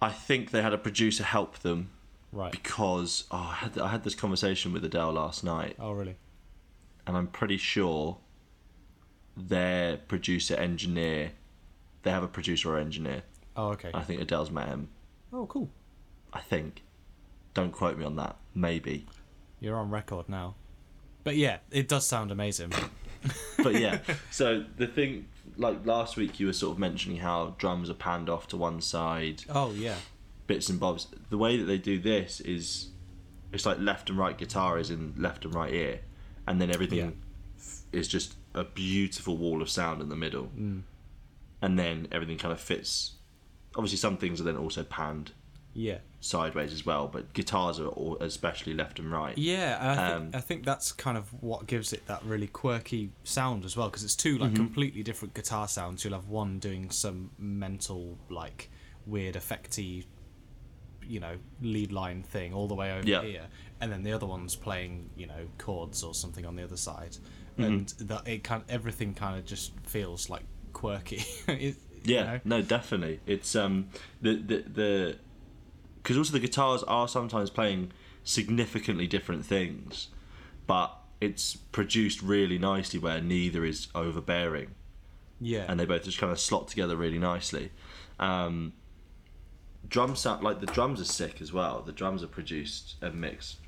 I 0.00 0.10
think 0.10 0.50
they 0.50 0.62
had 0.62 0.72
a 0.72 0.78
producer 0.78 1.24
help 1.24 1.58
them 1.60 1.90
Right. 2.30 2.50
because 2.52 3.24
oh, 3.30 3.36
I 3.50 3.54
had 3.54 3.78
I 3.78 3.88
had 3.88 4.04
this 4.04 4.14
conversation 4.14 4.72
with 4.72 4.84
Adele 4.84 5.12
last 5.12 5.42
night, 5.44 5.76
Oh, 5.78 5.92
really? 5.92 6.16
and 7.06 7.16
I'm 7.16 7.26
pretty 7.26 7.56
sure 7.56 8.18
their 9.36 9.96
producer 9.96 10.54
engineer, 10.54 11.32
they 12.02 12.10
have 12.10 12.22
a 12.22 12.28
producer 12.28 12.74
or 12.74 12.78
engineer. 12.78 13.22
Oh, 13.56 13.68
okay. 13.70 13.90
I 13.94 14.02
think 14.02 14.20
Adele's 14.20 14.50
met 14.50 14.68
him. 14.68 14.88
Oh, 15.32 15.46
cool. 15.46 15.68
I 16.32 16.40
think. 16.40 16.82
Don't 17.54 17.72
quote 17.72 17.98
me 17.98 18.04
on 18.04 18.16
that. 18.16 18.36
Maybe. 18.54 19.06
You're 19.60 19.76
on 19.76 19.90
record 19.90 20.28
now. 20.28 20.54
But 21.24 21.36
yeah, 21.36 21.58
it 21.70 21.88
does 21.88 22.06
sound 22.06 22.30
amazing. 22.30 22.72
But 23.62 23.76
yeah, 23.78 23.98
so 24.32 24.64
the 24.78 24.88
thing, 24.88 25.26
like 25.56 25.86
last 25.86 26.16
week, 26.16 26.40
you 26.40 26.46
were 26.48 26.52
sort 26.52 26.72
of 26.72 26.78
mentioning 26.80 27.18
how 27.18 27.54
drums 27.56 27.88
are 27.88 27.94
panned 27.94 28.28
off 28.28 28.48
to 28.48 28.56
one 28.56 28.80
side, 28.80 29.44
Oh 29.48 29.70
yeah. 29.72 29.94
bits 30.48 30.68
and 30.68 30.80
bobs. 30.80 31.06
The 31.30 31.38
way 31.38 31.56
that 31.56 31.64
they 31.66 31.78
do 31.78 32.00
this 32.00 32.40
is, 32.40 32.88
it's 33.52 33.64
like 33.64 33.78
left 33.78 34.10
and 34.10 34.18
right 34.18 34.36
guitar 34.36 34.76
is 34.76 34.90
in 34.90 35.14
left 35.16 35.44
and 35.44 35.54
right 35.54 35.72
ear, 35.72 36.00
and 36.48 36.60
then 36.60 36.72
everything 36.72 36.98
Yeah. 36.98 37.10
is 37.92 38.08
just 38.08 38.34
a 38.54 38.64
beautiful 38.64 39.36
wall 39.36 39.62
of 39.62 39.70
sound 39.70 40.02
in 40.02 40.08
the 40.08 40.16
middle, 40.16 40.50
Mm. 40.58 40.82
and 41.60 41.78
then 41.78 42.08
everything 42.10 42.38
kind 42.38 42.50
of 42.52 42.60
fits. 42.60 43.12
Obviously, 43.76 43.98
some 43.98 44.16
things 44.16 44.40
are 44.40 44.44
then 44.44 44.56
also 44.56 44.82
panned 44.82 45.30
Yeah. 45.74 45.98
sideways 46.20 46.72
as 46.72 46.84
well, 46.86 47.08
but 47.08 47.32
guitars 47.32 47.80
are 47.80 47.88
all, 47.88 48.16
especially 48.20 48.74
left 48.74 48.98
and 48.98 49.10
right. 49.10 49.36
Yeah, 49.38 49.78
and 49.80 49.88
I 50.00 50.08
think, 50.08 50.20
Um, 50.22 50.30
I 50.34 50.40
think 50.40 50.64
that's 50.64 50.92
kind 50.92 51.16
of 51.18 51.32
what 51.42 51.66
gives 51.66 51.92
it 51.92 52.06
that 52.06 52.22
really 52.24 52.46
quirky 52.46 53.10
sound 53.24 53.64
as 53.64 53.76
well, 53.76 53.88
because 53.88 54.04
it's 54.04 54.14
two 54.14 54.34
Mm-hmm. 54.34 54.42
like 54.42 54.54
completely 54.54 55.02
different 55.02 55.34
guitar 55.34 55.66
sounds. 55.68 56.04
You'll 56.04 56.14
have 56.14 56.28
one 56.28 56.58
doing 56.58 56.90
some 56.90 57.30
mental, 57.38 58.18
like 58.28 58.70
weird, 59.06 59.34
effecty, 59.34 60.04
you 61.04 61.18
know, 61.18 61.36
lead 61.60 61.90
line 61.90 62.22
thing 62.22 62.54
all 62.54 62.68
the 62.68 62.74
way 62.76 62.92
over 62.96 63.08
Yeah. 63.08 63.22
here, 63.22 63.46
and 63.80 63.90
then 63.90 64.02
the 64.04 64.12
other 64.12 64.26
one's 64.26 64.54
playing, 64.54 65.10
you 65.16 65.26
know, 65.26 65.48
chords 65.58 66.02
or 66.04 66.14
something 66.14 66.46
on 66.46 66.54
the 66.56 66.62
other 66.62 66.76
side, 66.76 67.16
Mm-hmm. 67.58 67.62
and 67.64 67.88
that 68.08 68.26
it 68.28 68.44
kind 68.44 68.62
everything 68.68 69.12
kind 69.14 69.38
of 69.38 69.44
just 69.44 69.72
feels 69.84 70.30
like 70.30 70.44
quirky. 70.72 71.24
it, 71.48 71.76
you 72.04 72.14
Yeah, 72.14 72.24
know? 72.24 72.40
no, 72.44 72.62
definitely. 72.62 73.20
It's 73.26 73.54
um 73.56 73.88
the 74.22 74.36
the 74.36 74.56
the 74.72 75.18
because 76.02 76.16
also 76.18 76.32
the 76.32 76.40
guitars 76.40 76.82
are 76.84 77.06
sometimes 77.08 77.50
playing 77.50 77.92
significantly 78.24 79.06
different 79.06 79.44
things, 79.44 80.08
but 80.66 80.96
it's 81.20 81.54
produced 81.56 82.22
really 82.22 82.58
nicely 82.58 82.98
where 82.98 83.20
neither 83.20 83.64
is 83.64 83.88
overbearing 83.94 84.74
Yeah. 85.40 85.64
and 85.68 85.78
they 85.78 85.84
both 85.84 86.04
just 86.04 86.18
kind 86.18 86.32
of 86.32 86.40
slot 86.40 86.68
together 86.68 86.96
really 86.96 87.18
nicely. 87.18 87.70
Um, 88.18 88.72
drum 89.88 90.16
sound 90.16 90.42
like 90.42 90.60
the 90.60 90.66
drums 90.66 91.00
are 91.00 91.04
sick 91.04 91.40
as 91.40 91.52
well. 91.52 91.82
The 91.82 91.92
drums 91.92 92.22
are 92.22 92.28
produced 92.28 92.96
and 93.00 93.14
mixed 93.20 93.58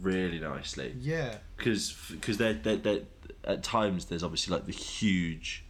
really 0.00 0.40
nicely 0.40 0.94
yeah. 0.98 1.36
because 1.56 1.94
because 2.10 2.38
they're, 2.38 2.54
they're, 2.54 2.76
they're 2.76 3.00
at 3.44 3.62
times 3.62 4.06
there's 4.06 4.24
obviously 4.24 4.52
like 4.52 4.66
the 4.66 4.72
huge 4.72 5.64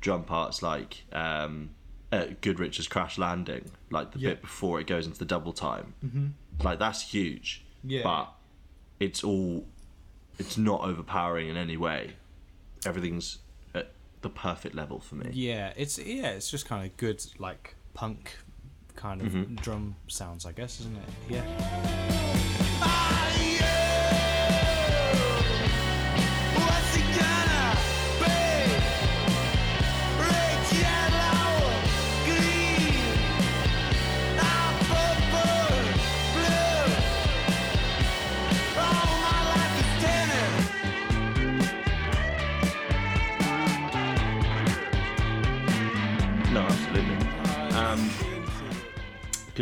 drum 0.00 0.24
parts 0.24 0.62
like 0.62 1.04
um, 1.12 1.70
at 2.12 2.40
Good 2.40 2.58
Richard's 2.58 2.88
Crash 2.88 3.18
Landing, 3.18 3.70
like 3.90 4.12
the 4.12 4.18
Yeah. 4.18 4.30
bit 4.30 4.42
before 4.42 4.80
it 4.80 4.86
goes 4.86 5.06
into 5.06 5.18
the 5.18 5.24
double 5.24 5.52
time. 5.52 5.94
Mm-hmm. 6.04 6.26
Like 6.64 6.78
that's 6.78 7.02
huge. 7.02 7.64
Yeah. 7.84 8.02
But 8.02 8.32
it's 8.98 9.22
all 9.24 9.64
it's 10.38 10.56
not 10.58 10.80
overpowering 10.82 11.48
in 11.48 11.56
any 11.56 11.76
way. 11.76 12.14
Everything's 12.86 13.38
at 13.74 13.92
the 14.22 14.30
perfect 14.30 14.74
level 14.74 15.00
for 15.00 15.14
me. 15.16 15.30
Yeah, 15.32 15.72
it's 15.76 15.98
yeah, 15.98 16.30
it's 16.30 16.50
just 16.50 16.66
kind 16.66 16.84
of 16.84 16.96
good 16.96 17.24
like 17.38 17.74
punk 17.94 18.36
kind 18.96 19.22
of 19.22 19.28
Mm-hmm. 19.32 19.54
drum 19.56 19.96
sounds, 20.08 20.44
I 20.44 20.52
guess, 20.52 20.80
isn't 20.80 20.96
it? 20.96 21.08
Yeah. 21.28 22.46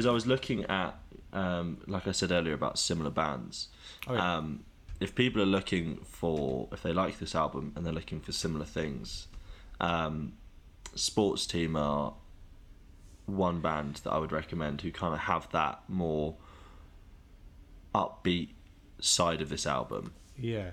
I 0.08 0.12
was 0.12 0.26
looking 0.26 0.64
at, 0.64 0.98
um, 1.32 1.78
like 1.86 2.06
I 2.06 2.12
said 2.12 2.30
earlier, 2.32 2.54
about 2.54 2.78
similar 2.78 3.10
bands. 3.10 3.68
Oh, 4.06 4.14
yeah. 4.14 4.36
um, 4.36 4.64
if 5.00 5.14
people 5.14 5.40
are 5.42 5.46
looking 5.46 5.98
for, 6.04 6.68
if 6.72 6.82
they 6.82 6.92
like 6.92 7.18
this 7.18 7.34
album 7.34 7.72
and 7.76 7.84
they're 7.86 7.92
looking 7.92 8.20
for 8.20 8.32
similar 8.32 8.64
things, 8.64 9.28
um, 9.80 10.32
Sports 10.94 11.46
Team 11.46 11.76
are 11.76 12.14
one 13.26 13.60
band 13.60 13.96
that 14.04 14.10
I 14.10 14.18
would 14.18 14.32
recommend 14.32 14.80
who 14.80 14.90
kind 14.90 15.12
of 15.14 15.20
have 15.20 15.50
that 15.52 15.82
more 15.88 16.34
upbeat 17.94 18.50
side 19.00 19.40
of 19.40 19.48
this 19.48 19.66
album 19.66 20.12
Yeah. 20.36 20.72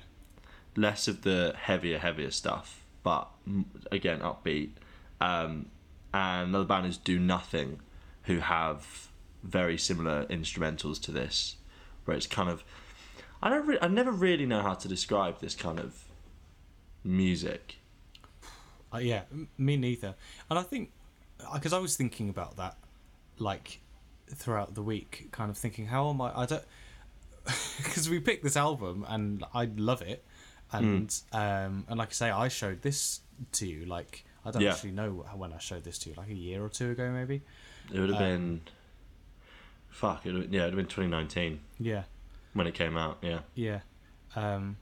less 0.76 1.08
of 1.08 1.22
the 1.22 1.54
heavier, 1.58 2.00
heavier 2.00 2.32
stuff, 2.32 2.84
but 3.04 3.30
again 3.92 4.20
upbeat. 4.20 4.72
Um, 5.22 5.68
and 6.14 6.50
another 6.50 6.66
band 6.66 6.88
is 6.88 6.98
Do 6.98 7.20
Nothing, 7.20 7.80
who 8.24 8.40
have 8.40 9.10
very 9.46 9.78
similar 9.78 10.26
instrumentals 10.26 11.02
to 11.04 11.12
this, 11.12 11.56
where 12.06 12.18
it's 12.18 12.28
kind 12.28 12.50
of 12.50 12.64
I 13.42 13.50
don't 13.50 13.66
re- 13.68 13.78
I 13.82 13.88
never 13.88 14.12
really 14.12 14.46
know 14.46 14.62
how 14.62 14.74
to 14.74 14.88
describe 14.88 15.40
this 15.40 15.56
kind 15.56 15.80
of 15.80 16.04
music. 17.04 17.78
Uh, 18.94 18.98
yeah, 19.00 19.24
me 19.58 19.78
neither. 19.78 20.16
And 20.50 20.58
I 20.60 20.64
think 20.64 20.92
because 21.54 21.74
I 21.74 21.80
was 21.80 21.96
thinking 21.96 22.30
about 22.30 22.58
that, 22.58 22.78
like 23.38 23.80
throughout 24.34 24.74
the 24.76 24.82
week, 24.82 25.28
kind 25.32 25.50
of 25.52 25.58
thinking, 25.58 25.88
how 25.88 26.10
am 26.10 26.22
I? 26.22 26.32
I 26.40 26.46
don't 26.46 26.64
because 27.78 28.10
we 28.10 28.20
picked 28.20 28.44
this 28.44 28.58
album 28.58 29.06
and 29.08 29.44
I 29.54 29.66
love 29.76 30.02
it, 30.02 30.24
and 30.72 31.16
um, 31.32 31.86
and 31.88 31.98
like 31.98 32.10
I 32.10 32.14
say, 32.14 32.30
I 32.32 32.48
showed 32.48 32.82
this 32.82 33.22
to 33.54 33.68
you. 33.68 33.86
Like 33.86 34.26
I 34.46 34.52
don't 34.52 34.62
Yeah. 34.62 34.72
actually 34.72 34.92
know 34.92 35.26
when 35.36 35.54
I 35.54 35.60
showed 35.60 35.84
this 35.84 35.98
to 36.00 36.10
you, 36.10 36.16
like 36.16 36.30
a 36.30 36.34
year 36.34 36.64
or 36.64 36.70
two 36.70 36.92
ago, 36.92 37.12
maybe. 37.12 37.42
It 37.94 38.00
would 38.00 38.10
have 38.10 38.18
been 38.20 38.62
fuck. 39.96 40.26
It 40.26 40.34
yeah, 40.52 40.62
it 40.62 40.64
would 40.66 40.74
have 40.74 40.76
been 40.76 40.86
2019 40.86 41.60
Yeah. 41.80 42.04
when 42.54 42.68
it 42.68 42.74
came 42.74 42.96
out. 42.98 43.18
Yeah, 43.22 43.40
Yeah, 43.56 43.80
um, 44.36 44.78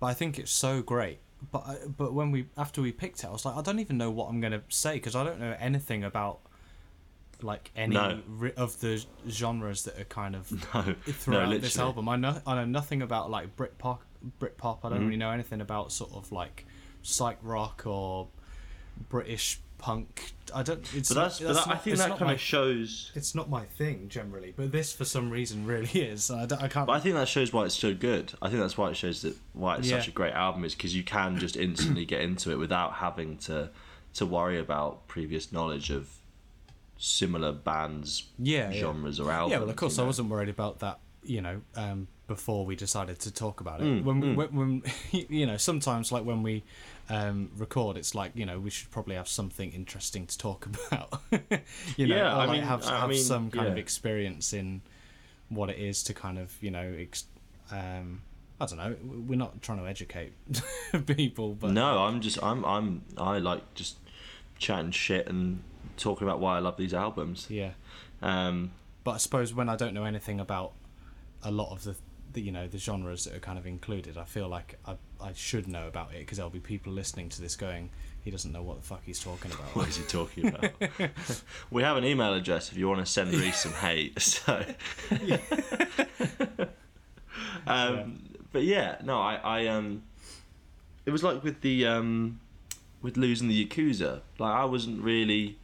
but 0.00 0.06
I 0.06 0.14
think 0.14 0.38
it's 0.38 0.52
so 0.52 0.82
great. 0.82 1.18
But 1.52 1.96
but 1.96 2.12
when 2.12 2.30
we 2.32 2.46
after 2.56 2.82
we 2.82 2.90
picked 2.92 3.22
it, 3.22 3.26
I 3.26 3.30
was 3.30 3.44
like, 3.44 3.56
I 3.56 3.62
don't 3.62 3.78
even 3.78 3.96
know 3.98 4.10
what 4.10 4.28
I'm 4.28 4.40
gonna 4.40 4.62
say 4.68 4.94
because 4.94 5.14
I 5.14 5.22
don't 5.24 5.38
know 5.38 5.54
anything 5.60 6.02
about 6.02 6.40
like 7.40 7.70
any 7.76 7.94
No. 7.94 8.20
ri- 8.26 8.54
of 8.56 8.80
the 8.80 9.04
genres 9.28 9.84
that 9.84 9.96
are 10.00 10.04
kind 10.04 10.34
of 10.34 10.50
no, 10.74 10.82
no, 10.82 10.94
throughout 11.06 11.40
literally. 11.48 11.58
this 11.58 11.78
album. 11.78 12.08
I 12.08 12.16
know 12.16 12.42
I 12.46 12.54
know 12.56 12.64
nothing 12.64 13.02
about 13.02 13.30
like 13.30 13.54
Britpop. 13.56 13.98
Britpop. 14.40 14.78
I 14.82 14.88
don't 14.88 14.98
Mm-hmm. 14.98 15.04
really 15.06 15.16
know 15.18 15.30
anything 15.30 15.60
about 15.60 15.92
sort 15.92 16.12
of 16.12 16.32
like 16.32 16.66
psych 17.02 17.38
rock 17.42 17.84
or 17.86 18.26
British 19.08 19.60
punk. 19.78 20.32
I 20.54 20.62
don't. 20.62 20.80
It's 20.94 21.08
But 21.12 21.20
that's, 21.22 21.40
not, 21.40 21.46
but 21.48 21.54
that, 21.54 21.68
I 21.68 21.76
think 21.76 21.94
it's 21.94 22.02
that 22.02 22.10
kind 22.10 22.26
my- 22.28 22.32
of 22.34 22.40
shows. 22.40 23.12
It's 23.14 23.34
not 23.34 23.48
my 23.50 23.64
thing 23.64 24.08
generally, 24.08 24.52
but 24.56 24.72
this 24.72 24.92
for 24.92 25.04
some 25.04 25.30
reason 25.30 25.66
really 25.66 25.88
is. 26.00 26.30
I, 26.30 26.46
don't- 26.46 26.62
I 26.62 26.68
can't. 26.68 26.86
But 26.86 26.94
I 26.94 27.00
think 27.00 27.14
that 27.16 27.28
shows 27.28 27.52
why 27.52 27.64
it's 27.66 27.74
so 27.74 27.94
good. 27.94 28.32
I 28.40 28.48
think 28.48 28.60
that's 28.60 28.76
why 28.78 28.90
it 28.90 28.96
shows 28.96 29.22
that 29.22 29.36
why 29.52 29.76
it's 29.76 29.88
Yeah. 29.88 29.98
such 29.98 30.08
a 30.08 30.10
great 30.12 30.32
album 30.34 30.64
is 30.64 30.74
because 30.74 30.94
you 30.96 31.02
can 31.04 31.38
just 31.38 31.56
instantly 31.66 32.04
get 32.04 32.20
into 32.22 32.50
it 32.50 32.56
without 32.58 32.94
having 32.94 33.36
to 33.38 33.70
to 34.14 34.26
worry 34.26 34.58
about 34.58 35.06
previous 35.06 35.52
knowledge 35.52 35.90
of 35.90 36.08
similar 36.96 37.52
bands, 37.52 38.24
Yeah, 38.38 38.70
yeah. 38.70 38.80
genres 38.80 39.20
or 39.20 39.30
albums. 39.30 39.52
Yeah, 39.52 39.58
well, 39.60 39.70
of 39.70 39.76
course, 39.76 39.96
you 39.98 40.02
I 40.04 40.06
wasn't 40.06 40.28
worried 40.30 40.48
about 40.48 40.80
that. 40.80 40.98
You 41.22 41.42
know, 41.42 41.60
um, 41.76 42.08
before 42.26 42.64
we 42.64 42.74
decided 42.74 43.18
to 43.20 43.30
talk 43.30 43.60
about 43.60 43.80
it, 43.80 43.84
Mm, 43.84 44.04
when, 44.04 44.20
we, 44.20 44.32
when, 44.34 44.48
when 44.54 44.82
you 45.28 45.46
know, 45.46 45.56
sometimes 45.56 46.10
like 46.10 46.24
when 46.24 46.42
we 46.42 46.64
um, 47.10 47.50
record, 47.56 47.96
it's 47.96 48.14
like 48.14 48.32
you 48.34 48.44
know 48.46 48.58
we 48.60 48.70
should 48.70 48.90
probably 48.90 49.14
have 49.16 49.28
something 49.28 49.72
interesting 49.72 50.26
to 50.26 50.36
talk 50.38 50.66
about. 50.90 51.20
you 51.96 52.06
know, 52.06 52.16
Yeah, 52.16 52.34
I 52.34 52.38
like 52.46 52.50
mean- 52.50 52.62
have 52.62 52.84
I 52.86 53.00
have 53.00 53.08
mean, 53.10 53.18
some 53.22 53.50
kind 53.50 53.68
of 53.68 53.78
experience 53.78 54.52
in 54.52 54.82
what 55.48 55.70
it 55.70 55.78
is 55.78 56.02
to 56.04 56.14
kind 56.14 56.38
of 56.38 56.52
you 56.60 56.70
know. 56.70 56.94
Ex- 56.98 57.24
um, 57.70 58.22
I 58.60 58.66
don't 58.66 58.78
know. 58.78 58.96
We're 59.28 59.36
not 59.38 59.62
trying 59.62 59.78
to 59.78 59.86
educate 59.86 60.32
people, 61.06 61.54
but 61.54 61.70
No, 61.70 62.02
I'm 62.04 62.20
just 62.20 62.42
I'm 62.42 62.64
I'm 62.64 63.02
I 63.16 63.38
like 63.38 63.74
just 63.74 63.96
chatting 64.58 64.90
shit 64.90 65.28
and 65.28 65.62
talking 65.96 66.26
about 66.26 66.40
why 66.40 66.56
I 66.56 66.58
love 66.58 66.76
these 66.76 66.92
albums. 66.94 67.46
yeah. 67.48 67.70
Um, 68.20 68.72
But 69.04 69.12
I 69.12 69.16
suppose 69.18 69.54
when 69.54 69.68
I 69.68 69.76
don't 69.76 69.94
know 69.94 70.04
anything 70.04 70.40
about 70.40 70.72
a 71.44 71.52
lot 71.52 71.70
of 71.70 71.84
the, 71.84 71.94
the 72.38 72.44
you 72.44 72.52
know 72.52 72.68
the 72.68 72.78
genres 72.78 73.24
that 73.24 73.34
are 73.34 73.40
kind 73.40 73.58
of 73.58 73.66
included, 73.66 74.16
I 74.16 74.24
feel 74.24 74.48
like 74.48 74.78
I 74.86 74.96
I 75.20 75.32
should 75.34 75.66
know 75.66 75.88
about 75.88 76.14
it 76.14 76.20
because 76.20 76.38
there'll 76.38 76.50
be 76.50 76.60
people 76.60 76.92
listening 76.92 77.28
to 77.30 77.42
this 77.42 77.56
going, 77.56 77.90
he 78.22 78.30
doesn't 78.30 78.52
know 78.52 78.62
what 78.62 78.80
the 78.80 78.86
fuck 78.86 79.02
he's 79.04 79.20
talking 79.20 79.50
about. 79.50 79.74
What 79.74 79.88
is 79.88 79.96
he 79.96 80.04
talking 80.04 80.46
about? 80.46 80.70
we 81.70 81.82
have 81.82 81.96
an 81.96 82.04
email 82.04 82.32
address 82.34 82.70
if 82.70 82.78
you 82.78 82.88
want 82.88 83.00
to 83.00 83.06
send 83.06 83.34
Reese 83.34 83.60
some 83.60 83.72
hate. 83.72 84.16
So, 84.22 84.64
um, 87.66 88.22
but 88.52 88.62
yeah, 88.62 88.96
no, 89.02 89.18
I, 89.18 89.34
I 89.36 89.66
um, 89.66 90.02
it 91.04 91.10
was 91.10 91.24
like 91.24 91.42
with 91.42 91.60
the 91.62 91.86
um, 91.86 92.40
with 93.02 93.16
losing 93.16 93.48
the 93.48 93.66
Yakuza. 93.66 94.20
Like 94.38 94.54
I 94.54 94.64
wasn't 94.64 95.02
really 95.02 95.58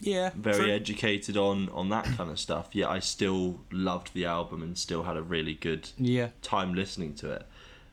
yeah, 0.00 0.30
very 0.34 0.64
true. 0.64 0.70
educated 0.70 1.36
on 1.36 1.68
on 1.70 1.88
that 1.88 2.04
kind 2.04 2.30
of 2.30 2.38
stuff. 2.38 2.68
Yet 2.72 2.88
I 2.88 2.98
still 3.00 3.60
loved 3.70 4.14
the 4.14 4.24
album 4.26 4.62
and 4.62 4.76
still 4.78 5.04
had 5.04 5.16
a 5.16 5.22
really 5.22 5.54
good 5.54 5.90
yeah, 5.98 6.28
time 6.42 6.74
listening 6.74 7.14
to 7.16 7.32
it. 7.32 7.46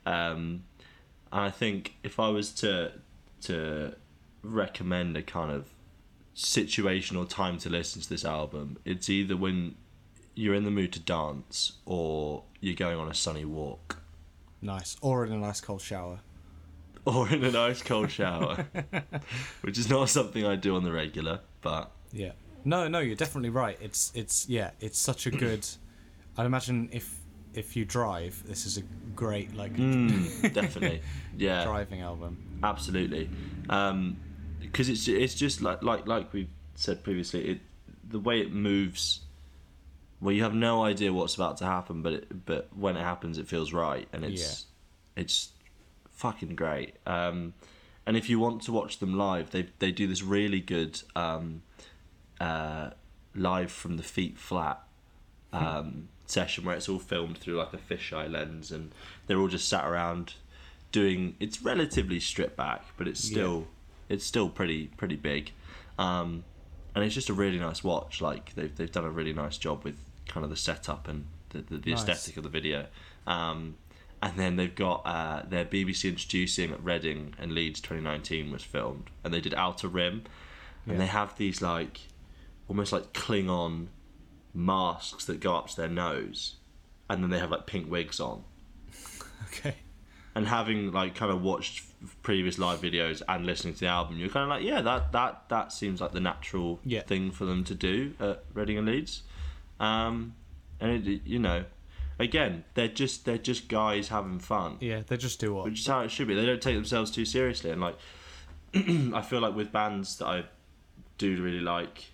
Um, 0.06 0.64
and 1.32 1.42
I 1.42 1.50
think 1.50 1.96
if 2.04 2.20
I 2.20 2.30
was 2.30 2.52
to 2.56 2.92
to 3.42 3.96
recommend 4.44 5.18
a 5.18 5.22
kind 5.22 5.52
of 5.52 5.68
situational 6.36 7.28
time 7.28 7.58
to 7.60 7.70
listen 7.70 8.02
to 8.02 8.10
this 8.10 8.24
album, 8.24 8.78
it's 8.86 9.10
either 9.10 9.36
when 9.36 9.76
you're 10.36 10.54
in 10.54 10.64
the 10.64 10.72
mood 10.72 10.94
to 10.94 11.00
dance 11.00 11.74
or 11.86 12.44
you're 12.62 12.76
going 12.76 13.00
on 13.00 13.10
a 13.10 13.14
sunny 13.14 13.44
walk 13.44 13.98
nice. 14.62 14.98
Or 15.02 15.26
in 15.26 15.32
a 15.32 15.38
nice 15.38 15.62
cold 15.62 15.82
shower. 15.82 16.20
or 17.06 17.30
in 17.30 17.44
a 17.44 17.52
nice 17.52 17.82
cold 17.82 18.12
shower, 18.12 18.68
which 19.62 19.78
is 19.78 19.90
not 19.90 20.10
something 20.10 20.46
I 20.46 20.56
do 20.56 20.76
on 20.76 20.84
the 20.84 20.92
regular, 20.92 21.40
but 21.62 21.92
Yeah. 22.12 22.32
No, 22.66 22.88
no, 22.88 23.00
you're 23.00 23.16
definitely 23.16 23.50
right. 23.50 23.78
It's 23.82 24.12
it's 24.14 24.48
yeah, 24.50 24.72
it's 24.80 25.00
such 25.00 25.26
a 25.26 25.32
good. 25.32 25.66
I'd 26.38 26.46
imagine 26.46 26.90
if 26.92 27.20
if 27.54 27.76
you 27.76 27.86
drive, 27.86 28.44
this 28.46 28.66
is 28.66 28.78
a 28.78 28.84
great 29.16 29.56
like 29.56 29.74
mm, 29.74 30.54
definitely, 30.54 31.02
yeah. 31.36 31.64
driving 31.64 32.02
album. 32.02 32.38
absolutely 32.64 33.30
because 34.60 34.90
it's 34.90 35.08
it's 35.08 35.36
just 35.36 35.62
like 35.62 35.82
like 35.84 36.08
like 36.08 36.32
we 36.34 36.48
said 36.76 37.04
previously 37.04 37.50
it 37.50 37.60
the 38.10 38.20
way 38.20 38.40
it 38.40 38.52
moves 38.52 39.22
well 40.22 40.32
you 40.34 40.44
have 40.44 40.54
no 40.54 40.84
idea 40.84 41.12
what's 41.12 41.36
about 41.36 41.58
to 41.58 41.66
happen 41.66 42.02
but 42.02 42.14
it, 42.14 42.46
but 42.46 42.70
when 42.76 42.96
it 42.96 43.02
happens 43.02 43.38
it 43.38 43.48
feels 43.48 43.74
right 43.74 44.08
and 44.14 44.24
it's 44.24 44.66
it's 45.16 45.50
fucking 46.12 46.56
great 46.56 46.96
um 47.06 47.54
and 48.08 48.18
if 48.18 48.28
you 48.30 48.40
want 48.40 48.64
to 48.64 48.72
watch 48.72 48.98
them 48.98 49.16
live 49.16 49.52
they 49.52 49.68
they 49.78 49.92
do 49.92 50.08
this 50.08 50.24
really 50.24 50.60
good 50.60 51.00
um 51.16 51.62
uh 52.42 52.90
live 53.36 53.72
from 53.72 53.98
the 53.98 54.04
feet 54.04 54.38
flat 54.38 54.82
um 55.54 56.08
session 56.26 56.66
where 56.66 56.76
it's 56.76 56.90
all 56.90 57.00
filmed 57.00 57.38
through 57.38 57.56
like 57.56 57.72
a 57.74 57.78
fisheye 57.78 58.30
lens 58.30 58.72
and 58.72 58.92
they're 59.28 59.40
all 59.40 59.48
just 59.48 59.70
sat 59.70 59.86
around 59.86 60.34
doing. 60.92 61.36
It's 61.40 61.62
relatively 61.62 62.20
stripped 62.20 62.58
back, 62.58 62.84
but 62.98 63.08
it's 63.08 63.24
still 63.24 63.68
it's 64.10 64.26
still 64.26 64.50
pretty 64.50 64.88
pretty 64.98 65.16
big, 65.16 65.52
um, 65.98 66.44
and 66.96 67.04
it's 67.04 67.16
just 67.16 67.30
a 67.30 67.34
really 67.34 67.60
nice 67.60 67.84
watch. 67.84 68.22
Like 68.22 68.54
they've 68.56 68.76
they've 68.76 68.92
done 68.92 69.06
a 69.06 69.10
really 69.10 69.34
nice 69.34 69.58
job 69.58 69.84
with 69.84 69.98
kind 70.28 70.44
of 70.44 70.50
the 70.50 70.58
setup 70.58 71.08
and 71.08 71.26
the 71.50 71.60
the, 71.60 71.78
the 71.78 71.92
Nice. 71.92 72.02
aesthetic 72.02 72.38
of 72.38 72.44
the 72.44 72.50
video. 72.50 72.88
Um, 73.26 73.76
and 74.22 74.38
then 74.38 74.56
they've 74.56 74.74
got 74.74 75.02
uh, 75.06 75.44
their 75.48 75.66
BBC 75.66 76.10
introducing 76.10 76.72
at 76.72 76.84
Reading 76.84 77.34
and 77.40 77.52
Leeds 77.54 77.80
2019 77.82 78.52
was 78.52 78.64
filmed, 78.64 79.10
and 79.24 79.34
they 79.34 79.42
did 79.42 79.54
Outer 79.54 79.88
Rim, 79.88 80.24
and 80.86 80.94
Yeah. 80.94 81.00
they 81.00 81.08
have 81.08 81.38
these 81.38 81.62
like 81.62 82.00
almost 82.68 82.92
like 82.92 83.14
Klingon 83.14 83.88
masks 84.54 85.26
that 85.26 85.40
go 85.40 85.56
up 85.56 85.68
to 85.70 85.78
their 85.78 85.88
nose, 85.90 86.56
and 87.10 87.22
then 87.24 87.30
they 87.30 87.40
have 87.40 87.52
like 87.52 87.66
pink 87.68 87.90
wigs 87.90 88.20
on. 88.20 88.44
Okay. 89.50 89.76
And 90.36 90.48
having 90.48 90.92
like 90.92 91.16
kind 91.16 91.32
of 91.32 91.42
watched 91.42 91.84
previous 92.22 92.60
live 92.60 92.80
videos 92.82 93.22
and 93.28 93.46
listening 93.46 93.74
to 93.76 93.80
the 93.82 93.88
album, 93.88 94.18
you're 94.18 94.30
kind 94.30 94.44
of 94.44 94.50
like, 94.50 94.64
yeah, 94.64 94.82
that 94.82 95.12
that 95.14 95.44
that 95.50 95.72
seems 95.72 96.02
like 96.02 96.12
the 96.12 96.20
natural 96.20 96.80
Yeah. 96.84 97.02
thing 97.02 97.32
for 97.32 97.46
them 97.46 97.64
to 97.64 97.74
do 97.74 98.14
at 98.20 98.44
Reading 98.54 98.78
and 98.78 98.88
Leeds. 98.88 99.24
Um, 99.80 100.36
and 100.80 101.08
it, 101.08 101.22
you 101.26 101.40
know, 101.40 101.64
again, 102.20 102.64
they're 102.74 102.88
just 102.88 103.26
they're 103.26 103.38
just 103.38 103.68
guys 103.68 104.08
having 104.10 104.40
fun 104.40 104.78
Yeah, 104.80 105.02
they 105.06 105.18
just 105.18 105.40
do 105.40 105.54
what. 105.54 105.66
which 105.66 105.80
is 105.82 105.88
how 105.88 106.02
it 106.02 106.12
should 106.12 106.28
be. 106.28 106.34
They 106.36 106.46
don't 106.46 106.62
take 106.62 106.76
themselves 106.76 107.12
too 107.12 107.26
seriously, 107.26 107.72
and 107.72 107.82
like 107.82 107.96
I 108.74 109.22
feel 109.22 109.40
like 109.42 109.56
with 109.56 109.72
bands 109.72 110.18
that 110.18 110.26
I 110.28 110.44
do 111.18 111.42
really 111.42 111.60
like, 111.62 112.06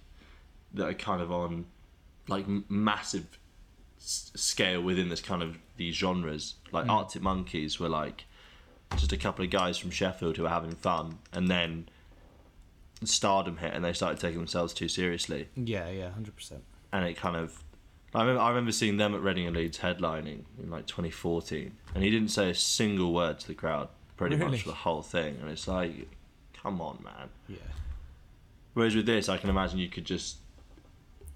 that 0.74 0.88
are 0.88 0.94
kind 0.94 1.22
of 1.22 1.32
on 1.32 1.66
like 2.28 2.46
massive 2.70 3.38
s- 4.00 4.32
scale 4.36 4.82
within 4.82 5.10
this 5.10 5.22
kind 5.22 5.42
of 5.44 5.58
these 5.78 5.96
genres, 5.96 6.56
like 6.72 6.86
hmm. 6.86 6.92
Arctic 6.92 7.22
Monkeys 7.22 7.80
were 7.80 7.90
like 7.90 8.26
just 8.98 9.12
a 9.12 9.18
couple 9.18 9.44
of 9.44 9.50
guys 9.52 9.78
from 9.78 9.90
Sheffield 9.90 10.38
who 10.38 10.44
were 10.44 10.50
having 10.50 10.76
fun, 10.76 11.18
and 11.32 11.48
then 11.50 11.90
Stardom 13.04 13.58
hit, 13.58 13.74
and 13.74 13.84
they 13.84 13.92
started 13.92 14.20
taking 14.20 14.38
themselves 14.38 14.74
too 14.74 14.88
seriously 14.88 15.48
Yeah, 15.56 15.90
yeah, 15.90 16.12
hundred 16.12 16.36
percent. 16.36 16.64
and 16.94 17.04
it 17.06 17.16
kind 17.18 17.36
of 17.36 17.64
I 18.16 18.22
remember, 18.22 18.42
I 18.42 18.50
remember 18.50 18.72
seeing 18.72 18.98
them 18.98 19.16
at 19.16 19.22
Reading 19.22 19.48
and 19.48 19.56
Leeds 19.56 19.80
headlining 19.80 20.44
in 20.62 20.70
like 20.70 20.86
2014 20.88 21.72
and 21.96 22.04
he 22.04 22.10
didn't 22.10 22.30
say 22.30 22.50
a 22.52 22.56
single 22.56 23.14
word 23.14 23.40
to 23.40 23.48
the 23.48 23.54
crowd 23.56 23.90
pretty 24.18 24.36
Really? 24.36 24.52
much 24.52 24.62
for 24.62 24.70
the 24.70 24.76
whole 24.76 25.02
thing 25.02 25.38
and 25.42 25.50
it's 25.50 25.68
like 25.68 26.08
come 26.54 26.80
on 26.82 27.00
man 27.04 27.30
Yeah. 27.48 27.58
whereas 28.74 28.96
with 28.96 29.06
this 29.08 29.30
I 29.30 29.38
can 29.38 29.50
imagine 29.50 29.80
you 29.80 29.90
could 29.90 30.06
just 30.06 30.38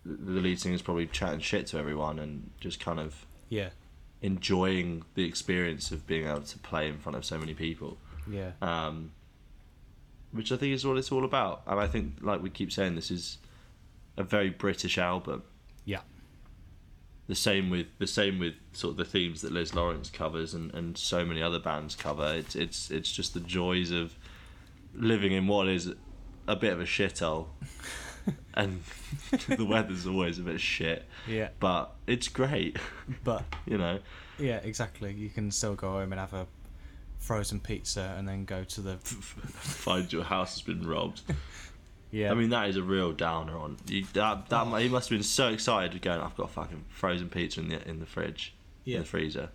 the 0.06 0.40
lead 0.40 0.60
singer's 0.60 0.82
probably 0.82 1.08
chatting 1.08 1.40
shit 1.40 1.68
to 1.68 1.78
everyone 1.78 2.20
and 2.20 2.52
just 2.60 2.80
kind 2.80 3.00
of 3.00 3.26
Yeah. 3.50 3.70
enjoying 4.22 5.04
the 5.16 5.26
experience 5.26 5.92
of 5.92 6.06
being 6.08 6.28
able 6.28 6.42
to 6.42 6.58
play 6.60 6.88
in 6.88 6.98
front 7.00 7.16
of 7.18 7.26
so 7.26 7.38
many 7.38 7.54
people 7.54 7.98
Yeah. 8.30 8.52
um, 8.62 9.12
which 10.32 10.52
I 10.52 10.58
think 10.58 10.74
is 10.74 10.86
what 10.86 10.98
it's 10.98 11.12
all 11.12 11.24
about. 11.24 11.64
And 11.66 11.80
I 11.80 11.88
think, 11.88 12.18
like 12.22 12.42
we 12.44 12.50
keep 12.50 12.70
saying, 12.72 12.96
this 12.96 13.10
is 13.10 13.38
a 14.18 14.24
very 14.24 14.50
British 14.50 14.98
album. 14.98 15.42
Yeah. 15.86 16.02
The 17.28 17.36
same 17.36 17.70
with 17.70 17.88
the 18.00 18.08
same 18.08 18.40
with 18.40 18.54
sort 18.72 18.92
of 18.92 18.98
the 18.98 19.06
themes 19.06 19.42
that 19.42 19.52
Liz 19.52 19.76
Lawrence 19.76 20.10
covers 20.10 20.54
and, 20.54 20.74
and 20.74 20.98
so 20.98 21.26
many 21.26 21.42
other 21.42 21.60
bands 21.60 21.96
cover. 21.96 22.34
It's 22.36 22.56
it's 22.56 22.90
it's 22.90 23.12
just 23.12 23.34
the 23.34 23.42
joys 23.42 23.92
of 23.92 24.16
living 24.94 25.34
in 25.34 25.48
what 25.48 25.68
is 25.68 25.94
a 26.48 26.56
bit 26.56 26.72
of 26.72 26.80
a 26.80 26.86
shithole, 26.86 27.48
and 28.54 28.82
the 29.50 29.66
weather's 29.66 30.08
always 30.08 30.40
a 30.40 30.44
bit 30.44 30.62
shit. 30.62 31.06
Yeah. 31.28 31.50
But 31.60 31.94
it's 32.08 32.30
great, 32.30 32.78
But 33.26 33.44
you 33.66 33.78
know. 33.78 34.00
yeah, 34.40 34.58
exactly. 34.58 35.14
You 35.14 35.30
can 35.30 35.52
still 35.52 35.76
go 35.76 35.92
home 35.92 36.14
and 36.14 36.20
have 36.22 36.34
a 36.34 36.48
frozen 37.20 37.60
pizza 37.60 38.16
and 38.18 38.26
then 38.28 38.46
go 38.46 38.64
to 38.64 38.80
the 38.82 38.96
Find 38.98 40.12
your 40.14 40.24
house 40.24 40.54
has 40.54 40.62
been 40.62 40.88
robbed. 40.88 41.22
Yeah. 42.12 42.32
I 42.32 42.34
mean, 42.36 42.50
that 42.50 42.70
is 42.70 42.78
a 42.78 42.84
real 42.84 43.12
downer 43.14 43.58
on 43.58 43.78
you. 43.88 44.06
That 44.14 44.50
that 44.50 44.82
he 44.82 44.90
must 44.90 45.10
have 45.10 45.18
been 45.18 45.24
so 45.24 45.50
excited 45.50 46.02
going. 46.02 46.22
I've 46.22 46.36
got 46.38 46.46
a 46.50 46.54
fucking 46.54 46.86
frozen 46.90 47.30
pizza 47.30 47.60
in 47.60 47.70
the 47.70 47.88
in 47.88 48.00
the 48.00 48.06
fridge, 48.06 48.54
Yeah. 48.86 48.98
in 48.98 49.02
the 49.04 49.08
freezer. 49.08 49.50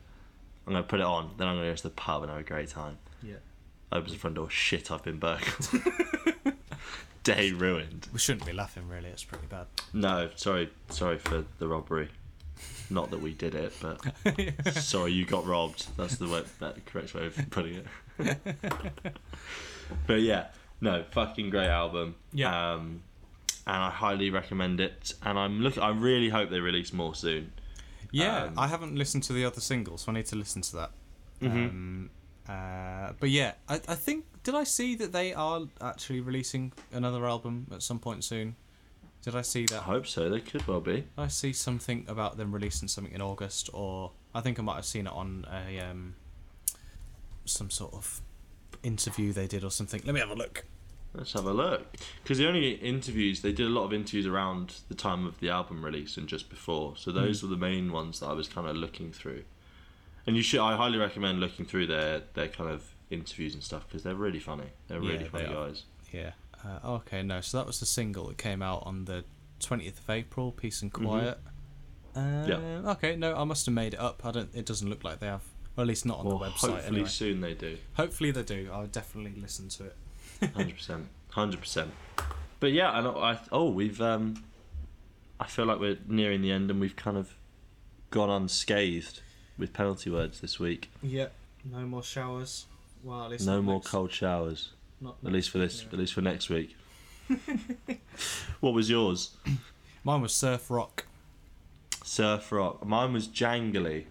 I'm 0.67 0.73
gonna 0.75 0.85
put 0.85 1.01
it 1.01 1.07
on. 1.07 1.31
Then 1.39 1.49
I'm 1.49 1.57
gonna 1.57 1.71
go 1.71 1.75
to 1.75 1.83
the 1.83 1.91
pub 1.91 2.23
and 2.23 2.31
have 2.31 2.41
a 2.41 2.45
great 2.45 2.69
time. 2.69 2.99
yeah. 3.23 3.35
Opens 3.91 4.13
the 4.13 4.19
front 4.19 4.37
door. 4.37 4.49
Shit, 4.49 4.91
I've 4.91 5.03
been 5.03 5.19
burgled. 5.19 5.69
Day 7.25 7.53
ruined. 7.53 8.09
We 8.13 8.19
shouldn't 8.19 8.47
be 8.47 8.53
laughing, 8.53 8.89
really. 8.89 9.09
It's 9.11 9.23
pretty 9.23 9.47
bad. 9.47 9.67
No, 9.93 10.31
sorry, 10.35 10.71
sorry 10.89 11.19
for 11.19 11.45
the 11.59 11.69
robbery. 11.69 12.09
Not 12.91 13.11
that 13.11 13.21
we 13.21 13.33
did 13.33 13.55
it, 13.55 13.73
but 13.83 14.01
sorry 14.75 15.13
you 15.13 15.25
got 15.25 15.47
robbed. 15.47 15.87
That's 15.97 16.17
the 16.17 16.27
way, 16.29 16.43
that 16.61 16.85
correct 16.87 17.15
way 17.15 17.27
of 17.27 17.37
putting 17.51 17.85
it. 18.19 18.37
but 20.07 20.21
yeah, 20.21 20.47
no, 20.83 21.05
fucking 21.13 21.49
great 21.49 21.69
album. 21.69 22.17
Yeah. 22.33 22.75
Um, 22.75 23.03
and 23.67 23.77
I 23.77 23.91
highly 23.91 24.29
recommend 24.31 24.81
it. 24.81 25.15
And 25.23 25.39
I'm 25.39 25.61
look. 25.61 25.79
I 25.79 25.91
really 25.91 26.29
hope 26.29 26.51
they 26.51 26.61
release 26.61 26.93
more 26.93 27.15
soon. 27.15 27.53
Yeah, 28.11 28.45
Um, 28.45 28.59
I 28.59 28.67
haven't 28.67 28.95
listened 28.95 29.23
to 29.25 29.33
the 29.33 29.45
other 29.47 29.61
singles, 29.61 30.03
so 30.03 30.13
I 30.13 30.17
need 30.17 30.27
to 30.27 30.37
listen 30.37 30.61
to 30.63 30.77
that. 30.77 30.91
Mm-hmm. 31.41 31.57
Um, 31.57 32.11
uh, 32.47 33.13
but 33.19 33.31
yeah, 33.31 33.53
I, 33.69 33.77
I 33.77 33.95
think 33.95 34.27
did 34.43 34.55
I 34.55 34.65
see 34.65 34.97
that 34.97 35.13
they 35.13 35.33
are 35.33 35.63
actually 35.81 36.21
releasing 36.21 36.73
another 36.93 37.25
album 37.25 37.69
at 37.73 37.83
some 37.83 37.99
point 37.99 38.25
soon? 38.25 38.57
Did 39.23 39.37
I 39.37 39.43
see 39.43 39.67
that? 39.67 39.79
I 39.79 39.85
hope 39.85 40.07
so. 40.09 40.29
They 40.29 40.41
could 40.41 40.67
well 40.67 40.81
be. 40.81 41.05
I 41.17 41.29
see 41.29 41.53
something 41.53 42.05
about 42.09 42.37
them 42.37 42.53
releasing 42.53 42.89
something 42.89 43.15
in 43.15 43.23
August, 43.23 43.71
or 43.73 44.11
I 44.35 44.41
think 44.41 44.59
I 44.59 44.63
might 44.63 44.75
have 44.75 44.85
seen 44.85 45.07
it 45.07 45.13
on 45.13 45.47
a 45.51 45.79
um, 45.79 46.17
some 47.45 47.71
sort 47.71 47.95
of 47.95 48.21
interview 48.83 49.33
they 49.33 49.47
did 49.47 49.63
or 49.63 49.71
something. 49.71 50.03
Let 50.05 50.15
me 50.15 50.21
have 50.21 50.31
a 50.31 50.35
look. 50.35 50.65
Let's 51.15 51.33
have 51.35 51.45
a 51.45 51.53
look. 51.53 51.87
Because 52.23 52.39
the 52.39 52.47
only 52.49 52.73
interviews 52.73 53.43
they 53.43 53.53
did 53.53 53.67
a 53.67 53.71
lot 53.71 53.85
of 53.85 53.93
interviews 53.93 54.27
around 54.27 54.77
the 54.89 54.95
time 54.95 55.27
of 55.27 55.39
the 55.41 55.51
album 55.51 55.85
release 55.85 56.17
and 56.17 56.27
just 56.27 56.49
before. 56.49 56.95
So 56.97 57.13
those 57.13 57.43
were 57.43 57.49
the 57.51 57.57
main 57.57 57.93
ones 57.93 58.21
that 58.21 58.27
I 58.29 58.33
was 58.33 58.49
kind 58.49 58.67
of 58.67 58.77
looking 58.77 59.13
through. 59.13 59.45
And 60.27 60.37
you 60.37 60.43
should. 60.43 60.61
I 60.61 60.77
highly 60.77 60.99
recommend 60.99 61.41
looking 61.41 61.67
through 61.67 61.89
their 61.89 62.23
their 62.35 62.49
kind 62.49 62.71
of 62.71 62.95
interviews 63.11 63.53
and 63.55 63.63
stuff 63.63 63.87
because 63.89 64.03
they're 64.05 64.15
really 64.15 64.39
funny. 64.41 64.69
They're 64.89 65.01
really 65.01 65.25
Yeah, 65.25 65.29
funny 65.29 65.45
they 65.47 65.53
guys. 65.53 65.83
Yeah. 66.13 66.31
Uh, 66.65 66.93
okay, 66.93 67.23
no. 67.23 67.41
So 67.41 67.59
that 67.59 67.67
was 67.67 67.81
the 67.81 67.87
single 67.87 68.29
that 68.29 68.39
came 68.39 68.63
out 68.63 68.85
on 68.87 69.05
the 69.05 69.25
twentieth 69.61 69.99
of 69.99 70.09
April. 70.09 70.53
Peace 70.53 70.81
and 70.81 70.93
quiet. 70.93 71.39
Mm-hmm. 72.17 72.49
Yeah. 72.49 72.57
Uh, 72.89 72.93
Okay. 72.93 73.17
No, 73.17 73.35
I 73.35 73.45
must 73.45 73.67
have 73.67 73.75
made 73.75 73.95
it 73.95 74.01
up. 74.01 74.25
I 74.25 74.31
don't. 74.31 74.49
It 74.55 74.65
doesn't 74.65 74.89
look 74.89 75.03
like 75.05 75.19
they 75.21 75.27
have. 75.27 75.43
Or 75.77 75.83
at 75.83 75.89
least 75.89 76.05
not 76.07 76.19
on 76.21 76.27
Well, 76.27 76.39
the 76.39 76.45
website. 76.47 76.71
hopefully 76.71 76.87
anyway. 76.87 77.09
soon 77.09 77.41
they 77.41 77.55
do. 77.55 77.79
Hopefully 77.95 78.31
they 78.31 78.43
do. 78.43 78.69
I'll 78.73 78.87
definitely 78.87 79.41
listen 79.41 79.69
to 79.71 79.85
it. 79.87 79.97
Hundred 80.55 80.77
percent. 80.77 81.07
Hundred 81.31 81.61
percent. 81.61 81.91
But 82.61 82.73
yeah, 82.73 82.97
and 82.99 83.07
I 83.09 83.39
oh 83.51 83.71
we've 83.71 84.01
um, 84.01 84.43
I 85.41 85.47
feel 85.47 85.65
like 85.67 85.81
we're 85.81 85.99
nearing 86.07 86.43
the 86.43 86.53
end 86.53 86.71
and 86.71 86.81
we've 86.81 86.97
kind 86.97 87.17
of 87.17 87.35
gone 88.11 88.31
unscathed 88.31 89.21
with 89.59 89.73
penalty 89.73 90.11
words 90.11 90.41
this 90.41 90.59
week. 90.59 90.91
Yeah. 91.03 91.29
No 91.65 91.81
more 91.81 92.03
showers. 92.03 92.67
Well, 93.03 93.25
at 93.25 93.31
least 93.31 93.47
No 93.47 93.63
more 93.63 93.77
next- 93.77 93.89
cold 93.91 94.13
showers. 94.13 94.73
Not 95.01 95.17
At 95.25 95.33
least 95.33 95.51
for 95.51 95.59
this. 95.59 95.83
yeah. 95.83 95.89
At 95.93 95.99
least 95.99 96.15
for 96.15 96.21
next 96.21 96.49
week. 96.49 96.77
what 98.61 98.73
was 98.75 98.89
yours? 98.91 99.37
Mine 100.05 100.21
was 100.21 100.35
surf 100.35 100.71
rock. 100.71 101.07
Surf 102.05 102.51
rock. 102.53 102.85
Mine 102.87 103.13
was 103.13 103.29
jangly. 103.29 104.05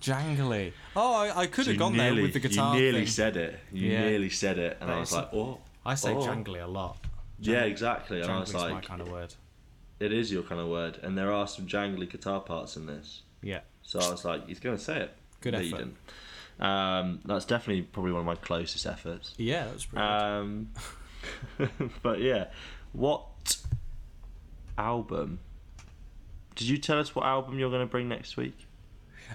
Jangly. 0.00 0.72
Oh, 0.94 1.14
I, 1.14 1.40
I 1.40 1.46
could 1.46 1.64
So 1.64 1.70
have 1.70 1.74
you 1.74 1.78
gone 1.78 1.96
there 1.96 2.14
with 2.14 2.32
the 2.32 2.40
guitar. 2.40 2.74
You 2.76 2.80
nearly 2.82 2.98
thing. 3.00 3.06
said 3.08 3.36
it. 3.36 3.58
You 3.72 3.90
Yeah. 3.90 4.00
nearly 4.08 4.30
said 4.30 4.58
it, 4.58 4.78
and 4.80 4.88
But 4.88 4.96
I 4.96 5.00
was 5.00 5.12
it's- 5.12 5.24
like, 5.24 5.34
oh. 5.34 5.58
I 5.88 5.94
say 5.94 6.14
oh. 6.14 6.20
jangly 6.20 6.62
a 6.62 6.66
lot. 6.66 6.98
Yeah, 7.40 7.62
exactly. 7.62 8.20
And 8.20 8.30
I 8.30 8.40
was 8.40 8.52
Jangly's 8.52 8.72
my 8.72 8.80
kind 8.82 9.00
of 9.00 9.10
word. 9.10 9.34
it 10.00 10.12
is 10.12 10.30
your 10.30 10.42
kind 10.42 10.60
of 10.60 10.68
word, 10.68 10.98
and 11.02 11.16
there 11.16 11.32
are 11.32 11.46
some 11.46 11.66
jangly 11.66 12.10
guitar 12.10 12.40
parts 12.40 12.76
in 12.76 12.84
this. 12.84 13.22
Yeah. 13.42 13.60
So 13.82 13.98
I 13.98 14.10
was 14.10 14.22
like, 14.22 14.46
he's 14.48 14.60
going 14.60 14.76
to 14.76 14.82
say 14.82 15.00
it. 15.00 15.14
Good 15.40 15.54
But 15.54 15.64
effort. 15.64 15.88
Um, 16.60 17.20
that's 17.24 17.46
definitely 17.46 17.82
probably 17.82 18.12
one 18.12 18.20
of 18.20 18.26
my 18.26 18.34
closest 18.34 18.84
efforts. 18.84 19.32
Yeah, 19.38 19.64
that 19.64 19.72
was 19.72 19.86
pretty 19.86 20.04
good. 20.04 20.12
Um, 20.12 21.90
but 22.02 22.20
yeah, 22.20 22.48
what 22.92 23.56
album? 24.76 25.38
Did 26.54 26.68
you 26.68 26.76
tell 26.76 26.98
us 26.98 27.14
what 27.14 27.24
album 27.24 27.58
you're 27.58 27.70
going 27.70 27.86
to 27.86 27.90
bring 27.90 28.08
next 28.08 28.36
week? 28.36 28.58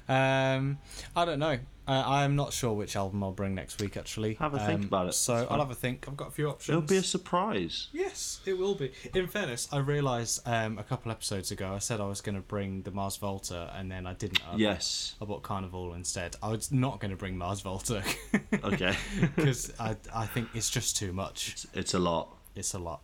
Um, 0.07 0.77
I 1.15 1.25
don't 1.25 1.39
know. 1.39 1.57
Uh, 1.85 2.01
I'm 2.05 2.35
not 2.37 2.53
sure 2.53 2.71
which 2.73 2.95
album 2.95 3.21
I'll 3.23 3.31
bring 3.33 3.53
next 3.55 3.81
week. 3.81 3.97
Actually, 3.97 4.35
Have 4.35 4.53
a 4.53 4.59
think 4.59 4.81
Um, 4.81 4.83
about 4.85 5.07
it. 5.09 5.13
So 5.13 5.45
I'll 5.49 5.59
have 5.59 5.69
a 5.69 5.75
think. 5.75 6.05
I've 6.07 6.15
got 6.15 6.29
a 6.29 6.31
few 6.31 6.47
options. 6.49 6.69
It'll 6.69 6.81
be 6.87 6.95
a 6.97 7.03
surprise. 7.03 7.87
Yes, 7.91 8.39
it 8.45 8.57
will 8.57 8.75
be. 8.75 8.93
In 9.13 9.27
fairness, 9.27 9.67
I 9.71 9.79
realised 9.79 10.47
um, 10.47 10.77
a 10.77 10.83
couple 10.83 11.11
episodes 11.11 11.51
ago 11.51 11.73
I 11.73 11.79
said 11.79 11.99
I 11.99 12.05
was 12.05 12.21
going 12.21 12.35
to 12.35 12.41
bring 12.41 12.83
the 12.83 12.91
Mars 12.91 13.17
Volta, 13.17 13.69
and 13.75 13.91
then 13.91 14.07
I 14.07 14.13
didn't. 14.13 14.39
I, 14.47 14.55
Yes. 14.55 15.15
I 15.21 15.25
bought 15.25 15.43
Carnival 15.43 15.93
instead. 15.93 16.35
I 16.41 16.49
was 16.49 16.71
not 16.71 16.99
going 17.01 17.11
to 17.11 17.17
bring 17.17 17.37
Mars 17.37 17.59
Volta 17.61 18.01
Okay. 18.63 18.95
because 19.35 19.73
I 19.79 19.97
I 20.13 20.25
think 20.25 20.49
it's 20.53 20.69
just 20.69 20.95
too 20.95 21.11
much. 21.11 21.49
it's, 21.51 21.67
it's 21.73 21.93
a 21.93 21.99
lot. 21.99 22.37
It's 22.55 22.73
a 22.73 22.79
lot. 22.79 23.01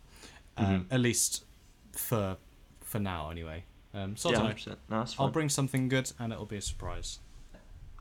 Um, 0.56 0.66
Mm-hmm. 0.66 0.94
At 0.94 1.00
least 1.00 1.44
for 1.92 2.36
for 2.80 2.98
now, 2.98 3.30
anyway. 3.30 3.64
Um, 3.92 4.16
so 4.16 4.30
Yeah, 4.30 4.38
know. 4.38 4.44
100%. 4.54 4.66
No, 4.68 4.74
that's 5.00 5.14
fine. 5.14 5.26
I'll 5.26 5.32
bring 5.32 5.48
something 5.48 5.88
good, 5.88 6.12
and 6.18 6.32
it'll 6.32 6.46
be 6.46 6.56
a 6.56 6.62
surprise. 6.62 7.18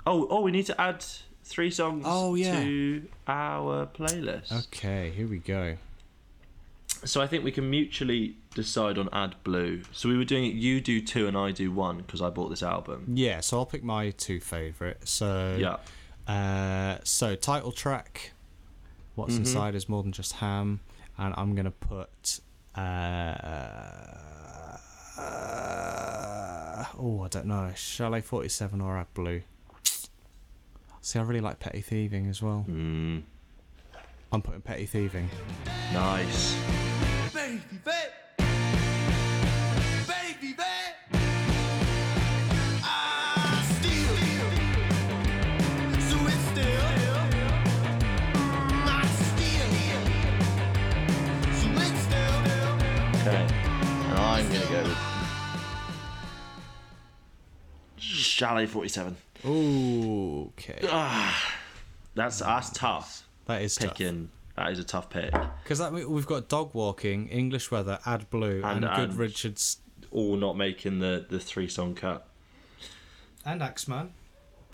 Oh, 0.10 0.28
oh, 0.32 0.42
we 0.42 0.52
need 0.52 0.66
to 0.66 0.82
add 0.82 1.06
three 1.44 1.70
songs 1.70 2.04
Oh, 2.08 2.34
yeah. 2.36 2.60
to 2.64 3.08
our 3.28 3.86
playlist. 3.86 4.52
Okay, 4.68 5.12
here 5.16 5.28
we 5.28 5.38
go. 5.38 5.78
So 7.06 7.22
I 7.22 7.28
think 7.28 7.44
we 7.44 7.52
can 7.52 7.70
mutually 7.70 8.36
decide 8.56 8.98
on 8.98 9.08
Ad 9.14 9.36
Blue. 9.44 9.84
So 9.94 10.10
we 10.10 10.18
were 10.18 10.26
doing 10.26 10.46
it. 10.46 10.56
You 10.56 10.82
do 10.82 11.00
two 11.00 11.28
and 11.28 11.38
I 11.38 11.52
do 11.52 11.72
one 11.72 11.98
because 11.98 12.22
I 12.22 12.30
bought 12.30 12.50
this 12.50 12.64
album. 12.64 13.06
Yeah, 13.14 13.40
so 13.42 13.60
I'll 13.60 13.66
pick 13.66 13.84
my 13.84 14.10
two 14.12 14.40
favourite. 14.40 15.08
So 15.08 15.56
Yeah. 15.60 15.78
Uh, 16.28 16.98
so 17.04 17.36
title 17.36 17.72
track, 17.72 18.32
what's 19.16 19.34
Mm-hmm. 19.34 19.42
inside 19.44 19.76
is 19.76 19.88
more 19.88 20.02
than 20.04 20.12
just 20.12 20.34
ham, 20.34 20.80
and 21.18 21.34
I'm 21.38 21.56
gonna 21.56 21.72
put. 21.72 22.40
Uh, 22.76 22.82
oh, 26.98 27.22
I 27.24 27.28
don't 27.30 27.46
know. 27.46 27.72
Chalet 27.76 28.22
47 28.22 28.82
or 28.82 28.98
Ad 28.98 29.08
Blue. 29.14 29.42
See, 31.02 31.18
I 31.18 31.22
really 31.24 31.42
like 31.42 31.60
Petty 31.60 31.82
Thieving 31.82 32.28
as 32.28 32.42
well. 32.42 32.66
Mm, 32.70 33.24
I'm 34.32 34.42
putting 34.42 34.62
Petty 34.62 34.86
Thieving. 34.86 35.30
nice. 35.94 36.56
Baby, 37.34 37.62
babe. 37.84 38.12
Baby, 40.08 40.54
babe. 40.54 41.22
I 42.84 43.64
steal. 43.80 44.16
So 46.10 46.18
it's 46.28 46.46
still. 46.52 46.88
I 48.86 49.08
steal. 49.08 49.72
So 51.56 51.68
it's 51.82 52.02
still. 52.04 52.38
Okay. 53.22 53.44
And 54.06 54.18
I'm 54.20 54.46
gonna 54.48 54.66
go 54.70 54.82
with 54.84 54.98
Chalet 57.98 58.68
47. 58.68 59.16
Ooh, 59.46 60.52
okay. 60.58 60.80
That's 62.16 62.40
that's 62.40 62.70
tough. 62.72 63.24
That 63.46 63.62
is 63.62 63.76
tough. 63.76 63.92
Picking. 63.96 64.30
That 64.56 64.72
is 64.72 64.80
a 64.80 64.84
tough 64.84 65.10
pick. 65.10 65.32
Because 65.64 65.80
we've 65.92 66.26
got 66.28 66.50
Dog 66.50 66.74
Walking, 66.74 67.28
English 67.30 67.72
Weather, 67.72 68.00
Ad 68.06 68.30
Blue, 68.30 68.62
and, 68.64 68.84
And- 68.84 68.96
Good 68.96 69.10
and- 69.12 69.18
Richards 69.18 69.78
All 70.12 70.36
not 70.36 70.58
making 70.58 71.00
the 71.00 71.26
the 71.30 71.40
three 71.40 71.68
song 71.70 71.96
cut. 71.96 72.28
and 73.46 73.62
Axeman. 73.62 74.10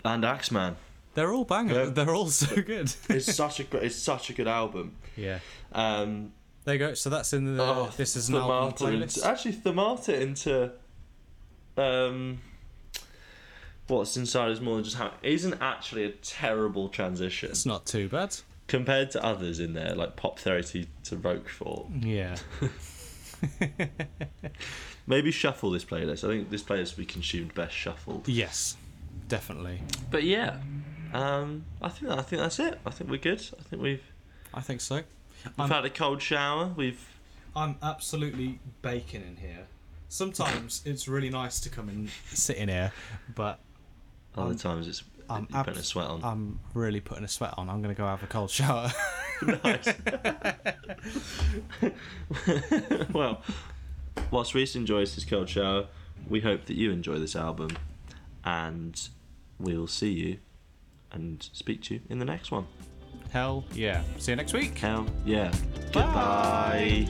And 0.04 0.24
Axeman. 0.24 0.76
They're 1.14 1.32
all 1.32 1.44
bangers. 1.44 1.88
Yeah. 1.88 1.92
They're 1.94 2.14
all 2.14 2.28
so 2.28 2.56
good. 2.62 2.92
It's 3.08 3.32
such 3.34 3.60
a 3.60 3.76
it's 3.84 3.96
such 3.96 4.30
a 4.30 4.32
good 4.32 4.48
album. 4.48 4.96
yeah. 5.16 5.38
Um, 5.72 6.32
There 6.64 6.74
you 6.74 6.78
go. 6.80 6.94
So 6.94 7.08
that's 7.10 7.32
in 7.32 7.56
the. 7.56 7.62
oh, 7.62 7.90
this 7.96 8.16
is 8.16 8.28
an 8.28 8.34
album 8.36 8.72
Themata 8.72 8.78
playlist. 8.78 9.16
into- 9.18 9.26
actually, 9.26 9.52
Themata 9.54 10.20
into 10.20 10.72
um, 11.76 12.40
what's 13.88 14.16
inside 14.16 14.50
is 14.50 14.60
more 14.60 14.74
than 14.76 14.84
just 14.84 14.96
ham 14.96 15.10
isn't 15.22 15.60
actually 15.60 16.04
a 16.04 16.10
terrible 16.10 16.88
transition 16.88 17.50
It's 17.50 17.66
not 17.66 17.86
too 17.86 18.08
bad. 18.08 18.36
compared 18.68 19.10
to 19.12 19.24
others 19.24 19.60
in 19.60 19.74
there, 19.74 19.94
like 19.94 20.16
Pop 20.16 20.38
Therapy 20.38 20.88
to 21.04 21.16
Roquefort. 21.16 21.86
Yeah. 22.04 22.36
Maybe 25.06 25.30
shuffle 25.30 25.70
this 25.70 25.84
playlist. 25.84 26.24
I 26.24 26.28
think 26.28 26.50
this 26.50 26.62
playlist 26.62 26.96
we 26.96 27.04
consumed 27.04 27.54
best 27.54 27.74
shuffled. 27.74 28.26
yes, 28.28 28.76
definitely. 29.28 29.80
But 30.10 30.24
yeah, 30.24 30.56
um, 31.14 31.64
I 31.80 31.88
think 31.90 32.10
I 32.10 32.22
think 32.22 32.42
that's 32.42 32.58
it. 32.58 32.80
I 32.84 32.90
think 32.90 33.08
we're 33.10 33.18
good. 33.18 33.40
I 33.58 33.62
think 33.62 33.82
we've 33.82 34.02
I 34.52 34.60
think 34.62 34.80
so. 34.80 34.96
we've 34.96 35.04
I'm, 35.58 35.70
had 35.70 35.84
a 35.84 35.90
cold 35.90 36.20
shower. 36.22 36.72
We've 36.76 37.00
I'm 37.54 37.76
absolutely 37.82 38.58
baking 38.82 39.22
in 39.22 39.36
here. 39.36 39.66
Sometimes 40.08 40.82
it's 40.84 41.06
really 41.06 41.30
nice 41.30 41.60
to 41.60 41.68
come 41.68 41.88
and 41.88 42.10
sit 42.32 42.56
in 42.56 42.68
here, 42.68 42.92
but 43.34 43.60
other 44.36 44.48
I'm- 44.50 44.58
times 44.58 44.88
it's 44.88 45.02
I'm 45.28 45.48
you're 45.50 45.64
putting 45.64 45.80
a 45.80 45.84
sweat 45.84 46.06
on. 46.06 46.22
I'm 46.24 46.60
really 46.74 47.00
putting 47.00 47.24
a 47.24 47.28
sweat 47.28 47.54
on. 47.56 47.68
I'm 47.68 47.82
going 47.82 47.94
to 47.94 47.98
go 47.98 48.06
have 48.06 48.22
a 48.22 48.26
cold 48.26 48.50
shower. 48.50 48.92
nice. 49.42 49.88
well, 53.12 53.42
whilst 54.30 54.54
Reese 54.54 54.76
enjoys 54.76 55.14
his 55.14 55.24
cold 55.24 55.48
shower, 55.48 55.86
we 56.28 56.40
hope 56.40 56.66
that 56.66 56.74
you 56.74 56.90
enjoy 56.90 57.18
this 57.18 57.36
album, 57.36 57.70
and 58.44 59.08
we 59.58 59.76
will 59.76 59.86
see 59.88 60.12
you 60.12 60.38
and 61.12 61.48
speak 61.52 61.82
to 61.82 61.94
you 61.94 62.00
in 62.08 62.18
the 62.18 62.24
next 62.24 62.50
one. 62.50 62.66
Hell 63.30 63.64
yeah. 63.72 64.02
See 64.18 64.32
you 64.32 64.36
next 64.36 64.52
week. 64.52 64.78
Hell 64.78 65.06
yeah. 65.24 65.52
Goodbye. 65.92 67.06